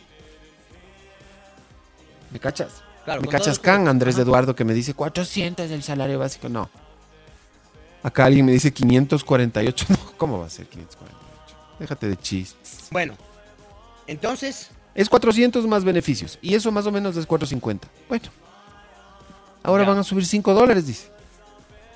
[2.32, 2.84] ¿Me cachas?
[3.04, 3.88] Claro, ¿Me cachas can.
[3.88, 6.50] Andrés de Eduardo, que me dice 400 del salario básico?
[6.50, 6.70] No.
[8.04, 9.86] Acá alguien me dice 548.
[9.90, 11.58] No, ¿cómo va a ser 548?
[11.80, 12.88] Déjate de chistes.
[12.92, 13.16] Bueno,
[14.08, 16.38] entonces, Es 400 más beneficios.
[16.42, 17.88] Y eso más o menos es 450.
[18.08, 18.26] Bueno.
[19.64, 19.90] Ahora Ya.
[19.90, 21.08] van a subir 5 dólares, dice.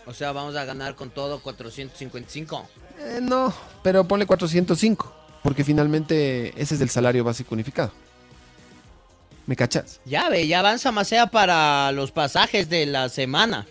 [0.05, 2.67] o sea, vamos a ganar con todo 455.
[2.99, 3.53] Eh, no,
[3.83, 5.13] pero ponle 405.
[5.43, 7.91] Porque finalmente ese es el salario básico unificado.
[9.47, 9.99] ¿Me cachas?
[10.05, 13.67] Ya ve, ya avanza más sea para los pasajes de la semana.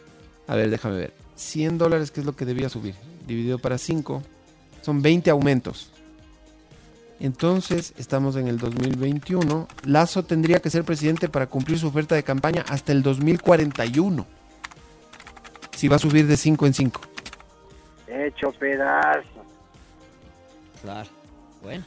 [0.47, 1.15] A ver, déjame ver.
[1.37, 2.95] 100 dólares, que es lo que debía subir.
[3.27, 4.23] Dividido para 5.
[4.83, 5.91] Son 20 aumentos.
[7.21, 9.69] Entonces, estamos en el 2021.
[9.85, 14.27] Lazo tendría que ser presidente para cumplir su oferta de campaña hasta el 2041.
[15.77, 17.01] Si va a subir de 5 en 5.
[18.09, 19.23] Hecho pedazo.
[20.83, 21.09] Claro.
[21.63, 21.85] Bueno.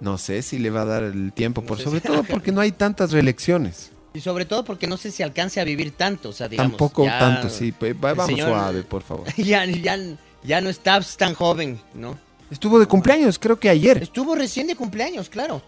[0.00, 2.60] No sé si le va a dar el tiempo, por sobre si- todo porque no
[2.60, 3.90] hay tantas reelecciones.
[4.14, 6.72] Y sobre todo porque no sé si alcance a vivir tanto, o sea, digamos.
[6.72, 7.74] Tampoco ya- tanto, sí.
[8.00, 9.26] vamos señor- suave, por favor.
[9.36, 9.98] Ya, ya,
[10.42, 12.16] ya no estás tan joven, ¿no?
[12.50, 14.02] Estuvo de cumpleaños, creo que ayer.
[14.02, 15.62] Estuvo recién de cumpleaños, claro.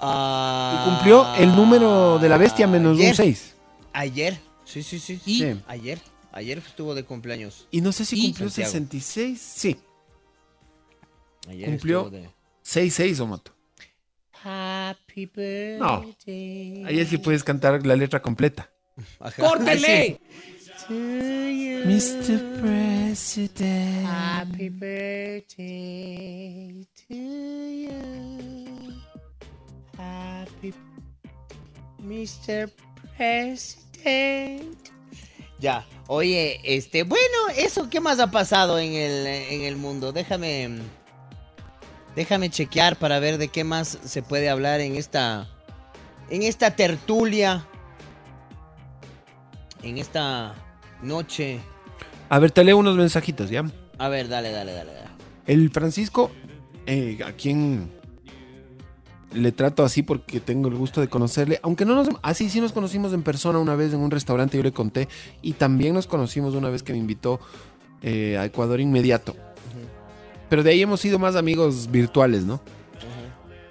[0.00, 3.16] Ah, Y cumplió el número de la bestia menos un ayer.
[3.16, 3.54] 6.
[3.92, 5.20] Ayer, sí, sí, sí.
[5.26, 5.60] Y- sí.
[5.66, 6.00] Ayer,
[6.32, 7.68] ayer estuvo de cumpleaños.
[7.70, 8.70] Y no sé si Y cumplió Santiago.
[8.72, 9.40] 66.
[9.40, 9.76] Sí,
[11.48, 12.30] Ayer cumplió estuvo de...
[12.64, 13.52] 6-6, Omoto.
[14.42, 15.78] Happy birthday.
[15.78, 16.88] No.
[16.88, 18.70] Ayer sí puedes cantar la letra completa.
[19.20, 19.42] Ajá.
[19.42, 20.20] ¡Córtele!
[20.88, 22.60] Mr.
[22.60, 24.06] President.
[24.06, 28.94] Happy birthday to you.
[29.96, 30.74] Happy
[32.02, 32.70] Mr.
[33.16, 34.76] President.
[35.58, 37.24] Ya, oye, este, bueno,
[37.56, 40.12] eso, ¿qué más ha pasado en el, en el mundo?
[40.12, 40.80] Déjame,
[42.14, 45.48] Déjame chequear para ver de qué más se puede hablar en esta.
[46.30, 47.66] En esta tertulia.
[49.82, 50.54] En esta
[51.04, 51.60] noche.
[52.28, 53.64] A ver, te leo unos mensajitos, ¿ya?
[53.98, 54.92] A ver, dale, dale, dale.
[54.92, 55.08] dale.
[55.46, 56.30] El Francisco,
[56.86, 57.90] eh, a quien
[59.34, 62.08] le trato así porque tengo el gusto de conocerle, aunque no nos...
[62.22, 65.08] Ah, sí, sí nos conocimos en persona una vez en un restaurante, yo le conté,
[65.42, 67.40] y también nos conocimos una vez que me invitó
[68.02, 69.34] eh, a Ecuador inmediato.
[70.48, 72.60] Pero de ahí hemos sido más amigos virtuales, ¿no?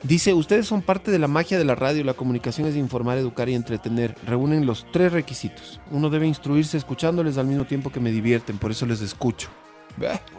[0.03, 3.47] Dice, ustedes son parte de la magia de la radio, la comunicación es informar, educar
[3.47, 4.15] y entretener.
[4.25, 5.79] Reúnen los tres requisitos.
[5.91, 9.47] Uno debe instruirse escuchándoles al mismo tiempo que me divierten, por eso les escucho.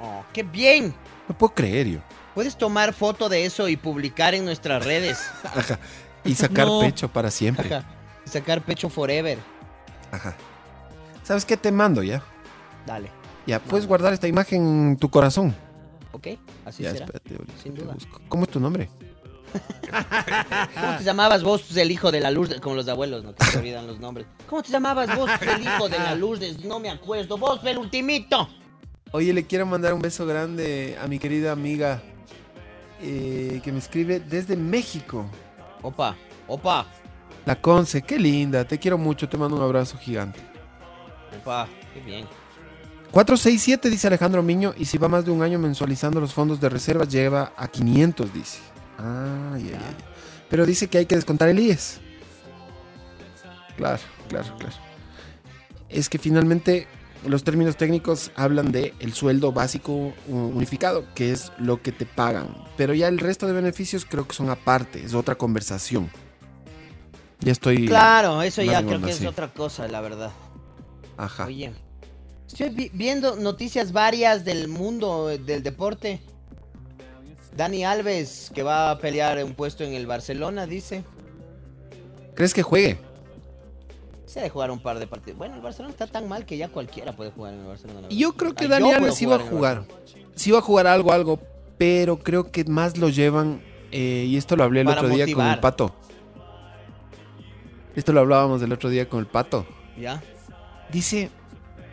[0.02, 0.94] Oh, ¡Qué bien!
[1.28, 2.00] No puedo creer yo.
[2.34, 5.18] Puedes tomar foto de eso y publicar en nuestras redes.
[5.44, 5.78] Ajá.
[6.24, 6.80] Y sacar No.
[6.80, 7.72] pecho para siempre.
[7.74, 7.86] Ajá.
[8.26, 9.38] Y sacar pecho forever.
[10.10, 10.34] Ajá.
[11.22, 12.22] ¿Sabes qué te mando ya?
[12.86, 13.10] Dale.
[13.46, 15.54] Ya, puedes guardar esta imagen en tu corazón.
[16.12, 16.28] ¿Ok?
[16.66, 17.06] Así Ya, será.
[17.06, 17.94] espérate, Sin duda.
[17.94, 18.20] busco.
[18.28, 18.90] ¿Cómo es tu nombre?
[20.80, 22.60] ¿Cómo te llamabas vos, el hijo de la Lourdes?
[22.60, 24.26] Como los abuelos, no que se olvidan los nombres.
[24.48, 26.64] ¿Cómo te llamabas vos, el hijo de la Lourdes?
[26.64, 27.38] No me acuerdo.
[27.38, 28.48] Vos, el ultimito.
[29.12, 32.02] Oye, le quiero mandar un beso grande a mi querida amiga
[33.00, 35.26] eh, que me escribe desde México.
[35.82, 36.16] Opa,
[36.48, 36.86] opa,
[37.46, 38.64] La Conce, qué linda.
[38.64, 39.28] Te quiero mucho.
[39.28, 40.40] Te mando un abrazo gigante.
[41.38, 41.68] opa.
[41.92, 42.26] Qué bien.
[43.12, 44.74] 467 dice Alejandro Miño.
[44.76, 48.34] Y si va más de un año mensualizando los fondos de reserva, lleva a 500,
[48.34, 48.58] dice.
[48.98, 49.80] Ah, ya, ya, ya.
[50.48, 52.00] Pero dice que hay que descontar el IES.
[53.76, 54.76] Claro, claro, claro.
[55.88, 56.86] Es que finalmente
[57.26, 62.54] los términos técnicos hablan de el sueldo básico unificado, que es lo que te pagan.
[62.76, 66.10] Pero ya el resto de beneficios creo que son aparte, es otra conversación.
[67.40, 67.86] Ya estoy.
[67.86, 70.30] Claro, eso ya creo que es otra cosa, la verdad.
[71.16, 71.46] Ajá.
[71.46, 71.72] Oye,
[72.46, 76.20] estoy vi- viendo noticias varias del mundo del deporte.
[77.56, 81.04] Dani Alves, que va a pelear un puesto en el Barcelona, dice.
[82.34, 82.98] ¿Crees que juegue?
[84.26, 85.38] Se de jugar un par de partidos.
[85.38, 88.08] Bueno, el Barcelona está tan mal que ya cualquiera puede jugar en el Barcelona.
[88.10, 89.84] Yo creo que Ah, Dani Alves iba a jugar.
[90.34, 91.38] Sí iba a jugar algo, algo.
[91.78, 93.62] Pero creo que más lo llevan.
[93.92, 95.94] eh, y esto lo hablé el Para otro día con el pato.
[97.94, 99.64] Esto lo hablábamos el otro día con el pato.
[99.96, 100.20] ¿Ya?
[100.90, 101.30] Dice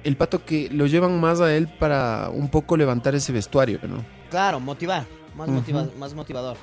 [0.04, 4.04] el pato que lo llevan más a él para un poco levantar ese vestuario, ¿no?
[4.32, 5.06] Claro, motivar.
[5.36, 5.58] Más, Ujú.
[5.60, 6.58] motiva- más motivador.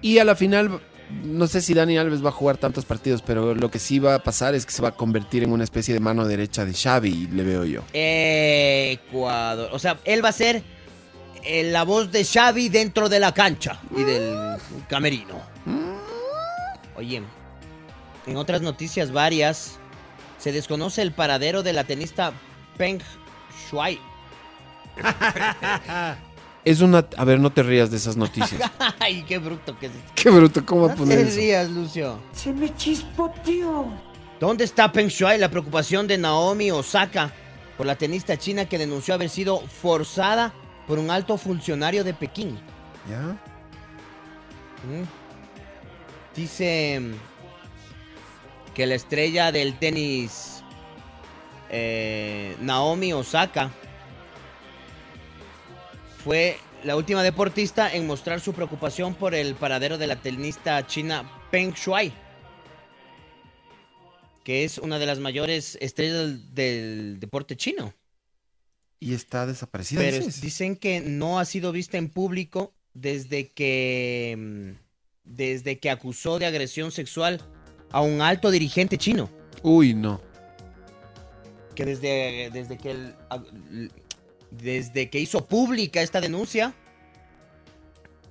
[0.00, 0.80] Y a la final,
[1.24, 4.14] no sé si Dani Alves va a jugar tantos partidos, pero lo que sí va
[4.16, 6.72] a pasar es que se va a convertir en una especie de mano derecha de
[6.74, 7.82] Xavi, le veo yo.
[7.92, 9.70] Ecuador.
[9.72, 10.62] O sea, él va a ser
[11.44, 14.56] eh, la voz de Xavi dentro de la cancha y del
[14.88, 15.40] camerino.
[16.96, 17.22] Oye,
[18.26, 19.78] en otras noticias varias,
[20.38, 22.32] se desconoce el paradero de la tenista
[22.76, 23.00] Peng
[23.70, 23.98] Shuai.
[26.68, 27.06] Es una...
[27.16, 28.60] A ver, no te rías de esas noticias.
[29.00, 29.92] Ay, qué bruto que es.
[30.14, 31.36] Qué bruto, ¿cómo va a No poner te eso?
[31.38, 32.18] rías, Lucio.
[32.34, 33.86] Se me chispoteó.
[34.38, 35.38] ¿Dónde está Peng Shuai?
[35.38, 37.32] La preocupación de Naomi Osaka
[37.78, 40.52] por la tenista china que denunció haber sido forzada
[40.86, 42.58] por un alto funcionario de Pekín.
[43.08, 43.20] ¿Ya?
[44.84, 45.04] Mm.
[46.36, 50.62] Dice mm, que la estrella del tenis
[51.70, 53.70] eh, Naomi Osaka
[56.28, 61.26] fue la última deportista en mostrar su preocupación por el paradero de la tenista china
[61.50, 62.12] Peng Shuai,
[64.44, 67.94] que es una de las mayores estrellas del, deporte chino.
[69.00, 70.02] Y está desaparecida.
[70.02, 70.42] Pero dices?
[70.42, 74.70] dicen que no ha sido vista en público desde que mm,
[75.24, 77.40] desde que acusó de agresión sexual
[77.90, 79.30] a un alto dirigente chino.
[79.62, 80.20] Uy, no.
[81.74, 83.14] Que desde, desde que el-
[84.50, 86.74] desde que hizo pública esta denuncia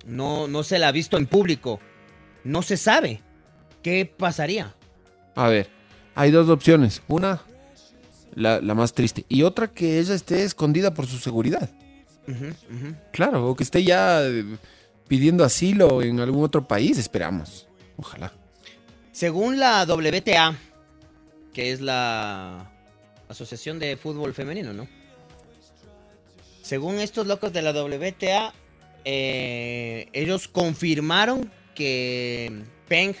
[0.06, 1.80] no, no se la ha visto en público.
[2.44, 3.20] No se sabe
[3.82, 4.74] qué pasaría.
[5.34, 5.68] A ver,
[6.14, 7.02] hay dos opciones.
[7.08, 7.42] Una,
[8.34, 9.24] la, la más triste.
[9.28, 11.70] Y otra, que ella esté escondida por su seguridad.
[13.10, 14.44] Claro, o que esté ya eh,
[15.06, 17.66] pidiendo asilo en algún otro país, esperamos.
[17.96, 18.32] Ojalá.
[19.12, 20.56] Según la WTA,
[21.54, 22.70] que es la
[23.28, 24.86] Asociación de Fútbol Femenino, ¿no?
[26.68, 28.52] Según estos locos de la WTA,
[29.06, 33.14] eh, ellos confirmaron que Peng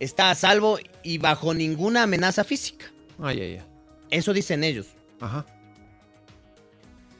[0.00, 2.86] está a salvo y bajo ninguna amenaza física.
[3.22, 3.62] Ay, ay, ay.
[4.10, 4.88] Eso dicen ellos.
[5.20, 5.46] Ajá.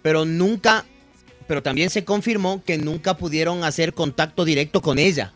[0.03, 0.84] Pero nunca,
[1.47, 5.32] pero también se confirmó que nunca pudieron hacer contacto directo con ella.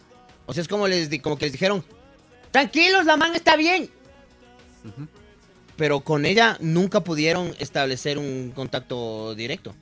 [0.46, 1.84] O sea, es como, les, como que les dijeron,
[2.50, 3.88] tranquilos, la man está bien.
[5.76, 9.76] Pero con ella nunca pudieron establecer un contacto directo.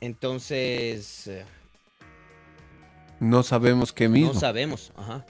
[0.00, 1.44] Entonces, eh,
[3.20, 4.32] No sabemos qué mismo.
[4.34, 4.92] no sabemos.
[4.96, 5.24] Ajá.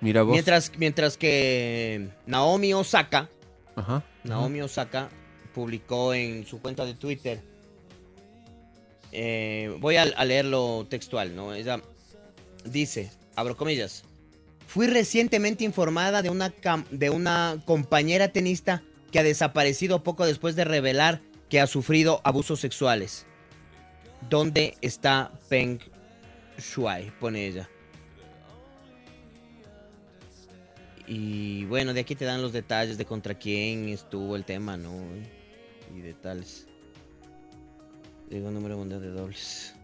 [0.00, 0.32] Mira vos.
[0.32, 3.28] Mientras, mientras que Naomi Osaka,
[3.76, 4.04] Ajá.
[4.24, 5.08] Naomi Osaka
[5.54, 7.40] publicó en su cuenta de Twitter.
[9.12, 11.54] eh, voy a, a leerlo textual, ¿no?
[11.54, 11.80] Ella
[12.64, 14.04] dice, abro comillas.
[14.66, 16.52] Fui recientemente informada de una,
[16.90, 22.60] de una compañera tenista que ha desaparecido poco después de revelar que ha sufrido abusos
[22.60, 23.26] sexuales.
[24.28, 25.78] ¿Dónde está Peng
[26.58, 27.10] Shuai?
[27.18, 27.68] Pone ella.
[31.06, 34.92] Y bueno, de aquí te dan los detalles de contra quién estuvo el tema, ¿no?
[35.96, 36.66] Y de tales.
[38.28, 39.74] Digo, número mundial de dobles.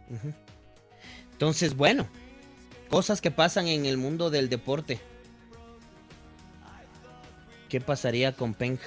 [1.33, 2.07] Entonces, bueno,
[2.91, 5.01] cosas que pasan en el mundo del deporte.
[7.71, 8.79] ¿Qué pasaría con Peng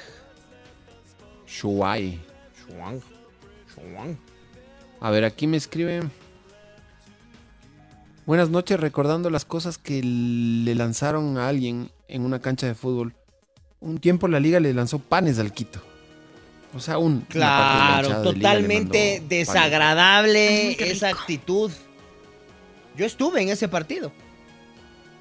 [1.48, 2.20] Shuai.
[2.70, 3.02] Shuang?
[3.76, 4.18] Shuang.
[5.00, 6.02] A ver, aquí me escribe.
[8.26, 13.14] Buenas noches, recordando las cosas que le lanzaron a alguien en una cancha de fútbol.
[13.80, 15.82] Un tiempo la liga le lanzó panes al Quito.
[16.74, 17.22] O sea, un.
[17.22, 21.72] Claro, de totalmente desagradable esa actitud.
[22.98, 24.12] Yo estuve en ese partido.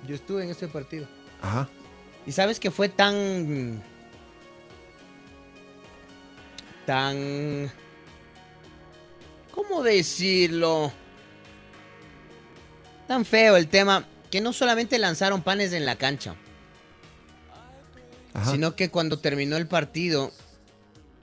[0.09, 1.07] Yo estuve en ese partido.
[1.40, 1.68] Ajá.
[2.26, 3.82] Y sabes que fue tan.
[6.87, 7.70] Tan.
[9.53, 10.93] ¿Cómo decirlo?
[13.09, 16.34] Tan feo el tema que no solamente lanzaron panes en la cancha,
[18.34, 18.51] Ajá.
[18.51, 20.32] sino que cuando terminó el partido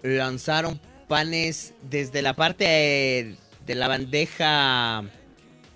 [0.01, 3.35] lanzaron panes desde la parte
[3.65, 5.03] de la bandeja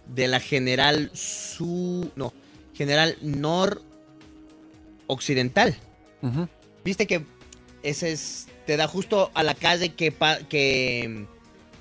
[0.08, 2.34] de la general su no
[2.74, 3.82] general nor
[5.08, 5.76] occidental
[6.22, 6.48] Ujú.
[6.84, 7.26] viste que
[7.84, 11.26] ese es te da justo a la calle que pa- que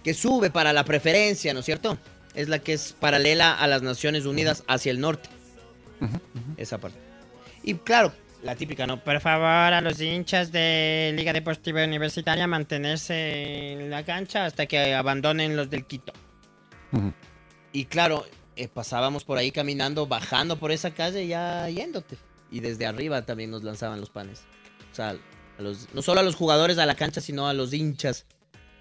[0.03, 1.99] que sube para la preferencia no es cierto
[2.35, 5.29] es la que es paralela a las Naciones Unidas hacia el norte
[6.57, 6.99] esa parte
[7.63, 8.13] y claro
[8.43, 14.05] la típica no Por favor, a los hinchas de Liga Deportiva Universitaria mantenerse en la
[14.05, 16.13] cancha hasta que abandonen los del Quito.
[17.73, 18.25] Y claro,
[18.55, 22.19] eh, pasábamos por ahí caminando, bajando por esa calle, ya yéndote.
[22.53, 24.45] Y desde arriba también nos lanzaban los panes.
[24.93, 25.17] O sea,
[25.59, 28.27] a los- no solo a los jugadores a la cancha, sino a los hinchas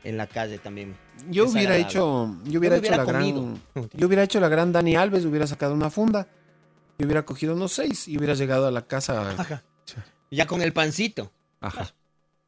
[0.04, 0.96] en la calle también.
[1.30, 2.36] Yo hubiera hecho.
[2.46, 3.32] Yo hubiera Yo hecho la hubiera gran.
[3.34, 3.60] comido.
[3.94, 6.28] Yo hubiera hecho la gran Dani Alves, hubiera sacado una funda.
[6.98, 9.32] Y hubiera cogido unos seis y hubiera llegado a la casa.
[9.32, 9.64] Ajá.
[10.32, 11.32] Ya con el pancito.
[11.60, 11.94] Ajá.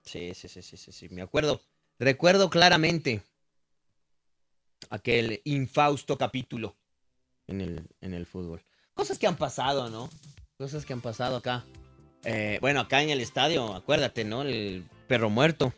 [0.03, 1.61] Sí, sí, sí, sí, sí, sí, me acuerdo.
[1.99, 3.23] Recuerdo claramente
[4.89, 6.75] aquel infausto capítulo
[7.47, 8.63] en el, en el fútbol.
[8.93, 10.09] Cosas que han pasado, ¿no?
[10.57, 11.65] Cosas que han pasado acá.
[12.23, 14.41] Eh, bueno, acá en el estadio, acuérdate, ¿no?
[14.41, 15.73] El perro muerto.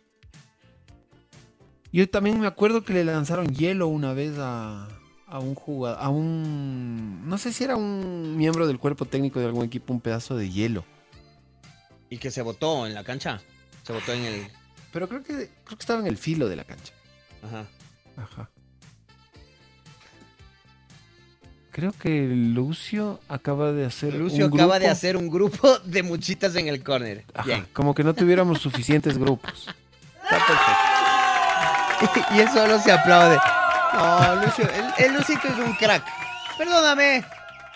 [1.91, 4.87] Yo también me acuerdo que le lanzaron hielo una vez a,
[5.25, 9.45] a un jugador, a un, no sé si era un miembro del cuerpo técnico de
[9.47, 10.85] algún equipo, un pedazo de hielo.
[12.09, 13.41] Y que se botó en la cancha.
[13.83, 14.47] Se botó en el...
[14.91, 16.93] Pero creo que, creo que estaba en el filo de la cancha.
[17.43, 17.67] Ajá.
[18.17, 18.49] Ajá.
[21.71, 24.91] Creo que Lucio acaba de hacer Lucio un acaba de grupo.
[24.91, 26.83] hacer un grupo de muchitas en el.
[27.33, 27.67] Ajá, Bien.
[27.73, 29.67] Como que no tuviéramos suficientes grupos.
[32.33, 33.37] y él solo se aplaude.
[33.93, 34.67] No, Lucio,
[34.97, 36.03] el, el Lucito es un crack.
[36.57, 37.23] Perdóname,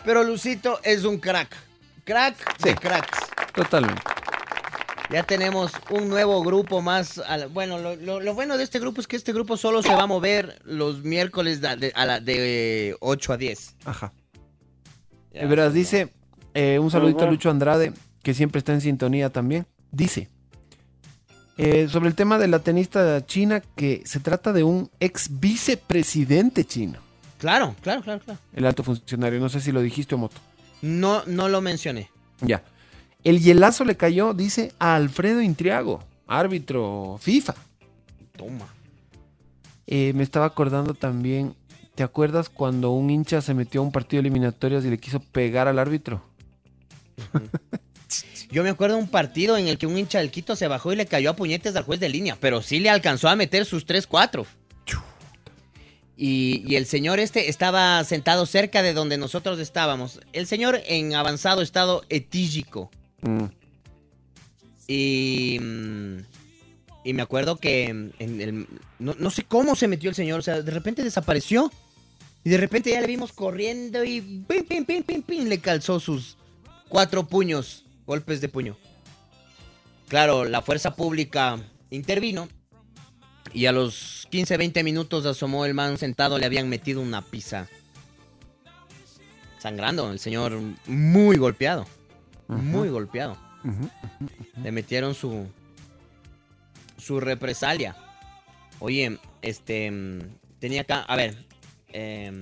[0.04, 1.50] pero Lucito es un crack.
[2.04, 3.20] Crack de cracks.
[3.54, 4.02] Totalmente.
[5.14, 7.22] Ya tenemos un nuevo grupo más.
[7.52, 10.04] bueno, lo, lo- lo bueno de este grupo es que este grupo solo se va
[10.04, 13.76] a mover los miércoles de, de- a la- de, eh, 8 a 10.
[13.86, 14.12] Ajá.
[15.32, 16.10] Ya, De veras, sí, dice,
[16.56, 17.30] eh, un saludito a.
[17.30, 19.68] Lucho Andrade, que siempre está en sintonía también.
[19.92, 20.30] Dice,
[21.58, 26.66] eh, sobre el tema de la tenista china, que se trata de un ex vicepresidente
[26.66, 26.98] chino.
[27.38, 28.40] Claro, claro, claro, claro.
[28.54, 30.38] El alto funcionario, no sé si lo dijiste o moto.
[30.82, 32.10] No, no lo mencioné.
[32.42, 32.64] Ya.
[33.24, 37.56] El hielazo le cayó, dice, a Alfredo Intriago, árbitro FIFA.
[38.36, 38.68] Toma.
[39.88, 41.56] Eh, me estaba acordando también,
[41.96, 45.20] ¿te acuerdas cuando un hincha se metió a un partido de eliminatorias y le quiso
[45.20, 46.22] pegar al árbitro?
[48.52, 50.94] Yo me acuerdo de un partido en el que un hincha del Quito se bajó
[50.94, 53.66] y le cayó a puñetes al juez de línea, pero sí le alcanzó a meter
[53.66, 54.46] sus 3-4.
[56.16, 60.20] Y, y el señor este estaba sentado cerca de donde nosotros estábamos.
[60.32, 62.92] El señor en avanzado estado etílico.
[63.24, 63.46] Mm.
[64.88, 66.18] Y, mm,
[67.06, 68.68] y me acuerdo que en el-
[69.00, 71.72] no, no sé cómo se metió el señor, o sea, de repente desapareció.
[72.44, 76.00] Y de repente ya le vimos corriendo y pim, pim, pim, pim, pim, le calzó
[76.00, 76.38] sus
[76.90, 78.78] cuatro puños, golpes de puño.
[80.10, 81.60] Claro, la fuerza pública
[81.90, 82.50] intervino
[83.54, 87.70] Y a los 15, 20 minutos asomó el man sentado, le habían metido una pizza.
[89.60, 91.88] Sangrando, el señor muy golpeado.
[92.58, 93.38] Muy golpeado.
[94.62, 95.48] Le metieron su.
[96.98, 97.96] su represalia.
[98.80, 99.92] Oye, este.
[100.60, 101.02] Tenía acá.
[101.04, 101.38] A ver.
[101.90, 102.42] em,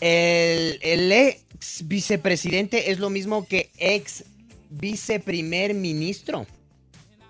[0.00, 4.24] el, el ex vicepresidente es lo mismo que ex
[4.70, 6.46] viceprimer ministro.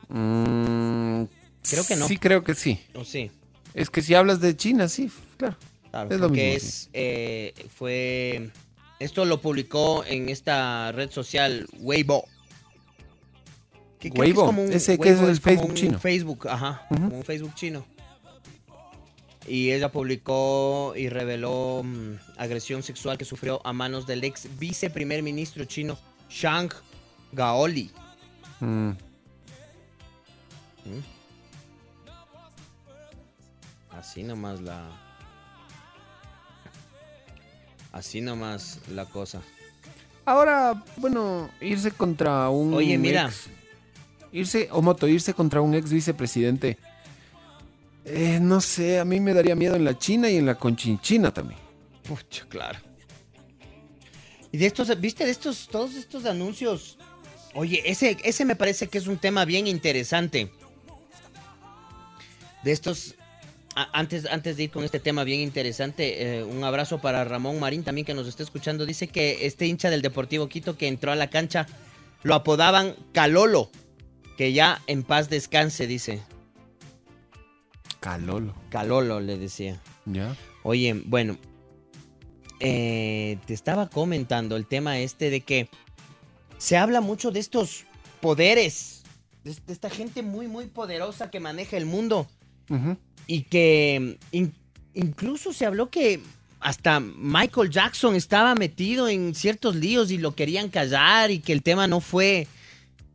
[0.08, 1.24] Mm,
[1.68, 2.08] Creo que no.
[2.08, 2.80] Sí, creo que sí.
[2.94, 3.30] ¿O sí?
[3.74, 5.56] Es que si hablas de China, sí, claro.
[5.90, 6.66] Claro, es lo porque mismo.
[6.68, 8.50] es, eh, fue.
[8.98, 12.26] Esto lo publicó en esta red social Weibo.
[13.98, 15.98] Que creo que Weibo, ese que es Weibo el como Facebook un chino.
[15.98, 17.84] Facebook, ajá, como un Facebook chino.
[19.46, 25.22] Y ella publicó y reveló mm, agresión sexual que sufrió a manos del ex viceprimer
[25.22, 25.98] ministro chino
[26.30, 26.70] Shang
[27.32, 27.90] Gaoli.
[28.60, 28.90] Mm.
[30.84, 31.14] ¿Mm?
[33.90, 35.03] Así nomás la.
[37.94, 39.40] Así nomás la cosa.
[40.24, 42.74] Ahora, bueno, irse contra un.
[42.74, 43.26] Oye, mira.
[43.26, 43.48] ex-
[44.32, 46.76] irse, o moto, irse contra un ex vicepresidente.
[48.04, 51.32] eh, no sé, a mí me daría miedo en la China y en la conchinchina
[51.32, 51.60] también.
[52.02, 52.80] Pucha, claro.
[54.50, 56.98] Y de estos, ¿viste de estos, todos estos anuncios?
[57.54, 60.50] Oye, ese, ese me parece que es un tema bien interesante.
[62.64, 63.14] De estos,
[63.74, 67.82] antes, antes de ir con este tema bien interesante, eh, un abrazo para Ramón Marín
[67.82, 68.86] también que nos está escuchando.
[68.86, 71.66] Dice que este hincha del Deportivo Quito que entró a la cancha
[72.22, 73.70] lo apodaban Calolo.
[74.36, 76.20] Que ya en paz descanse, dice.
[78.00, 78.54] Calolo.
[78.70, 79.80] Calolo le decía.
[80.06, 80.36] Ya.
[80.62, 81.38] Oye, bueno,
[82.60, 85.68] eh, te estaba comentando el tema este de que
[86.58, 87.84] se habla mucho de estos
[88.20, 89.02] poderes,
[89.44, 92.26] de, esta gente muy, muy poderosa que maneja el mundo
[92.70, 92.96] Ujú.
[93.26, 94.54] Y que in-
[94.94, 96.20] incluso se habló que
[96.60, 101.62] hasta Michael Jackson estaba metido en ciertos líos y lo querían callar y que el
[101.62, 102.46] tema no fue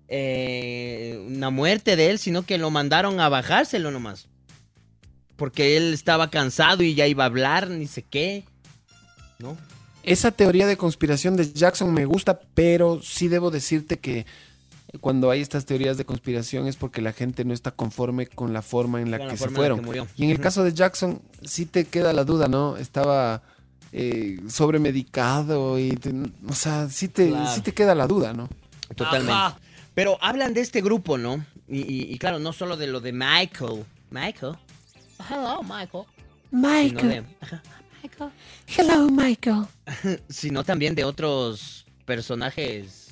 [0.07, 4.27] eh, una muerte de él, sino que lo mandaron a bajárselo nomás.
[5.35, 8.43] Porque él estaba cansado y ya iba a hablar, ni sé qué.
[9.39, 9.57] ¿No?
[10.03, 14.25] Esa teoría de conspiración de Jackson me gusta, pero sí debo decirte que
[15.01, 18.61] cuando hay estas teorías de conspiración es porque la gente no está conforme con la
[18.61, 19.83] forma en la Con la que se en fueron.
[19.85, 20.03] que.
[20.17, 22.75] Y en el caso de Jackson sí te queda la duda, ¿no?
[22.77, 23.43] Estaba
[23.91, 26.13] eh, sobremedicado y, te-
[26.47, 27.49] o sea, sí te, Claro.
[27.53, 28.49] sí te queda la duda, ¿no?
[28.95, 29.33] Totalmente.
[29.93, 31.43] Pero hablan de este grupo, ¿no?
[31.67, 33.85] Y, y- y claro, no solo de lo de Michael.
[34.11, 34.55] Michael.
[35.29, 36.05] Hello, Michael.
[37.09, 37.61] De- ajá,
[38.01, 38.31] Michael.
[38.75, 39.65] Hello, Michael.
[40.29, 43.08] sino también de otros personajes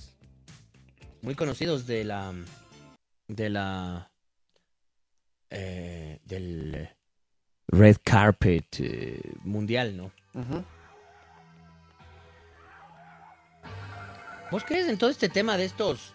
[1.22, 2.34] muy conocidos de la.
[3.28, 4.12] de la.
[5.50, 6.90] eh, del
[7.70, 10.12] red carpet eh, mundial, ¿no?
[14.52, 16.14] ¿Vos crees en todo este tema de estos?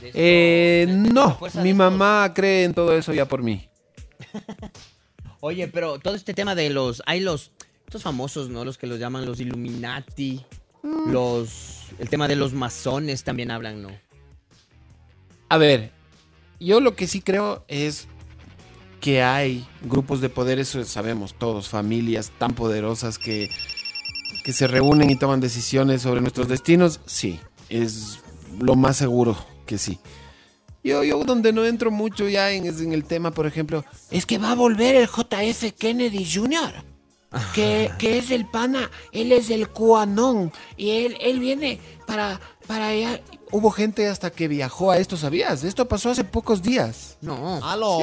[0.00, 3.68] de estos- Eh, no, mi estos- mamá cree en todo eso ya por mí.
[5.40, 7.02] Oye, pero todo este tema de los.
[7.06, 7.50] Hay los.
[7.86, 8.64] Estos famosos, ¿no?
[8.64, 10.46] Los que los llaman los Illuminati.
[10.82, 11.86] Los.
[11.98, 13.90] El tema de los masones también hablan, ¿no?
[15.48, 15.92] A ver,
[16.58, 18.08] yo lo que sí creo es
[19.00, 23.50] que hay grupos de poder, eso sabemos todos, familias tan poderosas que,
[24.44, 27.00] que se reúnen y toman decisiones sobre nuestros destinos.
[27.04, 28.20] Sí, es
[28.58, 29.36] lo más seguro
[29.66, 29.98] que sí.
[30.84, 34.38] Yo, yo donde no entro mucho ya en, en el tema, por ejemplo, es que
[34.38, 36.91] va a volver el JF Kennedy Jr.
[37.54, 42.88] Que, que es el pana, él es el QAnon y él, él viene para, para
[42.88, 43.20] allá.
[43.50, 45.64] Hubo gente hasta que viajó a esto, ¿sabías?
[45.64, 47.18] Esto pasó hace pocos días.
[47.22, 47.60] No.
[47.64, 48.00] ¡Aló!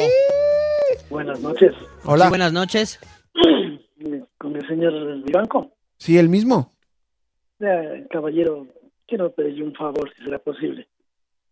[1.10, 1.76] Buenas noches.
[2.06, 2.26] Hola.
[2.26, 3.00] Sí, buenas noches.
[4.38, 5.72] Con el señor Vivanco.
[5.98, 6.74] Sí, el mismo.
[7.60, 8.68] Eh, caballero,
[9.08, 10.88] quiero pedirle un favor, si será posible.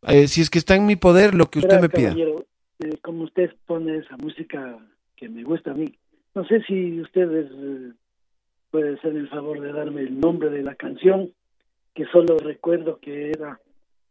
[0.04, 2.10] Eh, si es que está en mi poder, lo que usted me pida.
[2.10, 2.45] caballero,
[2.80, 4.78] eh, como usted pone esa música
[5.16, 5.98] que me gusta a mí,
[6.38, 7.94] no sé si ustedes eh,
[8.70, 11.34] puede ser el favor de darme el nombre de la canción,
[11.96, 13.60] que solo recuerdo que era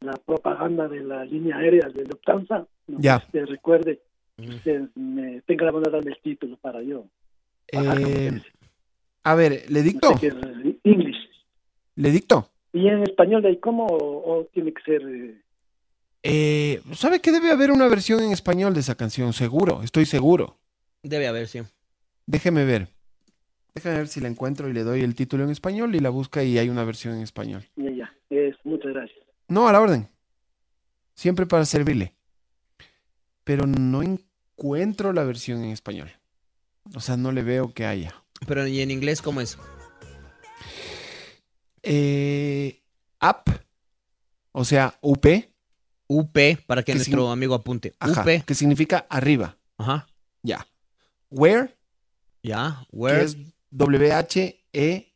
[0.01, 2.66] la propaganda de la línea aérea de Lufthansa.
[2.89, 3.20] No Ya.
[3.20, 4.01] si usted recuerde,
[4.39, 7.05] usted me tenga la bondad de darme el título para yo.
[7.70, 8.40] Eh,
[9.23, 10.09] a ver, ¿le No dicto?
[10.15, 11.16] sé qué es eh, English.
[11.94, 12.51] ¿Le dicto?
[12.73, 15.03] ¿Y en español de ahí cómo o, o tiene que ser?
[15.03, 15.40] eh,
[16.24, 19.32] Eh, ¿Sabe que debe haber una versión en español de esa canción?
[19.32, 20.59] Seguro, estoy seguro.
[21.05, 21.61] Debe haber, sí.
[22.27, 22.89] Déjeme ver.
[23.74, 26.43] Déjame ver si la encuentro y le doy el título en español y la busca
[26.43, 27.65] y hay una versión en español.
[27.77, 28.15] Ya, ya.
[28.31, 29.19] Es, muchas gracias.
[29.48, 30.09] No, a la orden.
[31.15, 32.15] Siempre para servirle.
[33.44, 36.11] pero no encuentro la versión en español.
[36.94, 38.15] O sea, no le veo que haya.
[38.47, 39.57] Pero ¿y en inglés cómo es?
[41.82, 42.82] Eh,
[43.23, 43.53] up,
[44.53, 45.24] o sea, UP.
[46.09, 47.94] UP, para que Que nuestro amigo apunte.
[47.98, 48.44] Ajá, UP.
[48.44, 49.57] que significa arriba.
[49.77, 50.07] Ajá.
[50.43, 50.66] Ya.
[51.31, 51.76] Where,
[52.47, 52.86] Ya.
[52.90, 53.24] que Where.
[53.24, 53.36] es
[53.70, 55.12] W-H-E-R-E,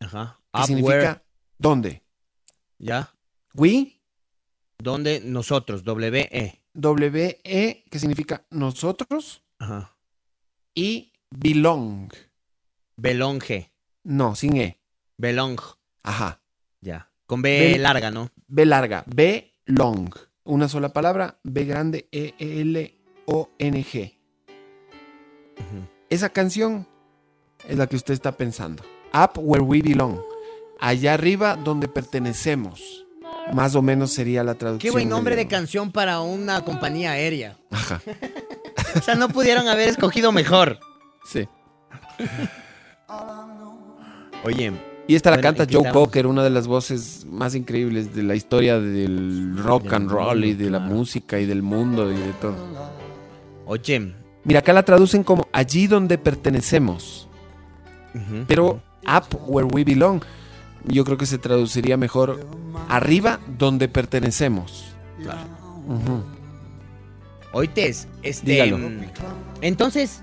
[0.00, 0.40] Ajá.
[0.52, 1.20] que Up, significa where.
[1.58, 2.02] dónde.
[2.78, 3.12] Ya.
[3.54, 3.92] We,
[4.78, 5.20] ¿Dónde?
[5.24, 5.84] Nosotros.
[5.84, 6.60] W-E.
[6.74, 9.96] W-E, que significa nosotros, Ajá.
[10.74, 12.10] y belong.
[12.96, 13.72] Belonge.
[14.04, 14.78] No, sin E.
[15.16, 15.58] Belong.
[16.02, 16.42] Ajá.
[16.80, 17.10] Ya.
[17.26, 18.30] Con B larga, ¿no?
[18.46, 20.10] B larga, B long.
[20.44, 22.94] Una sola palabra, B grande, E L
[23.26, 24.12] O N G.
[26.08, 26.86] Esa canción
[27.68, 28.82] es la que usted está pensando.
[29.12, 30.20] Up where we belong.
[30.78, 33.06] Allá arriba donde pertenecemos.
[33.52, 34.90] Más o menos sería la traducción.
[34.90, 37.56] Qué buen nombre de canción para una compañía aérea.
[37.70, 38.00] Ajá.
[38.94, 40.78] O sea, no pudieron haber escogido mejor.
[41.26, 41.46] Sí.
[44.42, 44.72] Oye.
[45.06, 46.06] Y esta la bueno, canta ¿en qué Joe estamos?
[46.06, 50.54] Cocker, una de las voces más increíbles de la historia del rock and roll y
[50.54, 52.56] de la música y del mundo y de todo.
[53.66, 54.14] Oye.
[54.46, 57.28] Mira, acá la traducen como allí donde pertenecemos.
[58.46, 60.22] Pero up where we belong,
[60.84, 62.46] yo creo que se traduciría mejor
[62.88, 64.84] arriba donde pertenecemos.
[65.22, 65.40] Claro.
[65.86, 66.24] Ujú.
[67.52, 68.52] Oites, este.
[68.52, 68.78] Dígalo.
[68.78, 69.00] mm,
[69.60, 70.22] Entonces,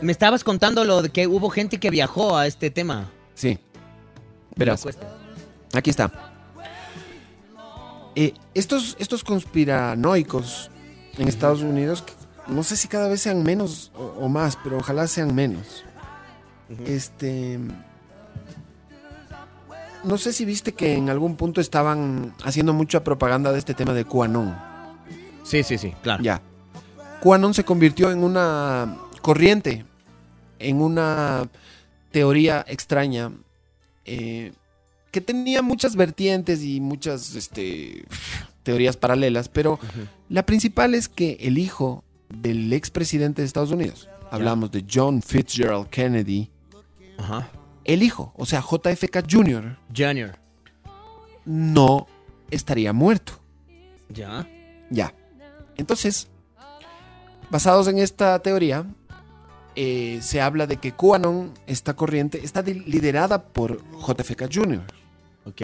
[0.00, 3.10] me estabas contando lo de que hubo gente que viajó a este tema.
[3.34, 3.58] Sí.
[4.56, 4.86] Verás.
[5.72, 6.10] Aquí está.
[8.16, 10.70] Eh, estos, estos conspiranoicos
[11.18, 12.04] en Estados Unidos,
[12.48, 15.84] no sé si cada vez sean menos o, o más, pero ojalá sean menos.
[16.86, 17.58] Este.
[20.02, 23.94] No sé si viste que en algún punto estaban haciendo mucha propaganda de este tema
[23.94, 24.54] de QAnon.
[25.44, 26.22] Sí, sí, sí, claro.
[26.22, 26.42] Ya.
[27.22, 29.86] QAnon se convirtió en una corriente,
[30.58, 31.48] en una
[32.10, 33.32] teoría extraña
[34.04, 34.52] eh,
[35.10, 38.04] que tenía muchas vertientes y muchas este,
[38.62, 39.78] teorías paralelas, pero
[40.28, 42.04] la principal es que el hijo
[42.36, 46.50] del expresidente de Estados Unidos, hablamos de John Fitzgerald Kennedy,
[47.18, 47.48] Ajá.
[47.84, 50.38] el hijo, o sea, JFK Jr., Junior.
[51.44, 52.06] no
[52.50, 53.34] estaría muerto.
[54.08, 54.46] Ya.
[54.90, 55.12] Ya.
[55.76, 56.28] Entonces,
[57.50, 58.86] basados en esta teoría,
[59.76, 64.82] eh, se habla de que QAnon, esta corriente, está liderada por JFK Jr.
[65.46, 65.62] Ok.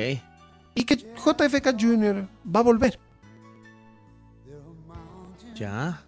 [0.74, 2.28] Y que JFK Jr.
[2.44, 2.98] va a volver.
[5.54, 6.02] Ya.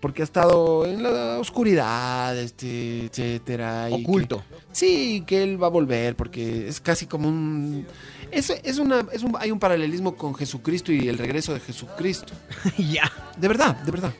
[0.00, 3.88] Porque ha estado en la oscuridad, este, etcétera.
[3.90, 4.42] y que- Oculto.
[4.72, 7.86] sí, que él va a volver, porque es casi como un.
[8.30, 12.32] Es, es una, es un, hay un paralelismo con Jesucristo y el regreso de Jesucristo.
[12.78, 13.10] ya.
[13.38, 14.12] De verdad, de verdad.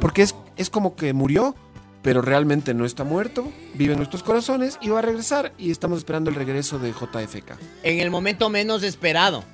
[0.00, 1.54] Porque es, es como que murió,
[2.02, 5.52] pero realmente no está muerto, vive en nuestros corazones y va a regresar.
[5.58, 7.52] Y estamos esperando el regreso de JFK.
[7.82, 9.44] En el momento menos esperado.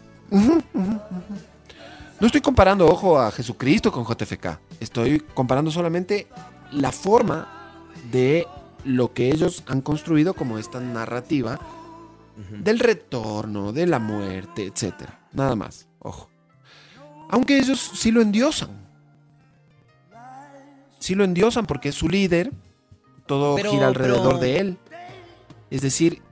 [2.21, 4.59] No estoy comparando, ojo, a Jesucristo con JFK.
[4.81, 6.27] Estoy comparando solamente
[6.73, 7.49] la forma
[8.11, 8.47] de
[8.85, 11.59] lo que ellos han construido como esta narrativa
[12.61, 15.21] del retorno, de la muerte, etcétera.
[15.33, 16.31] Nada más, ojo.
[17.31, 18.71] Aunque ellos sí lo endiosan.
[20.99, 22.53] Sí lo endiosan porque es su líder.
[23.27, 24.79] Todo Pero- gira alrededor pero- de él.
[25.71, 26.23] Es decir,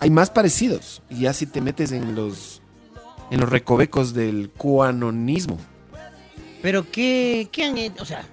[0.00, 1.02] hay más parecidos.
[1.10, 2.61] Y ya si te metes en los
[3.32, 5.58] en los recovecos del cuanonismo.
[6.60, 8.02] Pero ¿qué, qué han hecho?
[8.02, 8.24] O sea,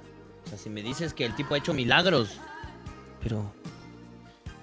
[0.45, 2.37] o sea, si me dices que el tipo ha hecho milagros,
[3.23, 3.51] pero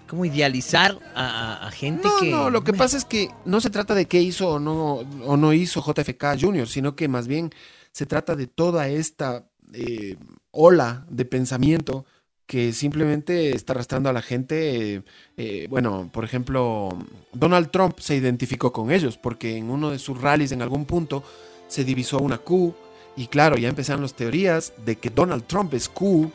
[0.09, 1.27] ¿cómo idealizar a,
[1.63, 2.31] a- a gente No, que...
[2.31, 5.37] no, lo que pasa es que no se trata de qué hizo o no, o
[5.37, 7.51] no hizo JFK Jr., sino que más bien
[7.93, 10.17] se trata de toda esta eh,
[10.53, 12.05] ola de pensamiento
[12.47, 15.03] que simplemente está arrastrando a la gente.
[15.37, 16.97] eh, bueno, por ejemplo,
[17.33, 21.25] Donald Trump se identificó con ellos porque en uno de sus rallies en algún punto
[21.69, 22.75] se divisó una Q
[23.17, 26.31] y claro, ya empezaron las teorías de que Donald Trump es Q.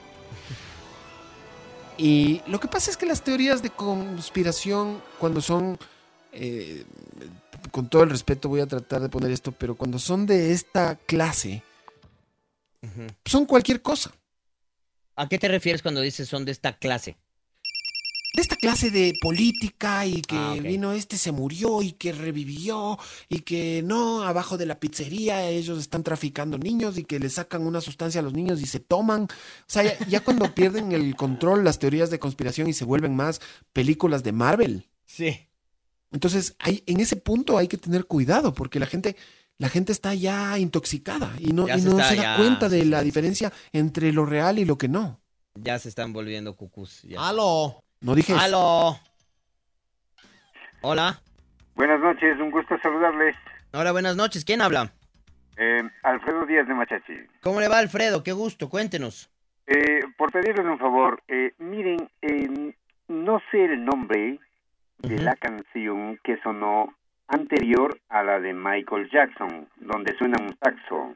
[1.98, 5.78] Y lo que pasa es que las teorías de conspiración, cuando son,
[6.32, 6.84] eh,
[7.70, 10.96] con todo el respeto voy a tratar de poner esto, pero cuando son de esta
[10.96, 11.64] clase,
[13.26, 14.12] son cualquier cosa.
[15.22, 17.16] ¿A qué te refieres cuando dices son de esta clase?
[18.34, 22.98] de esta clase de política y que Ah, vino este se murió y que revivió
[23.28, 27.68] y que no, abajo de la pizzería ellos están traficando niños y que le sacan
[27.68, 29.24] una sustancia a los niños y se toman.
[29.24, 29.28] O
[29.68, 33.42] sea, ya, ya cuando pierden el control las teorías de conspiración y se vuelven más
[33.74, 34.88] películas de Marvel.
[35.06, 35.48] Sí.
[36.12, 39.18] Entonces, hay, en ese punto hay que tener cuidado porque la gente
[39.62, 42.68] la gente está ya intoxicada y no, y se no está- se da ya, cuenta
[42.68, 45.20] de la diferencia entre lo real y lo que no.
[45.54, 47.04] Ya se están volviendo cucús.
[47.04, 47.28] ya.
[47.30, 47.84] ¡Aló!
[48.00, 48.42] No dije eso.
[48.42, 49.00] ¡Aló!
[50.82, 51.22] Hola.
[51.76, 53.36] Buenas noches, un gusto saludarle.
[53.74, 54.44] Hola, buenas noches.
[54.46, 54.92] ¿Quién habla?
[55.58, 57.14] Eh, Alfredo Díaz de Machachi.
[57.42, 58.24] ¿Cómo le va, Alfredo?
[58.24, 58.68] Qué gusto.
[58.68, 59.30] Cuéntenos.
[59.68, 62.74] Eh, por pedirles un favor, eh, miren, eh,
[63.10, 64.40] no sé el nombre
[64.98, 66.96] de la canción que sonó
[67.32, 71.16] anterior a la de Michael Jackson, donde suena un saxo.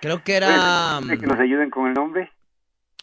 [0.00, 0.98] Creo que era...
[1.02, 2.30] ¿Puede que nos ayuden con el nombre?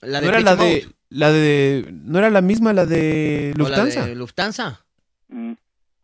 [0.02, 1.90] La ¿No de era la Pitch de, la de.
[1.92, 4.06] ¿No era la misma la de o la Lufthansa?
[4.08, 4.86] de Lufthansa.
[5.28, 5.54] Mm,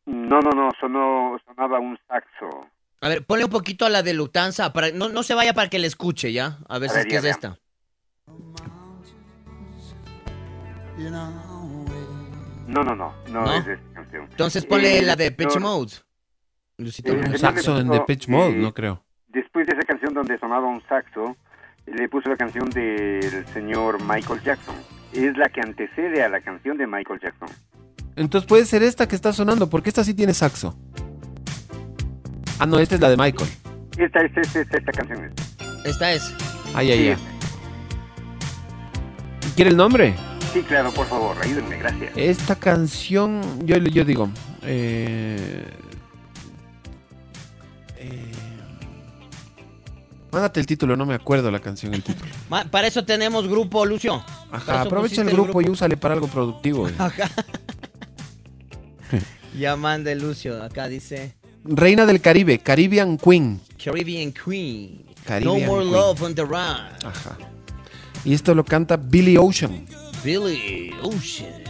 [0.05, 2.67] No, no, no, sonó, sonaba un saxo.
[3.01, 4.73] A ver, ponle un poquito a la de Lufthansa.
[4.73, 6.57] Para, no, no se vaya para que le escuche, ¿ya?
[6.67, 7.57] A ver A si es ver, que es esta.
[12.67, 13.53] No, no, no, no, ¿No?
[13.53, 14.27] es esta canción.
[14.31, 15.93] Entonces ponle Eh, la de Pitch no, Mode.
[16.77, 17.11] Lucito.
[17.13, 19.03] Eh, Un saxo en The Pitch Mode, eh, no creo.
[19.29, 21.35] Después de esa canción donde sonaba un saxo,
[21.85, 24.75] le puso la canción del señor Michael Jackson.
[25.13, 27.49] Es la que antecede a la canción de Michael Jackson.
[28.15, 30.77] Entonces puede ser esta que está sonando, porque esta sí tiene saxo.
[32.59, 33.49] Ah, no, esta es la de Michael.
[33.97, 35.33] Esta es esta, esta, esta canción.
[35.85, 36.33] Esta es.
[36.73, 37.17] Ay, ay, ay.
[39.55, 40.13] ¿Quiere el nombre?
[40.53, 42.13] Sí, claro, por favor, ayúdenme, gracias.
[42.15, 44.29] Esta canción, yo, yo digo,
[44.63, 45.65] eh,
[50.35, 52.29] mándate el título, no me acuerdo la canción, el título.
[52.49, 54.23] Ma- Para eso tenemos grupo, Lucio.
[54.51, 56.87] Ajá, aprovecha el grupo, y úsale para algo productivo.
[56.87, 56.93] eh.
[56.99, 57.29] Ajá.
[59.57, 60.61] Ya mande Lucio.
[60.61, 61.33] Acá dice
[61.63, 63.61] Reina del Caribe, Caribbean Queen.
[63.81, 65.05] Caribbean Queen.
[65.25, 65.93] Caribbean no more Queen.
[65.93, 66.89] love on the run.
[67.05, 67.37] Ajá.
[68.25, 69.85] Y esto lo canta Billy Ocean,
[70.25, 71.63] Billy Ocean.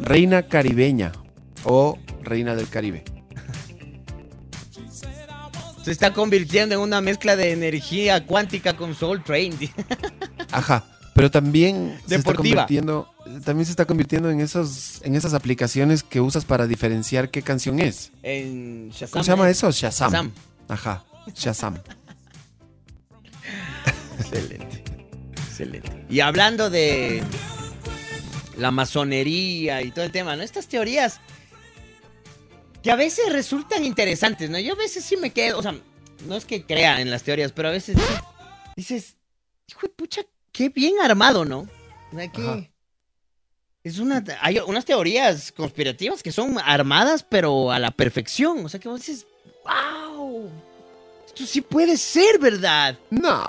[0.00, 1.12] Reina Caribeña
[1.64, 3.04] o Reina del Caribe.
[5.84, 9.54] Se está convirtiendo en una mezcla de energía cuántica con Soul Train.
[10.50, 10.84] Ajá,
[11.14, 13.12] pero también se está convirtiendo,
[13.44, 17.80] también se está convirtiendo en esos, en esas aplicaciones que usas para diferenciar qué canción
[17.80, 18.12] es.
[18.22, 19.10] en Shazam.
[19.10, 19.70] ¿Cómo se llama eso?
[19.70, 20.10] Shazam.
[20.10, 20.32] Shazam.
[20.68, 21.04] Ajá,
[21.34, 21.78] Shazam.
[24.18, 24.84] Excelente.
[25.36, 26.06] Excelente.
[26.08, 27.22] Y hablando de
[28.56, 30.42] la masonería y todo el tema, ¿no?
[30.42, 31.20] Estas teorías
[32.84, 34.58] que a veces resultan interesantes, ¿no?
[34.58, 35.74] Yo a veces sí me quedo, o sea,
[36.28, 38.14] no es que crea en las teorías, pero a veces sí
[38.76, 39.16] dices,
[39.66, 40.20] hijo de pucha,
[40.52, 41.60] qué bien armado, ¿no?
[42.12, 42.70] O sea, que
[43.82, 48.66] es una, hay unas teorías conspirativas que son armadas, pero a la perfección.
[48.66, 49.26] O sea, que vos dices,
[49.64, 50.50] wow,
[51.26, 52.98] esto sí puede ser verdad.
[53.08, 53.46] No.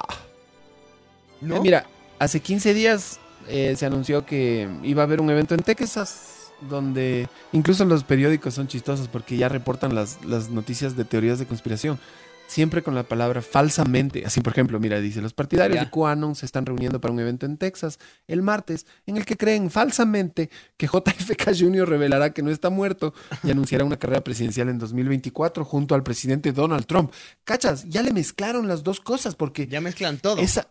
[1.42, 1.58] ¿No?
[1.58, 1.86] Eh, Mira,
[2.20, 6.35] hace 15 días eh, se anunció que iba a haber un evento en Texas
[6.70, 11.46] donde incluso los periódicos son chistosos porque ya reportan las, las noticias de teorías de
[11.46, 12.00] conspiración.
[12.48, 14.24] Siempre con la palabra falsamente.
[14.24, 17.48] Así, por ejemplo, mira, dice, los partidarios de QAnon se están reuniendo para un evento
[17.48, 17.98] en Texas
[18.28, 21.90] el martes en el que creen falsamente que JFK Jr.
[21.90, 26.52] revelará que no está muerto y anunciará una carrera presidencial en 2024 junto al presidente
[26.52, 27.12] Donald Trump.
[27.46, 30.40] Cachas, ya le mezclaron las dos cosas porque Ya mezclan todo.
[30.40, 30.68] esa,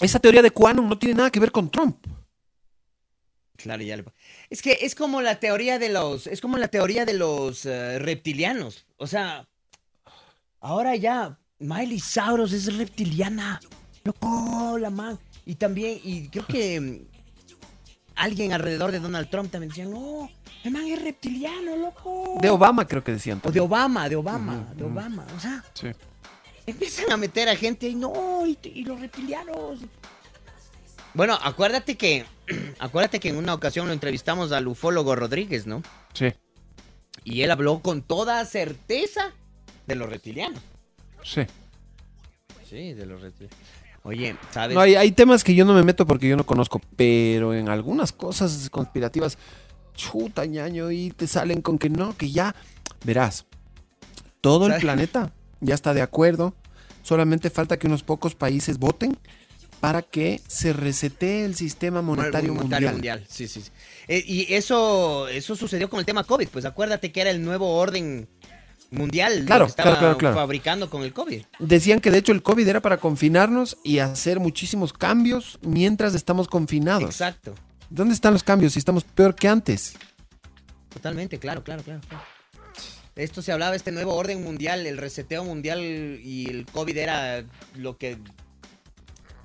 [0.00, 2.06] esa teoría de QAnon no tiene nada que ver con Trump.
[3.56, 4.04] Claro, ya le...
[4.50, 7.98] Es que es como la teoría de los, es como la teoría de los eh,
[8.00, 8.84] reptilianos.
[8.96, 9.46] O sea,
[10.60, 13.60] ahora ya Miley Cyrus es reptiliana.
[14.02, 15.18] Loco, la man.
[15.46, 16.98] Y también, y creo que mm,
[18.16, 20.28] alguien alrededor de Donald Trump también decía, no,
[20.64, 22.38] el man es reptiliano, loco.
[22.40, 23.40] De Obama creo que decían.
[23.44, 24.84] O de Obama, de Obama, de.
[24.84, 25.26] Obama.
[25.36, 25.88] O sea, Sí.
[26.66, 29.78] empiezan a meter a gente y no, y, y los reptilianos.
[31.14, 32.24] Bueno, acuérdate que,
[32.78, 35.82] acuérdate que en una ocasión lo entrevistamos al ufólogo Rodríguez, ¿no?
[36.14, 36.32] Sí,
[37.24, 39.32] Y él habló con toda certeza
[39.86, 40.62] de los reptilianos.
[41.24, 41.42] sí.
[42.68, 43.58] Sí, de los reptilianos.
[44.04, 44.74] Oye, ¿sabes?
[44.76, 47.68] No, hay, hay temas que yo no me meto porque yo no conozco, pero en
[47.68, 49.36] algunas cosas conspirativas,
[49.94, 52.54] chuta ñaño, y te salen con que no, que ya,
[53.04, 53.44] verás,
[54.40, 56.54] todo el planeta ya está de acuerdo,
[57.02, 59.18] solamente falta que unos pocos países voten
[59.80, 63.24] para que se resetee el sistema monetario, mundial.
[63.28, 63.62] Sí, sí.
[63.62, 63.70] sí.
[64.08, 66.48] Eh, y eso, eso sucedió con el tema COVID.
[66.48, 68.28] Pues acuérdate que era el nuevo orden
[68.90, 70.36] mundial Claro, que estaba claro, claro, claro.
[70.36, 71.42] fabricando con el COVID.
[71.58, 76.48] Decían que de hecho el COVID era para confinarnos y hacer muchísimos cambios mientras estamos
[76.48, 77.10] confinados.
[77.10, 77.54] Exacto.
[77.88, 79.94] ¿Dónde están los cambios si estamos peor que antes?
[80.92, 82.00] Totalmente, claro, claro, claro.
[82.08, 82.24] claro.
[83.16, 87.44] Esto se hablaba, este nuevo orden mundial, el reseteo mundial y el COVID era
[87.76, 88.18] lo que...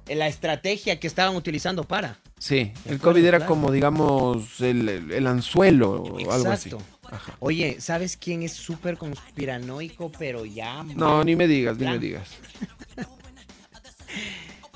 [0.07, 2.19] La estrategia que estaban utilizando para.
[2.37, 3.49] Sí, el COVID era claro.
[3.53, 6.69] como, digamos, el, el- el anzuelo o algo así.
[6.69, 7.35] Exacto.
[7.39, 10.83] Oye, ¿sabes quién es súper conspiranoico, pero ya...
[10.95, 12.29] No, ni me digas, ni me digas.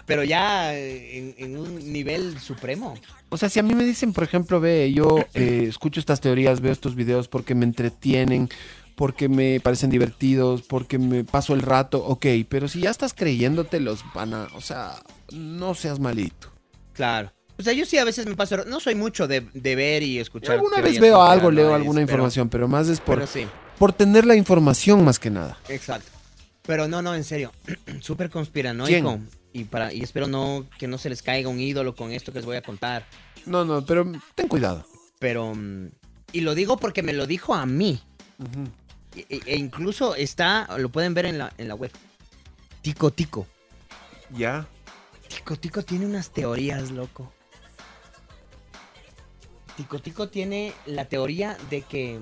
[0.06, 2.96] Pero ya eh, en, en un nivel supremo.
[3.30, 6.62] O sea, si a mí me dicen, por ejemplo, ve, yo eh, escucho estas teorías,
[6.62, 8.50] veo estos videos porque me entretienen,
[8.96, 13.80] porque me parecen divertidos, porque me paso el rato, ok, pero si ya estás creyéndote
[13.80, 14.96] los van a, o sea,
[15.32, 16.52] no seas malito.
[16.94, 17.32] Claro.
[17.58, 18.64] O sea, yo sí a veces me paso...
[18.66, 20.56] No soy mucho de, de ver y escuchar.
[20.56, 23.46] Alguna vez veo algo, leo alguna información, pero más es por, sí.
[23.78, 25.58] por tener la información más que nada.
[25.68, 26.10] Exacto.
[26.64, 27.52] Pero no, no, en serio.
[28.02, 28.88] Súper conspiranoico.
[29.18, 29.30] ¿Quién?
[29.52, 32.40] Y, para, y espero no que no se les caiga un ídolo con esto que
[32.40, 33.06] les voy a contar.
[33.46, 34.86] No, no, pero ten cuidado.
[35.20, 35.54] Pero...
[35.54, 35.88] mm,
[36.32, 38.00] Y lo digo porque me lo dijo a mí.
[39.16, 41.92] E, e- e incluso está, lo pueden ver en la, en la web.
[42.82, 43.48] Tico Tico.
[44.38, 44.66] Ya.
[45.30, 47.32] Tico Tico tiene unas teorías, loco.
[49.78, 52.20] Tico Tico tiene la teoría de que...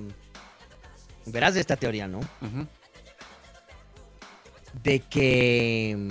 [1.25, 2.19] Verás de esta teoría, ¿no?
[4.83, 6.07] De que...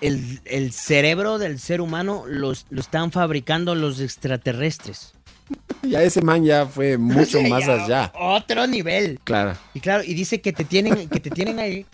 [0.00, 5.12] El, el cerebro del ser humano los, lo están fabricando los extraterrestres.
[5.82, 8.10] Ya ese man ya fue mucho más allá.
[8.14, 9.20] Otro nivel.
[9.22, 9.54] Claro.
[9.74, 11.84] Y claro, y dice que te tienen, que te tienen ahí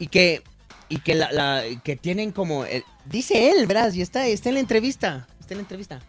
[0.00, 0.42] y que
[0.88, 3.92] y que la, la- que tienen como el- dice él, ¿verdad?
[3.92, 6.00] Y está, está en la entrevista, está en la entrevista.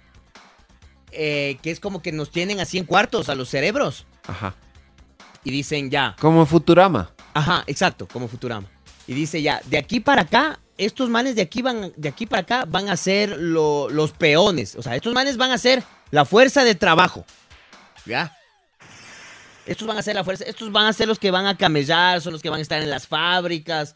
[1.11, 4.53] Eh, que es como que nos tienen así en cuartos a los cerebros Ajá.
[5.45, 7.11] y dicen ya, Como Futurama.
[7.33, 8.67] ajá, exacto, como Futurama.
[9.07, 12.41] Y dice ya, de aquí para acá, estos manes de aquí van, de aquí para
[12.41, 14.75] acá van a ser lo- los peones.
[14.75, 17.23] O sea, estos manes van a ser la fuerza de trabajo.
[18.05, 18.35] ¿Ya?
[19.65, 22.19] Estos van a ser la fuerza, estos van a ser los que van a camellar,
[22.21, 23.95] son los que van a estar en las fábricas.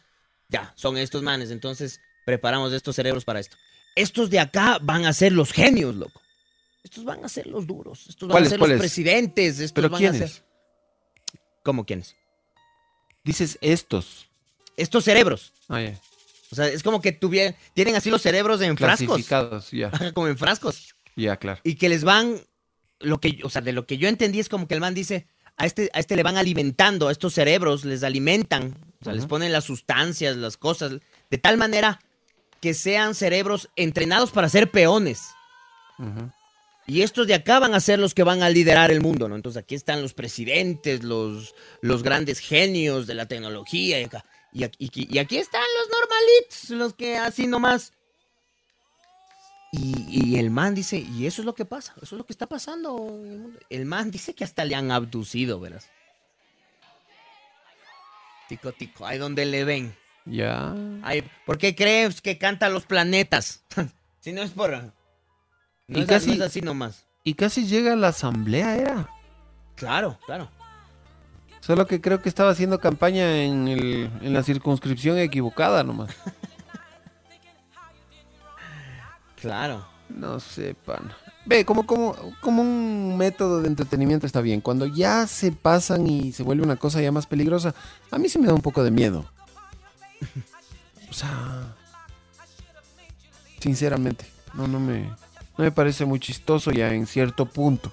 [0.49, 1.51] Ya, son estos manes.
[1.51, 3.55] Entonces, preparamos estos cerebros para esto.
[3.95, 6.21] Estos de acá van a ser los genios, loco.
[6.83, 8.07] Estos van a ser los duros.
[8.09, 9.59] Estos van a ¿Cuáles, ser los presidentes.
[9.59, 10.31] Estos ¿Pero van a ser.
[11.63, 12.15] ¿Cómo quiénes?
[13.23, 14.27] Dices estos.
[14.77, 15.53] Estos cerebros.
[15.67, 15.91] Ah.
[16.51, 19.71] O sea, es como que tuvieran, tienen así los cerebros en frascos.
[19.71, 19.87] Ya.
[19.87, 20.95] Ajá, como en frascos.
[21.15, 21.59] Ya, claro.
[21.63, 22.41] Y que les van,
[22.99, 25.27] lo que, o sea, de lo que yo entendí es como que el man dice,
[25.57, 29.25] a este, a este le van alimentando, a estos cerebros les alimentan, o sea, les
[29.25, 30.93] ponen las sustancias, las cosas,
[31.29, 32.01] de tal manera
[32.59, 35.21] que sean cerebros entrenados para ser peones.
[36.85, 39.35] Y estos de acá van a ser los que van a liderar el mundo, ¿no?
[39.35, 44.01] Entonces aquí están los presidentes, los, los grandes genios de la tecnología.
[44.01, 47.93] Y, acá, y, aquí, y aquí están los normalitos, los que así nomás.
[49.71, 52.33] Y, y el man dice, y eso es lo que pasa, eso es lo que
[52.33, 53.59] está pasando en el mundo.
[53.69, 55.87] El man dice que hasta le han abducido, verás.
[58.49, 59.95] Tico, tico, ahí donde le ven.
[60.25, 60.73] Ya.
[61.03, 63.63] Ay, ¿Por qué crees que canta los planetas?
[64.19, 64.71] si no es por...
[64.71, 64.91] No,
[65.87, 67.05] Y es, casi- no es así nomás.
[67.23, 69.07] Y casi llega a la asamblea, era.
[69.75, 70.49] Claro, claro.
[71.61, 76.09] Solo que creo que estaba haciendo campaña en, el- en la circunscripción equivocada nomás.
[79.41, 79.87] Claro.
[80.09, 81.15] No sé, pana.
[81.49, 84.61] Ve, como, como, como un método de entretenimiento está bien.
[84.61, 87.73] Cuando ya se pasan y se vuelve una cosa ya más peligrosa,
[88.11, 89.25] a mí sí me da un poco de miedo.
[91.09, 91.75] O sea,
[93.59, 97.91] sinceramente, no, no me, no me parece muy chistoso ya en cierto punto.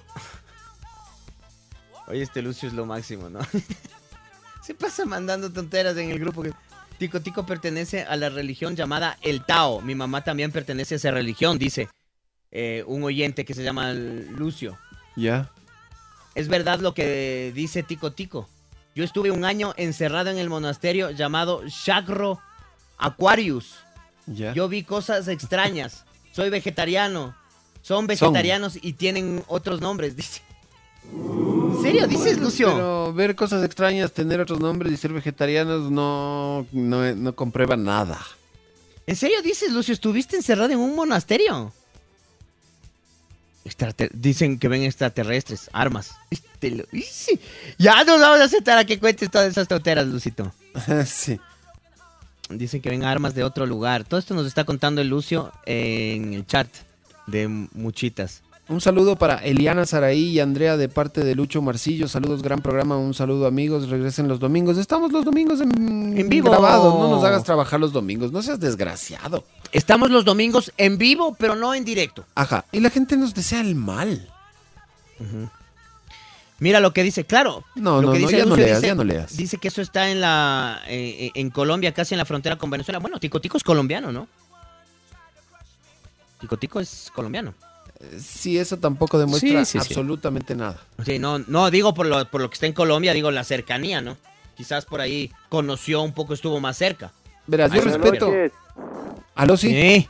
[2.05, 3.39] Oye, este Lucio es lo máximo, ¿no?
[4.61, 6.43] Se pasa mandando tonteras en el grupo.
[6.43, 6.53] que-
[6.99, 9.81] Tico Tico pertenece a la religión llamada el Tao.
[9.81, 11.89] Mi mamá también pertenece a esa religión, dice
[12.59, 14.79] eh, un oyente que se llama Lucio.
[15.15, 15.51] Ya.
[16.33, 18.49] Es verdad lo que dice Tico Tico.
[18.95, 22.39] Yo estuve un año encerrado en el monasterio llamado Chakro
[22.97, 23.75] Aquarius.
[24.25, 24.55] Ya.
[24.55, 26.03] Yo vi cosas extrañas.
[26.31, 27.35] Soy vegetariano.
[27.83, 30.41] Son vegetarianos y tienen otros nombres, dice.
[31.03, 32.73] ¿En serio dices, Lucio?
[32.73, 38.19] Pero ver cosas extrañas, tener otros nombres y ser vegetarianos no, no, no comprueba nada.
[39.05, 39.93] ¿En serio dices, Lucio?
[39.93, 41.71] ¿Estuviste encerrado en un monasterio?
[44.13, 46.11] Dicen que ven extraterrestres, armas.
[46.31, 47.39] Este lo- y sí.
[47.77, 50.51] Ya nos vamos a aceptar a que cuentes todas esas tonteras, Lucito.
[51.05, 51.39] sí.
[52.49, 54.03] Dicen que ven armas de otro lugar.
[54.05, 56.67] Todo esto nos está contando el Lucio en el chat
[57.27, 58.41] de Muchitas.
[58.69, 62.09] Un saludo para Eliana Saraí y Andrea de parte de Lucho Marcillo.
[62.09, 62.97] Saludos, gran programa.
[62.97, 63.87] Un saludo, amigos.
[63.89, 64.77] Regresen los domingos.
[64.77, 66.49] Estamos los domingos en, En vivo.
[66.51, 66.93] grabados.
[66.99, 68.33] No nos hagas trabajar los domingos.
[68.33, 69.45] No seas desgraciado.
[69.71, 72.25] Estamos los domingos en vivo, pero no en directo.
[72.35, 72.65] Ajá.
[72.73, 74.27] Y la gente nos desea el mal.
[76.59, 77.63] Mira lo que dice, claro.
[77.75, 79.37] No, lo no, que no, dice ya no leas, dice- ya no leas.
[79.37, 82.99] Dice que eso está en la eh, en Colombia, casi en la frontera con Venezuela.
[82.99, 84.27] Bueno, Tico Tico es colombiano, ¿no?
[86.41, 87.53] Tico Tico es colombiano.
[88.17, 89.77] Sí, eso tampoco demuestra Sí, sí, sí.
[89.79, 90.79] absolutamente nada.
[91.03, 94.01] Sí, no, no, digo por lo, por lo que está en Colombia, digo la cercanía,
[94.01, 94.17] ¿no?
[94.55, 97.11] Quizás por ahí conoció un poco, estuvo más cerca.
[97.47, 98.27] Verás, yo Buenas respeto.
[98.27, 98.51] noches.
[99.35, 100.07] ¿Aló, sí?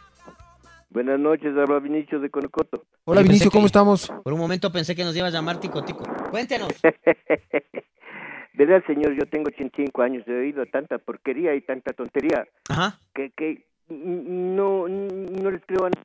[0.90, 2.84] Buenas noches, habla Vinicio de Conocoto.
[3.06, 4.12] Hola, Vinicio, ¿cómo que- estamos?
[4.24, 6.04] Por un momento pensé que nos iba a llamar Tico Tico.
[6.32, 6.70] Cuéntenos.
[8.54, 13.00] Verá, señor, yo tengo 85 años, he oído tanta porquería y tanta tontería Ajá.
[13.14, 16.04] que, que no, no les creo a nadie.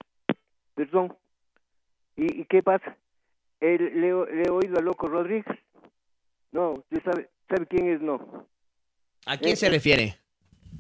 [0.74, 1.14] Perdón.
[2.16, 2.96] ¿Y, y qué pasa?
[3.60, 5.44] El- le, he- le he oído a Loco Rodríguez.
[6.52, 8.00] No, ¿usted sabe, sabe quién es?
[8.00, 8.46] No.
[9.26, 10.16] ¿A quién Eh, se refiere?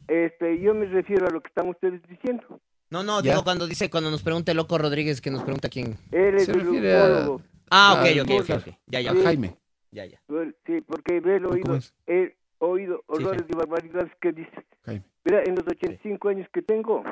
[0.08, 2.60] Este, yo me refiero a lo que están ustedes diciendo.
[2.90, 3.30] No, no, Ya.
[3.32, 5.96] digo cuando dice, cuando nos pregunta el loco Rodríguez, que nos pregunta quién.
[6.10, 6.60] Él es el
[6.94, 7.36] a-.
[7.70, 8.74] Ah, ok, ok, ok.
[8.86, 9.12] Ya, ya.
[9.12, 9.56] a Jaime.
[9.92, 10.20] Ya, ya.
[10.28, 14.66] Well, Sí, porque ve el oído, he oído horrores y barbaridades que dice.
[14.84, 15.04] Jaime.
[15.24, 17.02] Mira, en los 85 años que tengo,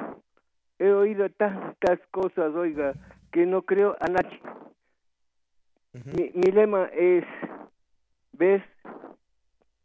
[0.81, 2.95] he oído tantas cosas, oiga,
[3.31, 4.41] que no creo a nadie.
[6.17, 7.25] mi, mi lema es,
[8.33, 8.63] ves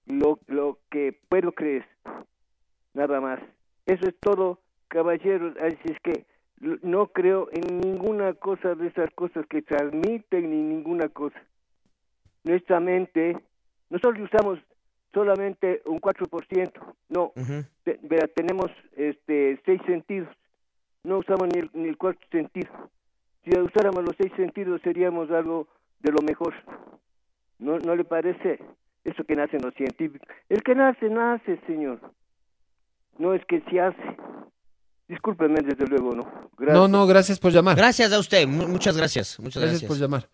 [0.05, 1.85] lo, lo que puedo creer,
[2.93, 3.39] nada más.
[3.85, 6.25] Eso es todo, caballeros, así es que
[6.83, 11.39] no creo en ninguna cosa de esas cosas que transmiten ni ninguna cosa.
[12.43, 13.37] Nuestra mente,
[13.89, 14.59] nosotros usamos
[15.13, 16.71] solamente un 4%,
[17.09, 17.31] no,
[17.83, 17.99] te-
[18.35, 20.29] tenemos este seis sentidos,
[21.05, 22.69] no usamos ni el, ni el cuarto sentido.
[23.43, 25.67] Si usáramos los seis sentidos seríamos algo
[25.99, 26.53] de lo mejor.
[27.59, 28.59] ¿No, no le parece?
[29.03, 30.27] Eso que nacen los científicos.
[30.49, 31.99] El que nace, nace, señor.
[33.17, 34.17] No es que se hace.
[35.07, 36.23] Discúlpeme, desde luego, ¿no?
[36.57, 36.75] Gracias.
[36.77, 37.75] No, no, gracias por llamar.
[37.77, 39.39] Gracias a usted, mu- muchas gracias.
[39.39, 39.87] Muchas Gracias, gracias.
[39.87, 40.27] por llamar.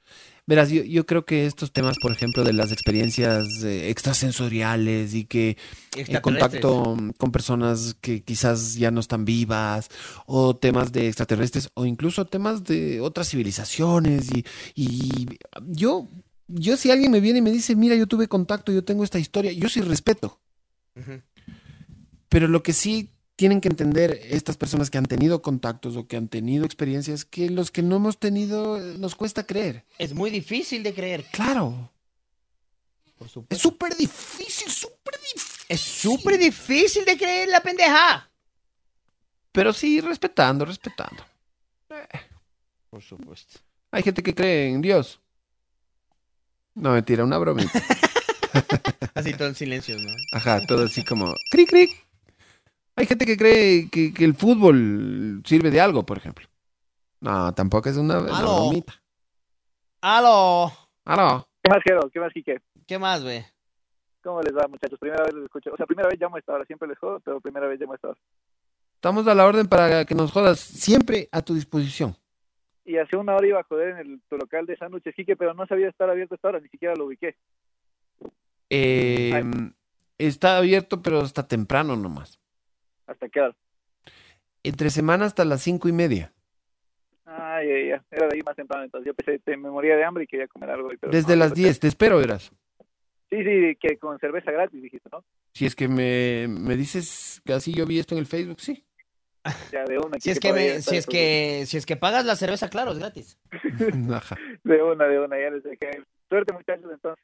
[0.47, 5.25] Verás, yo, yo creo que estos temas, por ejemplo, de las experiencias eh, extrasensoriales y
[5.25, 5.57] que
[5.95, 6.21] el Extraterrestres.
[6.21, 9.89] contacto con personas que quizás ya no están vivas,
[10.25, 14.29] o temas de extraterrestres, o incluso temas de otras civilizaciones.
[14.33, 14.45] Y,
[14.75, 15.27] y
[15.67, 16.09] yo,
[16.47, 19.19] yo si alguien me viene y me dice, mira, yo tuve contacto, yo tengo esta
[19.19, 20.39] historia, yo sí respeto.
[22.29, 23.11] Pero lo que sí
[23.41, 27.49] tienen que entender estas personas que han tenido contactos o que han tenido experiencias, que
[27.49, 29.83] los que no hemos tenido eh, nos cuesta creer.
[29.97, 31.25] Es muy difícil de creer.
[31.31, 31.89] Claro.
[33.17, 33.55] Por supuesto.
[33.55, 35.65] Es súper difícil, súper difícil.
[35.69, 38.29] Es súper difícil de creer la pendeja.
[39.51, 41.25] Pero sí, respetando, respetando.
[42.91, 43.59] Por supuesto.
[43.89, 45.19] Hay gente que cree en Dios.
[46.75, 47.71] No, mentira, una bromita.
[49.15, 50.11] Así todo en silencio, ¿no?
[50.31, 52.10] Ajá, todo así como cric, cric.
[52.95, 56.47] Hay gente que cree que, que el fútbol sirve de algo, por ejemplo.
[57.21, 58.65] No, tampoco es una, una Aló.
[58.67, 58.93] bromita.
[60.01, 60.71] ¡Aló!
[61.05, 61.47] Aló.
[61.63, 62.09] ¿Qué más, Jero?
[62.11, 62.61] ¿Qué más, Quique?
[62.87, 63.45] ¿Qué más, ve?
[64.23, 64.99] ¿Cómo les va, muchachos?
[64.99, 65.71] Primera vez les escucho.
[65.73, 66.65] O sea, primera vez llamo a esta hora.
[66.65, 68.19] Siempre les jodo, pero primera vez llamo a esta hora.
[68.95, 72.15] Estamos a la orden para que nos jodas siempre a tu disposición.
[72.85, 75.53] Y hace una hora iba a joder en el, tu local de sándwiches, Quique, pero
[75.53, 76.59] no sabía estar abierto a esta hora.
[76.59, 77.35] Ni siquiera lo ubiqué.
[78.69, 79.43] Eh,
[80.17, 82.39] está abierto, pero hasta temprano nomás.
[83.11, 83.55] ¿Hasta qué hora?
[84.63, 86.33] Entre semana hasta las cinco y media.
[87.25, 87.99] Ay, ay, ay.
[88.11, 88.83] Era de ahí más temprano.
[88.83, 90.89] Entonces yo pensé, te, me moría de hambre y quería comer algo.
[90.99, 92.51] Pero Desde no, las 10, te espero, verás.
[93.29, 95.23] Sí, sí, que con cerveza gratis, dijiste, ¿no?
[95.53, 98.85] Si es que me, me dices que así yo vi esto en el Facebook, sí.
[99.71, 100.19] Ya, de una.
[100.19, 102.99] Si es que me- si es que si es que pagas la cerveza, claro, es
[102.99, 103.39] gratis.
[104.13, 104.37] Ajá.
[104.63, 105.39] De una, de una.
[105.39, 106.03] Ya les dejé.
[106.29, 107.23] Suerte, muchachos, entonces.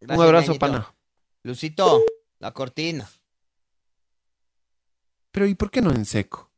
[0.00, 0.66] Gracias, Un abrazo, Ñañito.
[0.66, 0.94] pana.
[1.44, 2.02] Lucito,
[2.40, 3.06] la cortina.
[5.32, 6.50] Pero ¿y por qué no en seco?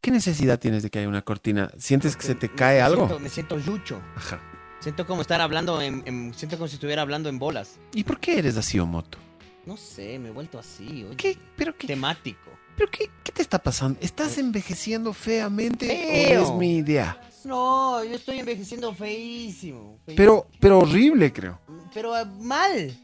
[0.00, 1.70] ¿Qué necesidad tienes de que haya una cortina?
[1.78, 3.06] ¿Sientes que se te cae Me algo?
[3.06, 4.00] siento- me siento yucho.
[4.16, 4.40] Ajá.
[4.80, 7.78] Siento como estar hablando en, en- siento como si estuviera hablando en bolas.
[7.94, 9.18] ¿Y por qué eres así, Omoto?
[9.64, 11.04] No sé, me he vuelto así.
[11.04, 11.16] Oye.
[11.16, 11.38] ¿Qué?
[11.56, 11.86] ¿Pero qué?
[11.86, 12.50] Temático.
[12.76, 13.98] ¿Pero qué, qué te está pasando?
[14.02, 16.42] ¿Estás envejeciendo feamente Feo.
[16.42, 17.18] o es mi idea?
[17.44, 19.98] No, yo estoy envejeciendo feísimo.
[20.04, 20.16] feísimo.
[20.16, 21.60] Pero, pero horrible, creo.
[21.94, 22.94] Pero eh, mal.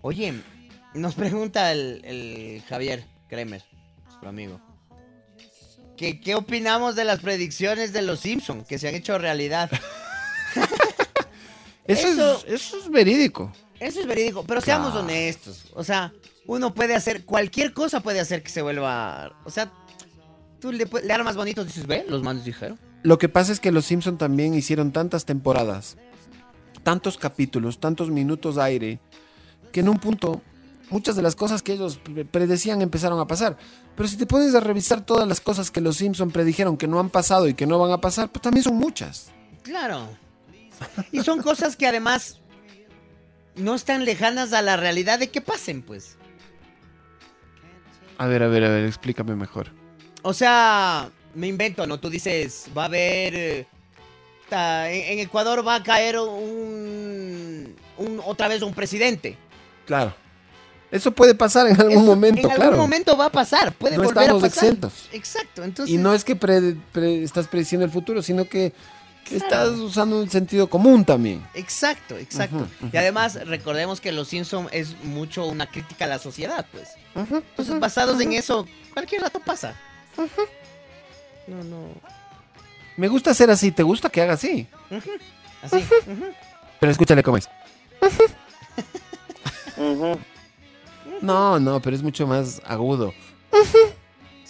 [0.00, 0.34] Oye,
[0.94, 3.62] nos pregunta el, el Javier Kremer,
[4.04, 4.60] nuestro amigo.
[5.96, 9.70] ¿Qué, ¿Qué opinamos de las predicciones de los Simpson que se han hecho realidad?
[11.86, 13.50] Eso, Eso- Es, eso es verídico.
[13.80, 15.06] Eso es verídico, pero seamos Claro.
[15.06, 15.64] honestos.
[15.74, 16.12] O sea,
[16.46, 19.34] uno puede hacer, cualquier cosa puede hacer que se vuelva...
[19.46, 19.72] O sea,
[20.60, 22.78] tú le, le armas bonitos dices, ve, los manos dijeron.
[23.02, 25.96] Lo que pasa es que los Simpson también hicieron tantas temporadas,
[26.82, 29.00] tantos capítulos, tantos minutos aire,
[29.72, 30.42] que en un punto
[30.92, 33.56] muchas de las cosas que ellos pre- predecían empezaron a pasar.
[33.96, 37.00] Pero si te pones a revisar todas las cosas que los Simpson predijeron que no
[37.00, 39.30] han pasado y que no van a pasar, pues también son muchas.
[39.62, 40.08] Claro.
[41.12, 42.40] Y son cosas que además
[43.54, 46.16] no están lejanas a la realidad de que pasen, pues.
[48.18, 49.70] A ver, a ver, a ver, explícame mejor.
[50.22, 51.98] O sea, me invento, ¿no?
[51.98, 53.66] Tú dices, va a haber eh,
[54.48, 59.36] ta, en, en Ecuador va a caer un, un- otra vez un presidente.
[59.86, 60.14] Claro.
[60.92, 62.76] Eso puede pasar en algún momento, en algún claro.
[62.76, 64.64] momento va a pasar, puede No volver a estamos pasar.
[64.64, 64.92] exentos.
[65.12, 68.72] Exacto, entonces Y no es que pre- pre- estás prediciendo el futuro, sino que
[69.30, 71.42] estás usando un sentido común también.
[71.54, 72.68] Exacto, exacto.
[72.92, 76.88] Y además, recordemos que Los Simpson es mucho una crítica a la sociedad, pues.
[77.14, 79.74] Entonces, basados en eso, cualquier rato pasa.
[81.46, 81.86] No, no.
[82.98, 84.66] Me gusta ser así, ¿te gusta que haga así?
[85.62, 85.82] Así.
[86.78, 87.48] Pero escúchale cómo es.
[91.22, 93.14] No, no, pero es mucho más agudo.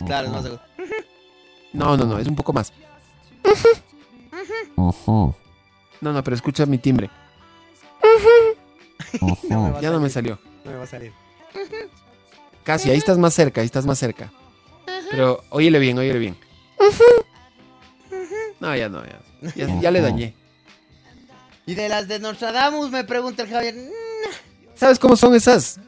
[0.07, 0.59] Claro, es más de-
[1.73, 2.73] No, no, no, es un poco más.
[6.01, 7.11] No, no, pero escucha mi timbre.
[9.49, 10.39] No ya no me salió.
[10.65, 11.13] No me va a salir.
[12.65, 14.33] Casi, ahí estás más cerca, ahí estás más cerca.
[15.11, 16.37] Pero óyele bien, óyele bien.
[18.61, 19.21] No, ya no, ya.
[19.55, 20.35] Ya, ya le dañé.
[21.67, 23.75] Y de las de Nostradamus, me pregunta el Javier.
[23.75, 25.79] "Mm, ¿Sabes cómo son esas?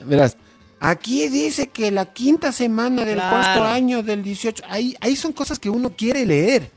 [0.00, 0.36] Verás,
[0.80, 3.36] aquí dice que la quinta semana del Claro.
[3.36, 4.62] cuarto año del 18.
[4.68, 6.70] Ahí, ahí son cosas que uno quiere leer.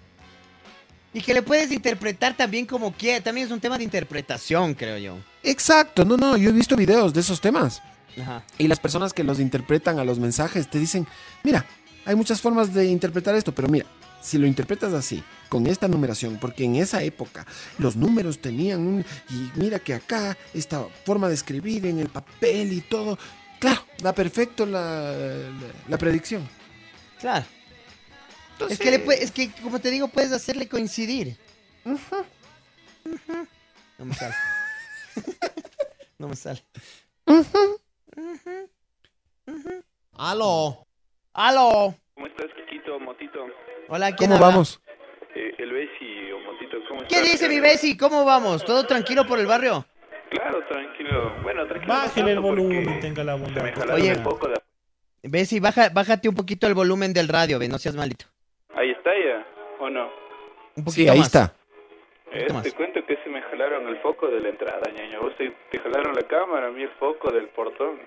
[1.13, 3.23] Y que le puedes interpretar también como quieras.
[3.23, 5.17] También es un tema de interpretación, creo yo.
[5.43, 7.81] Exacto, no, no, yo he visto videos de esos temas.
[8.21, 8.43] Ajá.
[8.57, 11.07] Y las personas que los interpretan a los mensajes te dicen,
[11.43, 11.65] mira,
[12.05, 13.85] hay muchas formas de interpretar esto, pero mira,
[14.21, 17.45] si lo interpretas así, con esta numeración, porque en esa época
[17.77, 19.05] los números tenían un...
[19.29, 23.17] Y mira que acá, esta forma de escribir en el papel y todo,
[23.59, 25.51] claro, da perfecto la, la,
[25.87, 26.47] la predicción.
[27.19, 27.45] Claro.
[28.69, 31.37] es, que le pue- es que, como te digo, puedes hacerle coincidir.
[33.97, 34.35] No me sale.
[36.17, 36.63] no me sale.
[40.13, 40.85] Aló.
[41.33, 41.95] Aló.
[42.13, 43.39] ¿Cómo estás, Kikito, Motito?
[43.89, 44.47] Hola, ¿quién ¿Cómo habla?
[44.47, 44.81] vamos?
[45.35, 47.23] Eh, el Bessi o Motito, ¿cómo ¿Qué estás?
[47.31, 47.97] dice mi Bessi?
[47.97, 48.63] ¿Cómo vamos?
[48.63, 49.85] ¿Todo tranquilo por el barrio?
[50.29, 51.33] Claro, tranquilo.
[51.41, 51.93] Bueno, tranquilo.
[51.93, 53.93] Bájale el volumen, tenga la bondad.
[53.93, 54.13] Oye.
[54.15, 54.55] un poco de...
[55.23, 58.25] Bessi, baja, bájate un poquito el volumen del radio, ve, no seas malito.
[58.75, 59.45] Ahí está ya,
[59.79, 60.05] ¿o no?
[60.75, 61.27] Un poquito Sí, ahí más.
[61.27, 61.53] está.
[62.31, 65.19] Eh, te cuento que se me jalaron el foco de la entrada, ñaño.
[65.21, 67.99] Vos te, te jalaron la cámara, a mí el foco del portón.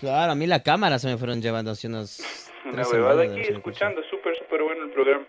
[0.00, 2.20] Claro, a mí la cámara se me fueron llevando hace unos...
[2.64, 5.24] Una huevada aquí, escuchando, súper, súper bueno el programa.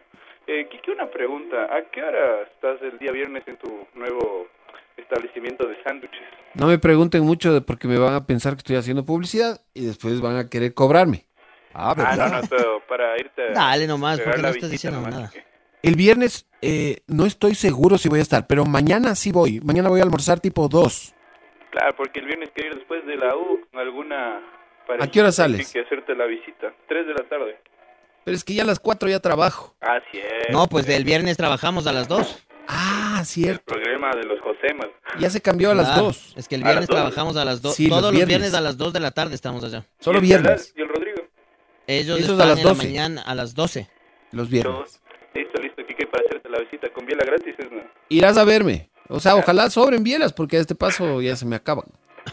[0.47, 1.63] Eh, Kiki, una pregunta.
[1.73, 4.47] ¿A qué hora estás el día viernes en tu nuevo
[4.97, 6.19] establecimiento de sándwiches?
[6.55, 9.85] No me pregunten mucho de- porque me van a pensar que estoy haciendo publicidad y
[9.85, 11.25] después van a querer cobrarme.
[11.73, 15.13] Ah, Ah, no, no, todo para irte a Dale nomás, porque no estás diciendo nomás.
[15.15, 15.31] nada.
[15.83, 19.61] El viernes eh, no estoy seguro si voy a estar, pero mañana sí voy.
[19.61, 21.13] Mañana voy a almorzar tipo 2.
[21.71, 24.41] Claro, porque el viernes quiero ir después de la U, alguna...
[24.99, 25.71] ¿A qué hora sales?
[25.71, 26.73] que hacerte la visita.
[26.87, 27.59] Tres de la tarde.
[28.25, 29.75] Pero es que ya a las 4 ya trabajo.
[29.81, 30.49] Así es.
[30.51, 32.47] No, pues del viernes trabajamos a las 2.
[32.67, 33.75] Ah, cierto.
[33.75, 34.87] El programa de los Josemas.
[35.19, 36.33] Ya se cambió a las Claro, 2.
[36.37, 37.75] Es que el viernes trabajamos a las 2.
[37.75, 38.27] Sí, Todos los viernes.
[38.29, 39.85] viernes a las 2 de la tarde estamos allá.
[39.99, 40.73] Solo ¿Y el viernes.
[40.75, 41.21] ¿Y el Rodrigo?
[41.87, 42.87] Ellos están a las en la 12.
[42.87, 43.87] mañana a las 12.
[44.31, 45.01] Los viernes.
[45.33, 47.81] Listo, listo, Kike, para hacerte la visita con biela gratis, ¿es no?
[48.09, 48.88] Irás a verme.
[49.09, 51.85] O sea, ojalá sobren bielas porque a este paso ya se me acaban.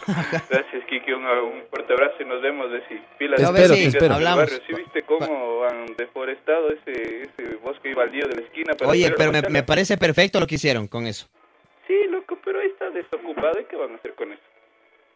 [0.06, 3.74] Gracias, Kike, un, un fuerte abrazo y nos vemos de si pilas Te de espero,
[3.74, 4.14] te espero.
[4.14, 4.50] Hablamos.
[4.66, 8.74] ¿Sí viste cómo han deforestado ese, ese bosque y baldío de la esquina?
[8.74, 11.28] para Oye, pero me, me parece perfecto lo que hicieron con eso.
[11.86, 13.58] Sí, loco, pero ahí está desocupado.
[13.60, 14.42] ¿Y qué van a hacer con eso?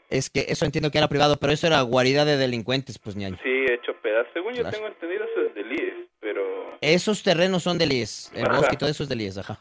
[0.09, 3.39] Es que eso entiendo que era privado, pero eso era guarida de delincuentes, pues ñaño.
[3.43, 4.33] Sí, hecho pedazos.
[4.33, 4.77] Según yo Claro.
[4.77, 6.77] tengo entendido, eso es del IES, pero...
[6.81, 8.33] Esos terrenos son del IES.
[8.35, 8.57] El Ajá.
[8.57, 9.61] bosque y todo eso es del IES, ajá.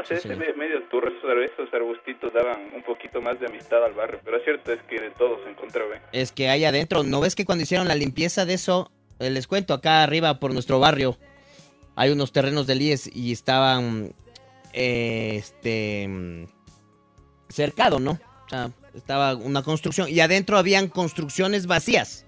[0.00, 1.10] No sé, Sí, se ve medio turro.
[1.10, 4.20] Esos, arbustitos daban un poquito más de amistad al barrio.
[4.24, 5.96] Pero cierto es que de todo se encontraba.
[5.96, 6.00] ¿eh?
[6.12, 9.46] Es que ahí adentro, ¿no ves que cuando hicieron la limpieza de eso, eh, les
[9.46, 11.16] cuento, acá arriba por nuestro barrio,
[11.96, 14.12] hay unos terrenos del IES y estaban,
[14.72, 16.08] eh, este,
[17.48, 18.12] cercado, ¿no?
[18.46, 22.26] O sea, estaba una construcción y adentro habían construcciones vacías.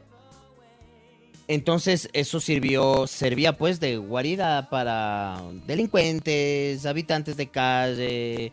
[1.49, 8.53] Entonces eso sirvió, servía pues de guarida para delincuentes, habitantes de calle,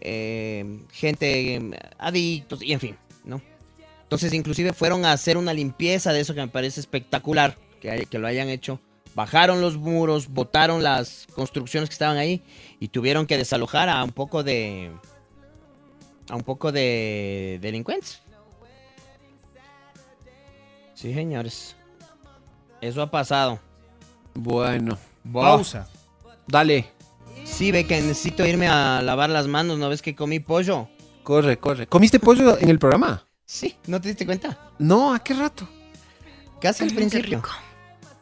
[0.00, 3.42] eh, gente eh, adictos y en fin, ¿no?
[4.04, 8.18] Entonces inclusive fueron a hacer una limpieza de eso que me parece espectacular, que, que
[8.18, 8.80] lo hayan hecho.
[9.14, 12.42] Bajaron los muros, botaron las construcciones que estaban ahí
[12.80, 14.90] y tuvieron que desalojar a un poco de...
[16.28, 18.22] a un poco de delincuentes.
[20.94, 21.76] Sí, señores.
[22.82, 23.60] Eso ha pasado.
[24.34, 24.98] Bueno.
[25.32, 25.88] Pausa.
[26.48, 26.90] Dale.
[27.44, 30.88] Sí, ve que necesito irme a lavar las manos, ¿no ves que comí pollo?
[31.22, 31.86] Corre, corre.
[31.86, 33.24] ¿Comiste pollo en el programa?
[33.44, 34.72] Sí, ¿no te diste cuenta?
[34.78, 35.68] No, ¿a qué rato?
[36.60, 37.40] Casi al principio.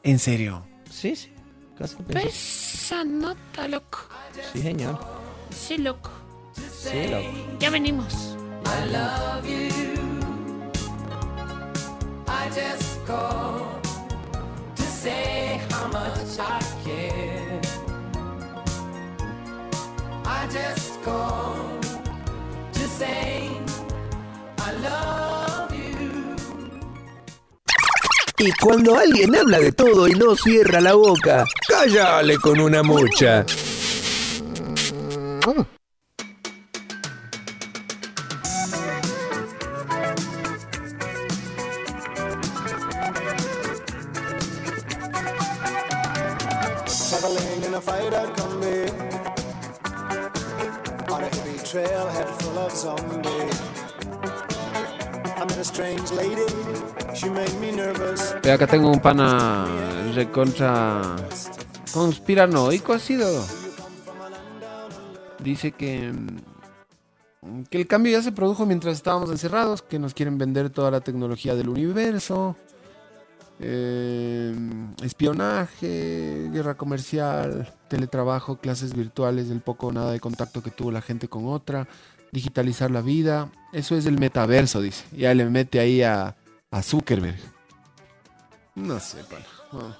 [0.02, 0.66] ¿En serio?
[0.90, 1.32] Sí, sí.
[1.78, 2.30] Casa de pensión.
[2.30, 4.00] Pesa nota, loco.
[4.52, 5.00] Sí, señor.
[5.50, 6.10] Sí, loco.
[6.52, 7.56] Sí, loco.
[7.58, 8.36] Ya venimos.
[8.66, 9.70] I love you.
[12.28, 13.79] I just called to
[15.02, 17.60] say how much I care.
[20.26, 21.82] I just called
[22.72, 23.48] to say
[24.58, 26.36] I love you.
[28.38, 33.46] Y cuando alguien habla de todo y no cierra la boca, cállale con una mucha.
[58.60, 59.64] Acá tengo un pana
[60.14, 61.16] recontra
[61.94, 63.26] conspiranoico ha sido.
[65.42, 70.36] Dice que, mm, que el cambio ya se produjo mientras estábamos encerrados, que nos quieren
[70.36, 72.54] vender toda la tecnología del universo,
[73.60, 74.54] eh,
[75.02, 81.00] espionaje, guerra comercial, teletrabajo, clases virtuales, el poco o nada de contacto que tuvo la
[81.00, 81.88] gente con otra,
[82.30, 83.50] digitalizar la vida.
[83.72, 85.06] Eso es el metaverso, dice.
[85.16, 86.36] Ya le mete ahí a,
[86.70, 87.59] a Zuckerberg.
[88.74, 89.44] No sé, pana.
[89.72, 89.96] no.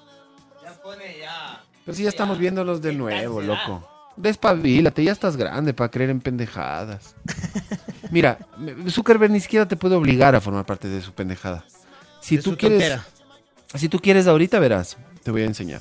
[0.62, 1.62] Ya pone ya.
[1.84, 3.88] Pero si ya estamos viéndolos de nuevo, loco.
[4.16, 7.14] Despabilate, ya estás grande para creer en pendejadas.
[8.10, 8.38] Mira,
[8.88, 11.64] Zuckerberg ni siquiera te puede obligar a formar parte de su pendejada.
[12.20, 13.05] Si De tú quieres, tontera.
[13.74, 15.80] si tú quieres ahorita verás, te voy a enseñar.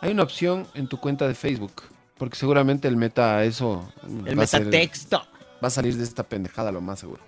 [0.00, 1.82] Hay una opción en tu cuenta de Facebook,
[2.18, 3.90] porque seguramente el meta eso
[4.26, 5.26] El metatexto.
[5.64, 7.22] va a salir de esta pendejada lo más seguro.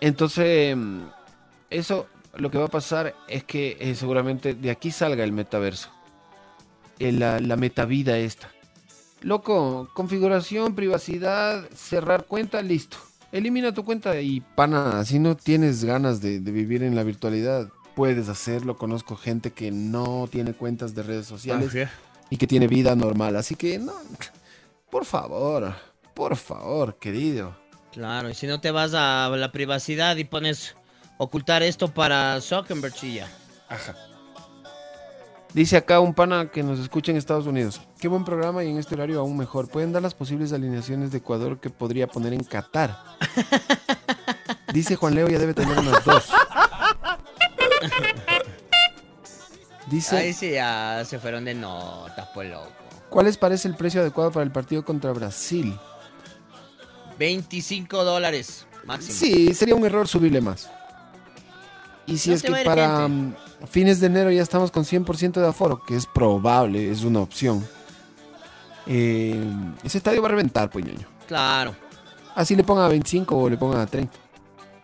[0.00, 1.02] Entonces, mm,
[1.70, 2.06] eso
[2.36, 5.90] lo que va a pasar es que eh, seguramente de aquí salga el metaverso.
[6.98, 8.50] El- la, la metavida esta.
[9.22, 12.98] Loco, configuración, privacidad, cerrar cuenta, listo.
[13.32, 17.68] Elimina tu cuenta y pana, si no tienes ganas de, de vivir en la virtualidad,
[17.96, 18.76] puedes hacerlo.
[18.76, 22.24] Conozco gente que no tiene cuentas de redes sociales Ah, sí.
[22.30, 23.34] y que tiene vida normal.
[23.36, 23.94] Así que no,
[24.90, 25.74] por favor,
[26.12, 27.56] por favor, querido.
[27.92, 30.76] Claro, y si no te vas a la privacidad y pones
[31.24, 33.28] ocultar esto para Zuckerberg y ya.
[33.68, 33.94] Ajá.
[35.54, 37.80] Dice acá un pana que nos escucha en Estados Unidos.
[38.00, 39.68] Qué buen programa y en este horario aún mejor.
[39.68, 42.98] Pueden dar las posibles alineaciones de Ecuador que podría poner en Qatar.
[44.72, 46.28] Dice Juan Leo ya debe tener unas dos.
[49.86, 52.72] Dice, Ahí sí ya se fueron de notas, pues loco.
[53.10, 55.78] ¿cuál les parece el precio adecuado para el partido contra Brasil?
[57.16, 59.14] 25 dólares máximo.
[59.16, 60.68] Sí, sería un error subirle más.
[62.06, 63.08] Y si No es que para gente.
[63.08, 63.34] mm,
[63.66, 67.66] fines de enero ya estamos con 100% de aforo, que es probable, es una opción.
[68.86, 69.42] eh,
[69.82, 71.08] ese estadio va a reventar, pues, ñoño.
[71.26, 71.74] Claro.
[72.34, 74.12] Así le pongan a 25 o le pongan a 30.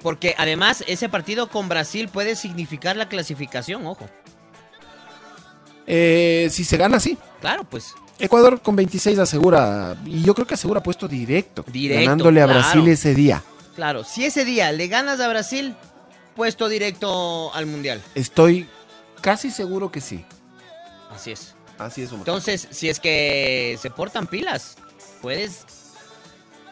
[0.02, 4.09] Porque además ese partido con Brasil puede significar la clasificación, ojo.
[5.86, 7.18] Eh, si se gana, sí.
[7.40, 7.94] Claro, pues.
[8.18, 12.60] Ecuador con 26 asegura, y yo creo que asegura puesto directo, Directo, ganándole a claro.
[12.60, 13.42] Brasil ese día.
[13.74, 15.74] Claro, si ese día le ganas a Brasil,
[16.40, 18.02] puesto directo al Mundial.
[18.14, 18.66] Estoy
[19.20, 20.24] casi seguro que sí.
[21.10, 21.54] Así es.
[21.76, 22.20] Así es, Omar.
[22.20, 24.78] Entonces, si es que se portan pilas,
[25.20, 25.66] puedes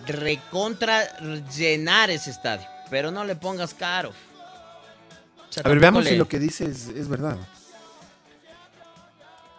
[0.07, 1.19] recontra
[1.55, 2.67] llenar ese estadio.
[2.89, 4.09] Pero no le pongas caro.
[4.09, 7.37] O sea, A ver, veamos le- si lo que dice es, es verdad.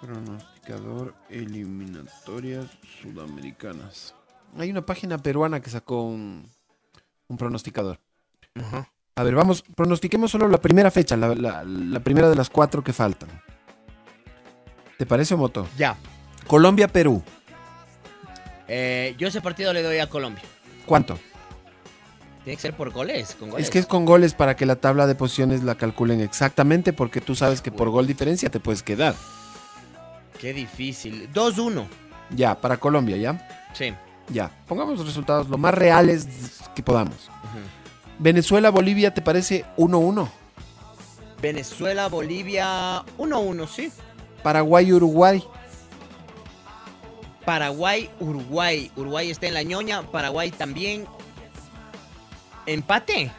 [0.02, 2.66] Pronosticador eliminatorias
[3.00, 4.16] sudamericanas.
[4.58, 6.50] Hay una página peruana que sacó un,
[7.28, 8.00] un pronosticador.
[9.20, 12.82] A ver, vamos, pronostiquemos solo la primera fecha, la, la- la primera de las cuatro
[12.82, 13.28] que faltan.
[14.98, 15.68] ¿Te parece, Moto?
[15.78, 15.98] Ya.
[16.48, 17.22] Colombia-Perú.
[18.70, 20.42] Eh, yo ese partido le doy a Colombia.
[20.86, 21.20] ¿Cuánto?
[22.46, 23.36] Tiene que ser por goles.
[23.38, 23.66] Con goles.
[23.66, 27.20] Es que es con goles para que la tabla de posiciones la calculen exactamente, porque
[27.20, 29.16] tú sabes que por gol diferencia te puedes quedar.
[30.40, 31.30] Qué difícil.
[31.34, 31.86] 2-1.
[32.38, 33.68] Ya, para Colombia, ¿ya?
[33.74, 33.94] Sí.
[34.30, 36.26] Ya, pongamos los resultados lo más reales
[36.74, 37.30] que podamos.
[37.44, 37.79] Venezuela,
[38.20, 40.30] Bolivia, ¿te parece 1-1?
[41.42, 43.92] Venezuela, Bolivia, 1-1, sí.
[44.44, 45.44] Paraguay, Uruguay.
[47.46, 48.92] Paraguay, Uruguay.
[48.96, 50.04] Uruguay está en la ñoña.
[50.12, 51.06] Paraguay también.
[52.66, 53.32] Empate.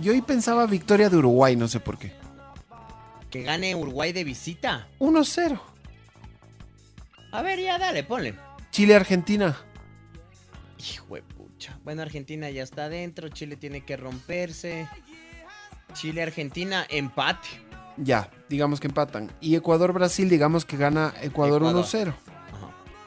[0.00, 2.12] Yo hoy pensaba victoria de Uruguay, no sé por qué.
[3.30, 4.88] Que gane Uruguay de visita.
[4.98, 5.58] 1-0.
[7.32, 8.34] A ver, ya dale, ponle.
[8.70, 9.56] Chile, Argentina.
[10.78, 11.22] Hijo de
[11.84, 13.28] Bueno, Argentina ya está adentro.
[13.28, 14.88] Chile tiene que romperse.
[15.94, 17.48] Chile, Argentina, empate.
[17.96, 19.32] Ya, digamos que empatan.
[19.40, 21.84] Y Ecuador-Brasil, digamos que gana Ecuador, Ecuador.
[21.84, 22.14] 1-0.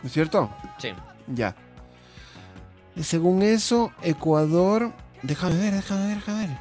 [0.02, 0.50] ¿No es cierto?
[0.80, 0.90] Sí.
[1.28, 1.56] Ya.
[2.96, 4.92] Y según eso, Ecuador.
[5.22, 6.58] Déjame ver, déjame ver, déjame ver.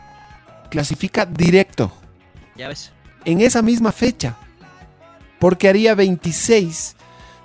[0.70, 1.92] Clasifica directo.
[2.56, 2.92] Ya ves.
[3.24, 4.36] En esa misma fecha.
[5.38, 6.96] Porque haría 26.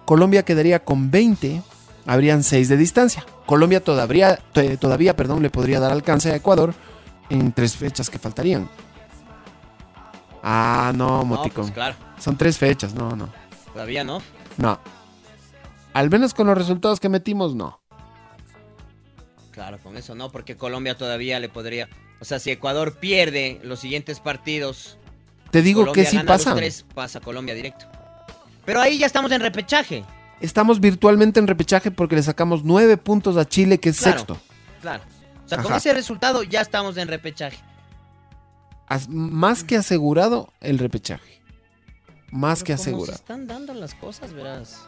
[0.05, 1.61] Colombia quedaría con 20.
[2.05, 3.25] Habrían 6 de distancia.
[3.45, 4.39] Colombia todavía,
[4.79, 6.73] todavía perdón, le podría dar alcance a Ecuador
[7.29, 8.69] en tres fechas que faltarían.
[10.43, 11.63] Ah, no, Moticón.
[11.65, 11.95] pues claro.
[12.19, 13.29] Son tres fechas, no, no.
[13.71, 14.21] Todavía no.
[14.57, 14.79] No.
[15.93, 17.79] Al menos con los resultados que metimos, no.
[19.51, 21.87] Claro, con eso no, porque Colombia todavía le podría.
[22.19, 24.97] O sea, si Ecuador pierde los siguientes partidos.
[25.51, 26.55] Te digo Colombia que sí los pasa.
[26.55, 27.85] tres, pasa Colombia directo.
[28.65, 30.03] Pero ahí ya estamos en repechaje.
[30.43, 34.17] Estamos virtualmente en repechaje porque le sacamos nueve puntos a Chile, que es Claro.
[34.17, 34.37] sexto.
[34.81, 35.03] Claro.
[35.45, 37.57] O sea, con ese resultado ya estamos en repechaje.
[38.87, 41.41] As- más que asegurado el repechaje.
[42.29, 43.15] Más que Como se asegurado.
[43.15, 44.81] están dando las cosas, verás.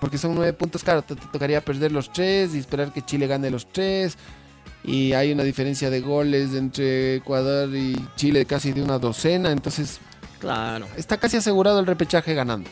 [0.00, 3.26] Porque son nueve puntos, claro, te, te tocaría perder los tres y esperar que Chile
[3.26, 4.16] gane los tres.
[4.82, 9.50] Y hay una diferencia de goles entre Ecuador y Chile casi de una docena.
[9.50, 9.98] Entonces,
[10.38, 10.86] Claro.
[10.96, 12.70] está casi asegurado el repechaje ganando.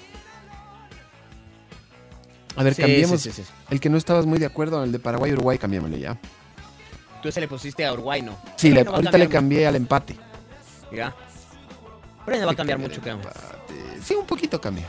[2.56, 3.20] A ver, Sí, cambiemos.
[3.20, 3.51] sí, sí, sí.
[3.70, 6.18] El que no estabas muy de acuerdo, el de Paraguay-Uruguay, cambiémosle ya.
[7.22, 8.36] Tú ese le pusiste a Uruguay, ¿no?
[8.56, 10.16] Sí, le- no ahorita le cambié al empate.
[10.93, 11.14] Ya.
[12.24, 13.18] Pero no va a cambiar mucho, creo.
[14.02, 14.86] Sí, un poquito cambia.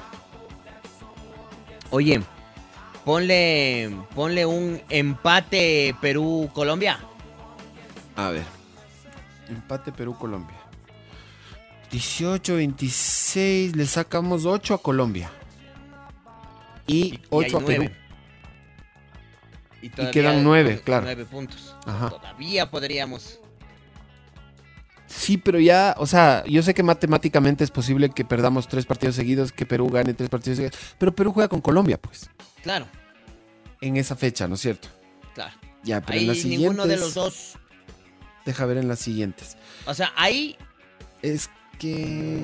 [1.90, 2.22] Oye,
[3.06, 7.00] ponle, ponle un empate Perú-Colombia.
[8.16, 8.44] A ver.
[9.50, 10.56] Empate Perú-Colombia.
[11.92, 15.32] 18-26, le sacamos 8 a Colombia.
[16.88, 17.90] Y 8 a Perú.
[19.82, 21.04] Y, Y quedan nueve, claro.
[21.06, 21.76] Nueve puntos.
[21.86, 22.10] Ajá.
[22.10, 23.40] Todavía podríamos.
[25.08, 29.16] Sí, pero ya, o sea, yo sé que matemáticamente es posible que perdamos tres partidos
[29.16, 32.30] seguidos, que Perú gane tres partidos seguidos, pero Perú juega con Colombia, pues,
[32.64, 32.88] Claro,
[33.82, 34.88] en esa fecha, ¿no es cierto?
[35.34, 35.54] claro.
[35.84, 36.60] Ya, pero Ahí en las siguientes...
[36.68, 37.54] ninguno de los dos.
[38.44, 39.56] Deja ver en las siguientes.
[39.86, 40.58] O sea, ahí
[41.22, 41.48] Es
[41.78, 42.42] que...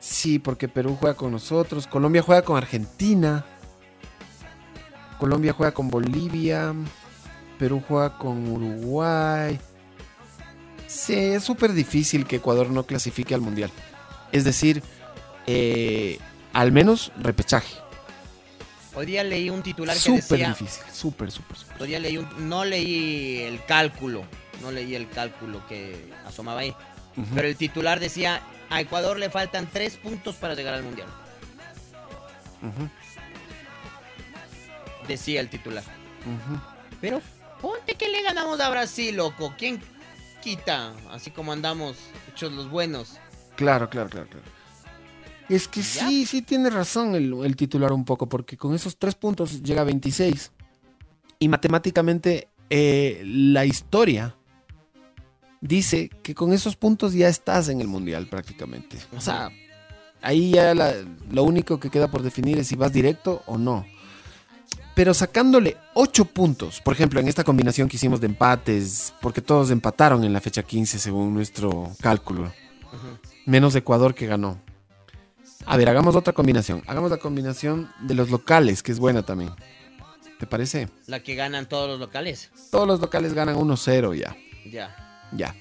[0.00, 3.44] Sí, porque Perú juega con nosotros, Colombia juega con Argentina,
[5.18, 6.72] Colombia juega con Bolivia,
[7.58, 9.58] Perú juega con Uruguay.
[10.86, 13.70] Sí, es súper difícil que Ecuador no clasifique al Mundial.
[14.32, 14.82] Es decir,
[15.46, 16.18] eh,
[16.52, 17.74] al menos repechaje.
[18.94, 20.48] hoy día leí un titular que Súper decía.
[20.48, 21.82] difícil, súper, súper, súper.
[21.82, 24.24] Hoy día leí un- no leí el cálculo.
[24.62, 26.74] No leí el cálculo que asomaba ahí.
[27.34, 31.08] Pero el titular decía: a Ecuador le faltan tres puntos para llegar al mundial.
[35.06, 35.84] Decía el titular.
[37.00, 37.20] Pero
[37.60, 39.54] ponte que le ganamos a Brasil, loco.
[39.56, 39.80] ¿Quién
[40.42, 40.94] quita?
[41.10, 41.96] Así como andamos,
[42.28, 43.18] hechos los buenos.
[43.56, 44.46] Claro, claro, claro, claro.
[45.48, 49.14] Es que sí, sí tiene razón el, el titular un poco, porque con esos tres
[49.14, 50.52] puntos llega a 26.
[51.38, 54.36] Y matemáticamente eh, la historia
[55.60, 58.98] dice que con esos puntos ya estás en el mundial prácticamente.
[59.16, 59.50] O sea,
[60.22, 60.94] ahí ya la-
[61.30, 63.84] lo único que queda por definir es si vas directo o no.
[64.94, 69.70] Pero sacándole 8 puntos, por ejemplo, en esta combinación que hicimos de empates, porque todos
[69.70, 72.52] empataron en la fecha 15 según nuestro cálculo,
[73.46, 74.58] menos Ecuador que ganó.
[75.66, 76.82] A ver, hagamos otra combinación.
[76.86, 79.50] Hagamos la combinación de los locales, que es buena también.
[80.40, 80.88] ¿Te parece?
[81.06, 82.50] La que ganan todos los locales.
[82.70, 84.36] Todos los locales ganan 1-0 ya.
[84.70, 85.07] Ya.
[85.32, 85.54] Ya.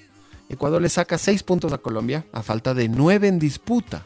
[0.50, 4.06] Ecuador le saca 6 puntos a Colombia a falta de 9 en disputa.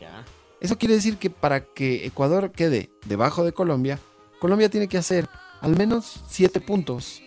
[0.00, 0.24] Ya.
[0.60, 3.98] Eso quiere decir que para que Ecuador quede debajo de Colombia,
[4.38, 5.28] Colombia tiene que hacer
[5.60, 7.22] al menos 7 puntos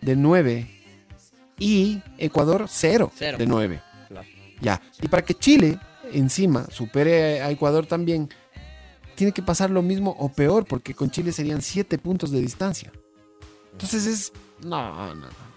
[0.00, 0.70] de 9
[1.58, 3.38] y Ecuador 0 Cero.
[3.38, 3.82] de 9.
[4.08, 4.28] Claro.
[4.60, 4.82] Ya.
[5.00, 5.78] Y para que Chile
[6.12, 8.28] encima supere a Ecuador también,
[9.14, 12.92] tiene que pasar lo mismo o peor, porque con Chile serían 7 puntos de distancia.
[13.72, 14.32] Entonces es...
[14.62, 15.53] No, no, no.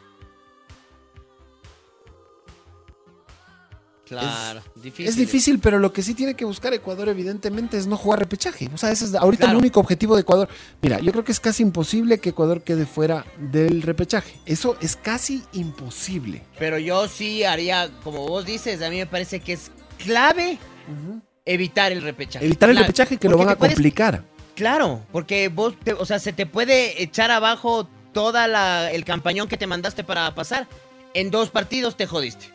[4.08, 4.62] Claro.
[4.76, 5.08] difícil.
[5.08, 8.70] Es difícil, pero lo que sí tiene que buscar Ecuador, evidentemente, es no jugar repechaje.
[8.74, 9.58] O sea, ese es ahorita Claro.
[9.58, 10.48] el único objetivo de Ecuador.
[10.82, 14.34] Mira, yo creo que es casi imposible que Ecuador quede fuera del repechaje.
[14.46, 16.44] Eso es casi imposible.
[16.58, 19.72] Pero yo sí haría, como vos dices, a mí me parece que es
[20.04, 20.58] clave
[21.46, 22.46] evitar el repechaje.
[22.46, 24.24] Evitar el repechaje que lo van a puedes- complicar.
[24.56, 29.48] Claro, porque vos, te- o sea, se te puede echar abajo toda la el campañón
[29.48, 30.68] que te mandaste para pasar.
[31.14, 32.48] En dos partidos te jodiste.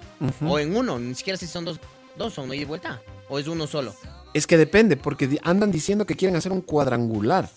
[0.46, 1.80] O en uno, ni siquiera si son dos,
[2.16, 3.00] dos son no y vuelta.
[3.28, 3.94] O es uno solo.
[4.34, 7.48] Es que depende, porque andan diciendo que quieren hacer un cuadrangular.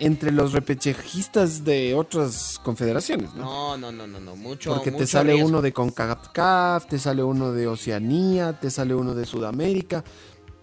[0.00, 3.92] entre los repechejistas de otras confederaciones, No, ¿no?
[3.92, 4.36] no, no, no, no.
[4.36, 4.74] Mucho.
[4.74, 5.48] Porque te sale riesgo.
[5.48, 10.02] uno de CONCACAF, te sale uno de Oceanía, te sale uno de Sudamérica.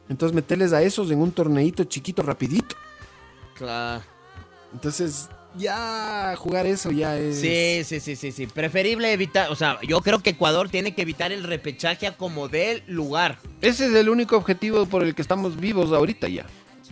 [0.10, 2.76] Entonces meterles a esos en un torneito chiquito, rapidito.
[3.56, 4.04] Claro.
[4.74, 7.40] Entonces, ya jugar eso ya es...
[7.40, 8.48] Sí, sí, sí, sí, sí.
[8.48, 12.48] Preferible evitar, o sea, yo creo que Ecuador tiene que evitar el repechaje a como
[12.48, 13.38] del lugar.
[13.62, 16.46] Ese es el único objetivo por el que estamos vivos ahorita ya.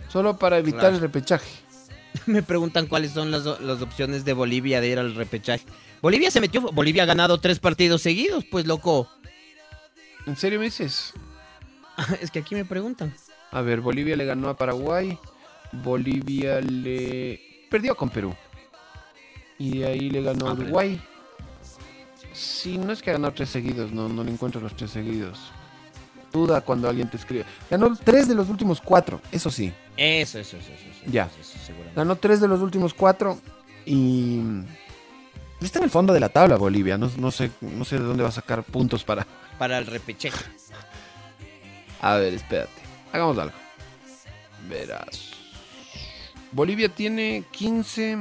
[0.08, 0.94] Solo para evitar Claro.
[0.96, 1.48] el repechaje.
[2.26, 5.64] Me preguntan cuáles son las, las opciones de Bolivia de ir al repechaje.
[6.02, 9.08] Bolivia se metió, Bolivia ha ganado tres partidos seguidos, pues loco.
[10.26, 11.12] ¿En serio me dices?
[12.20, 13.14] es que aquí me preguntan.
[13.52, 15.18] A ver, Bolivia le ganó a Paraguay.
[15.72, 18.34] Bolivia le perdió con Perú.
[19.60, 21.00] Y de ahí le ganó a Uruguay.
[22.32, 25.38] Sí, no es que ha ganado tres seguidos, no, no le encuentro los tres seguidos.
[26.32, 27.44] Duda cuando alguien te escribe.
[27.70, 29.70] Ganó tres de los últimos cuatro, eso sí.
[29.98, 30.90] Eso, eso, eso, eso.
[30.90, 31.28] eso, Ya.
[31.38, 31.94] eso, seguramente.
[31.94, 33.38] Ganó tres de los últimos cuatro
[33.84, 34.40] y
[35.60, 36.96] está en el fondo de la tabla Bolivia.
[36.96, 39.26] No, no sé, no sé de dónde va a sacar puntos para.
[39.58, 40.42] Para el repechaje.
[42.00, 42.72] A ver, espérate.
[43.12, 43.54] Hagamos algo.
[44.70, 45.32] Verás.
[46.50, 48.20] Bolivia tiene 15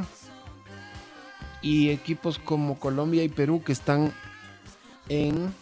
[1.61, 4.13] y equipos como Colombia y Perú que están
[5.09, 5.53] en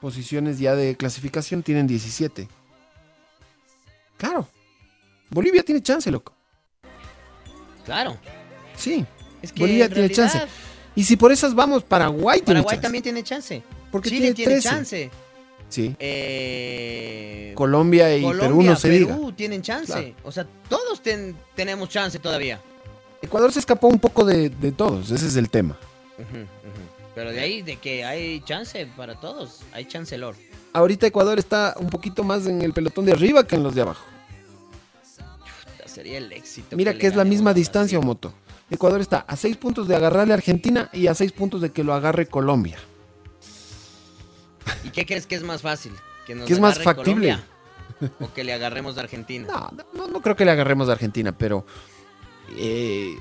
[0.00, 2.48] posiciones ya de clasificación tienen 17.
[4.16, 4.48] Claro.
[5.30, 6.32] Bolivia tiene chance, loco.
[7.84, 8.18] Claro.
[8.76, 9.04] Sí.
[9.42, 10.52] Es que Bolivia en tiene realidad, chance.
[10.94, 12.82] Y si por esas vamos, Paraguay tiene Paraguay chance.
[12.82, 13.62] también tiene chance.
[13.90, 14.68] Porque Chile tiene tiene 13.
[14.68, 15.10] chance.
[15.68, 15.94] Sí.
[16.00, 19.36] Eh, Colombia y Colombia, Perú no se Perú diga.
[19.36, 19.92] tienen chance.
[19.92, 20.14] Claro.
[20.24, 22.60] O sea, todos ten- tenemos chance todavía.
[23.30, 25.76] Ecuador se escapó un poco de, de todos, ese es el tema.
[27.14, 30.34] Pero de ahí, de que hay chance para todos, hay chancelor.
[30.72, 33.82] Ahorita Ecuador está un poquito más en el pelotón de arriba que en los de
[33.82, 34.04] abajo.
[35.86, 36.76] Sería el éxito.
[36.76, 38.34] Mira que es la misma distancia, Moto.
[38.68, 41.84] Ecuador está a seis puntos de agarrarle a Argentina y a seis puntos de que
[41.84, 42.78] lo agarre Colombia.
[44.82, 45.92] ¿Y qué crees que es más fácil?
[46.26, 47.28] ¿Que nos ¿Qué es más factible?
[47.28, 49.46] Colombia ¿O que le agarremos a Argentina?
[49.94, 51.64] No, no creo que le agarremos a Argentina, pero
[52.56, 53.16] eh,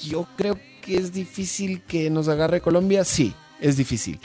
[0.00, 3.04] yo creo que es difícil que nos agarre Colombia.
[3.04, 4.20] Sí, es difícil.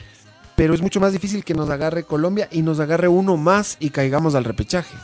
[0.55, 3.89] Pero es mucho más difícil que nos agarre Colombia y nos agarre uno más y
[3.91, 4.95] caigamos al repechaje.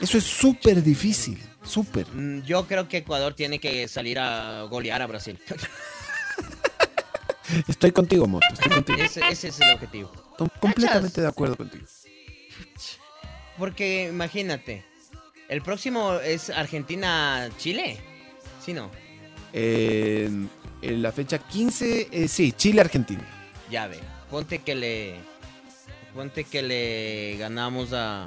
[0.00, 2.06] Eso es súper difícil, súper.
[2.14, 5.38] Mm, Yo creo que Ecuador tiene que salir a golear a Brasil.
[7.68, 8.98] Estoy contigo, Moto, estoy contigo.
[9.02, 10.10] ese, ese es el objetivo.
[10.30, 11.84] Estoy completamente de acuerdo contigo.
[13.58, 14.84] Porque imagínate,
[15.50, 17.98] el próximo es Argentina-Chile.
[18.64, 18.88] ¿Sí no?
[19.52, 20.30] Eh,
[20.80, 23.22] en la fecha 15, eh, sí, Chile-Argentina.
[23.68, 23.98] Ya ve.
[24.30, 25.16] Ponte que le.
[26.14, 28.26] Ponte que le ganamos a.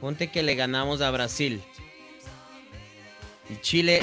[0.00, 1.62] Ponte que le ganamos a Brasil.
[3.48, 4.00] Y Chile.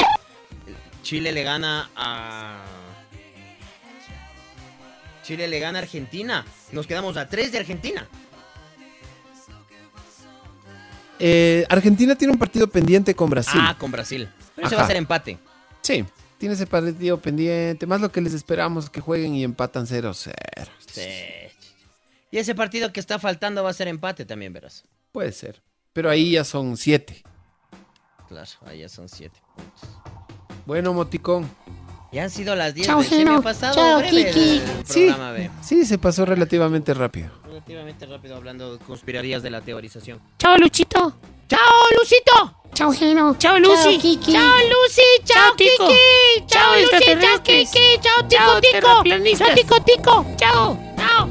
[1.04, 2.64] Chile le gana a.
[5.24, 6.46] Chile le gana a Argentina.
[6.72, 8.08] Nos quedamos a 3 de Argentina.
[11.24, 13.62] Eh, Argentina tiene un partido pendiente con Brasil.
[13.64, 14.28] Ah, con Brasil.
[14.56, 15.38] Pero ese va a ser empate.
[15.82, 16.04] Sí,
[16.40, 17.86] tiene ese partido pendiente.
[17.86, 20.34] Más lo que les esperamos que jueguen y empatan 0-0.
[20.88, 21.02] Sí.
[22.32, 24.84] Y ese partido que está faltando va a ser empate también, verás.
[25.12, 25.62] Puede ser.
[25.94, 27.22] Pero ahí ya son 7.
[28.28, 29.90] Claro, ahí ya son 7 puntos.
[30.66, 31.48] Bueno, Moticón.
[32.12, 32.88] Ya han sido las 10.
[32.88, 33.38] Chao, Gino.
[33.38, 34.62] ha pasado Chao, Kiki.
[34.84, 35.10] Sí,
[35.62, 37.30] sí, se pasó relativamente rápido.
[37.46, 40.20] Relativamente rápido hablando de conspirarías de la teorización.
[40.38, 41.16] Chao, Luchito.
[41.48, 41.60] Chao,
[41.98, 42.58] Lucito.
[42.74, 43.36] Chao, Gino.
[43.38, 43.92] Chao, Lucy.
[43.94, 44.32] Chao, Kiki.
[44.32, 45.02] Chao, Lucy.
[45.26, 45.56] Chao.
[45.56, 45.78] Kiki.
[46.48, 46.92] Chao, Chao, Lucy.
[47.20, 47.44] Chao.
[47.44, 48.00] Kiki.
[48.02, 49.38] Chao, Tico, Chao, Tico.
[49.38, 50.26] Chao, Tico, Tico.
[50.38, 50.78] Chao.
[50.98, 51.31] Chao.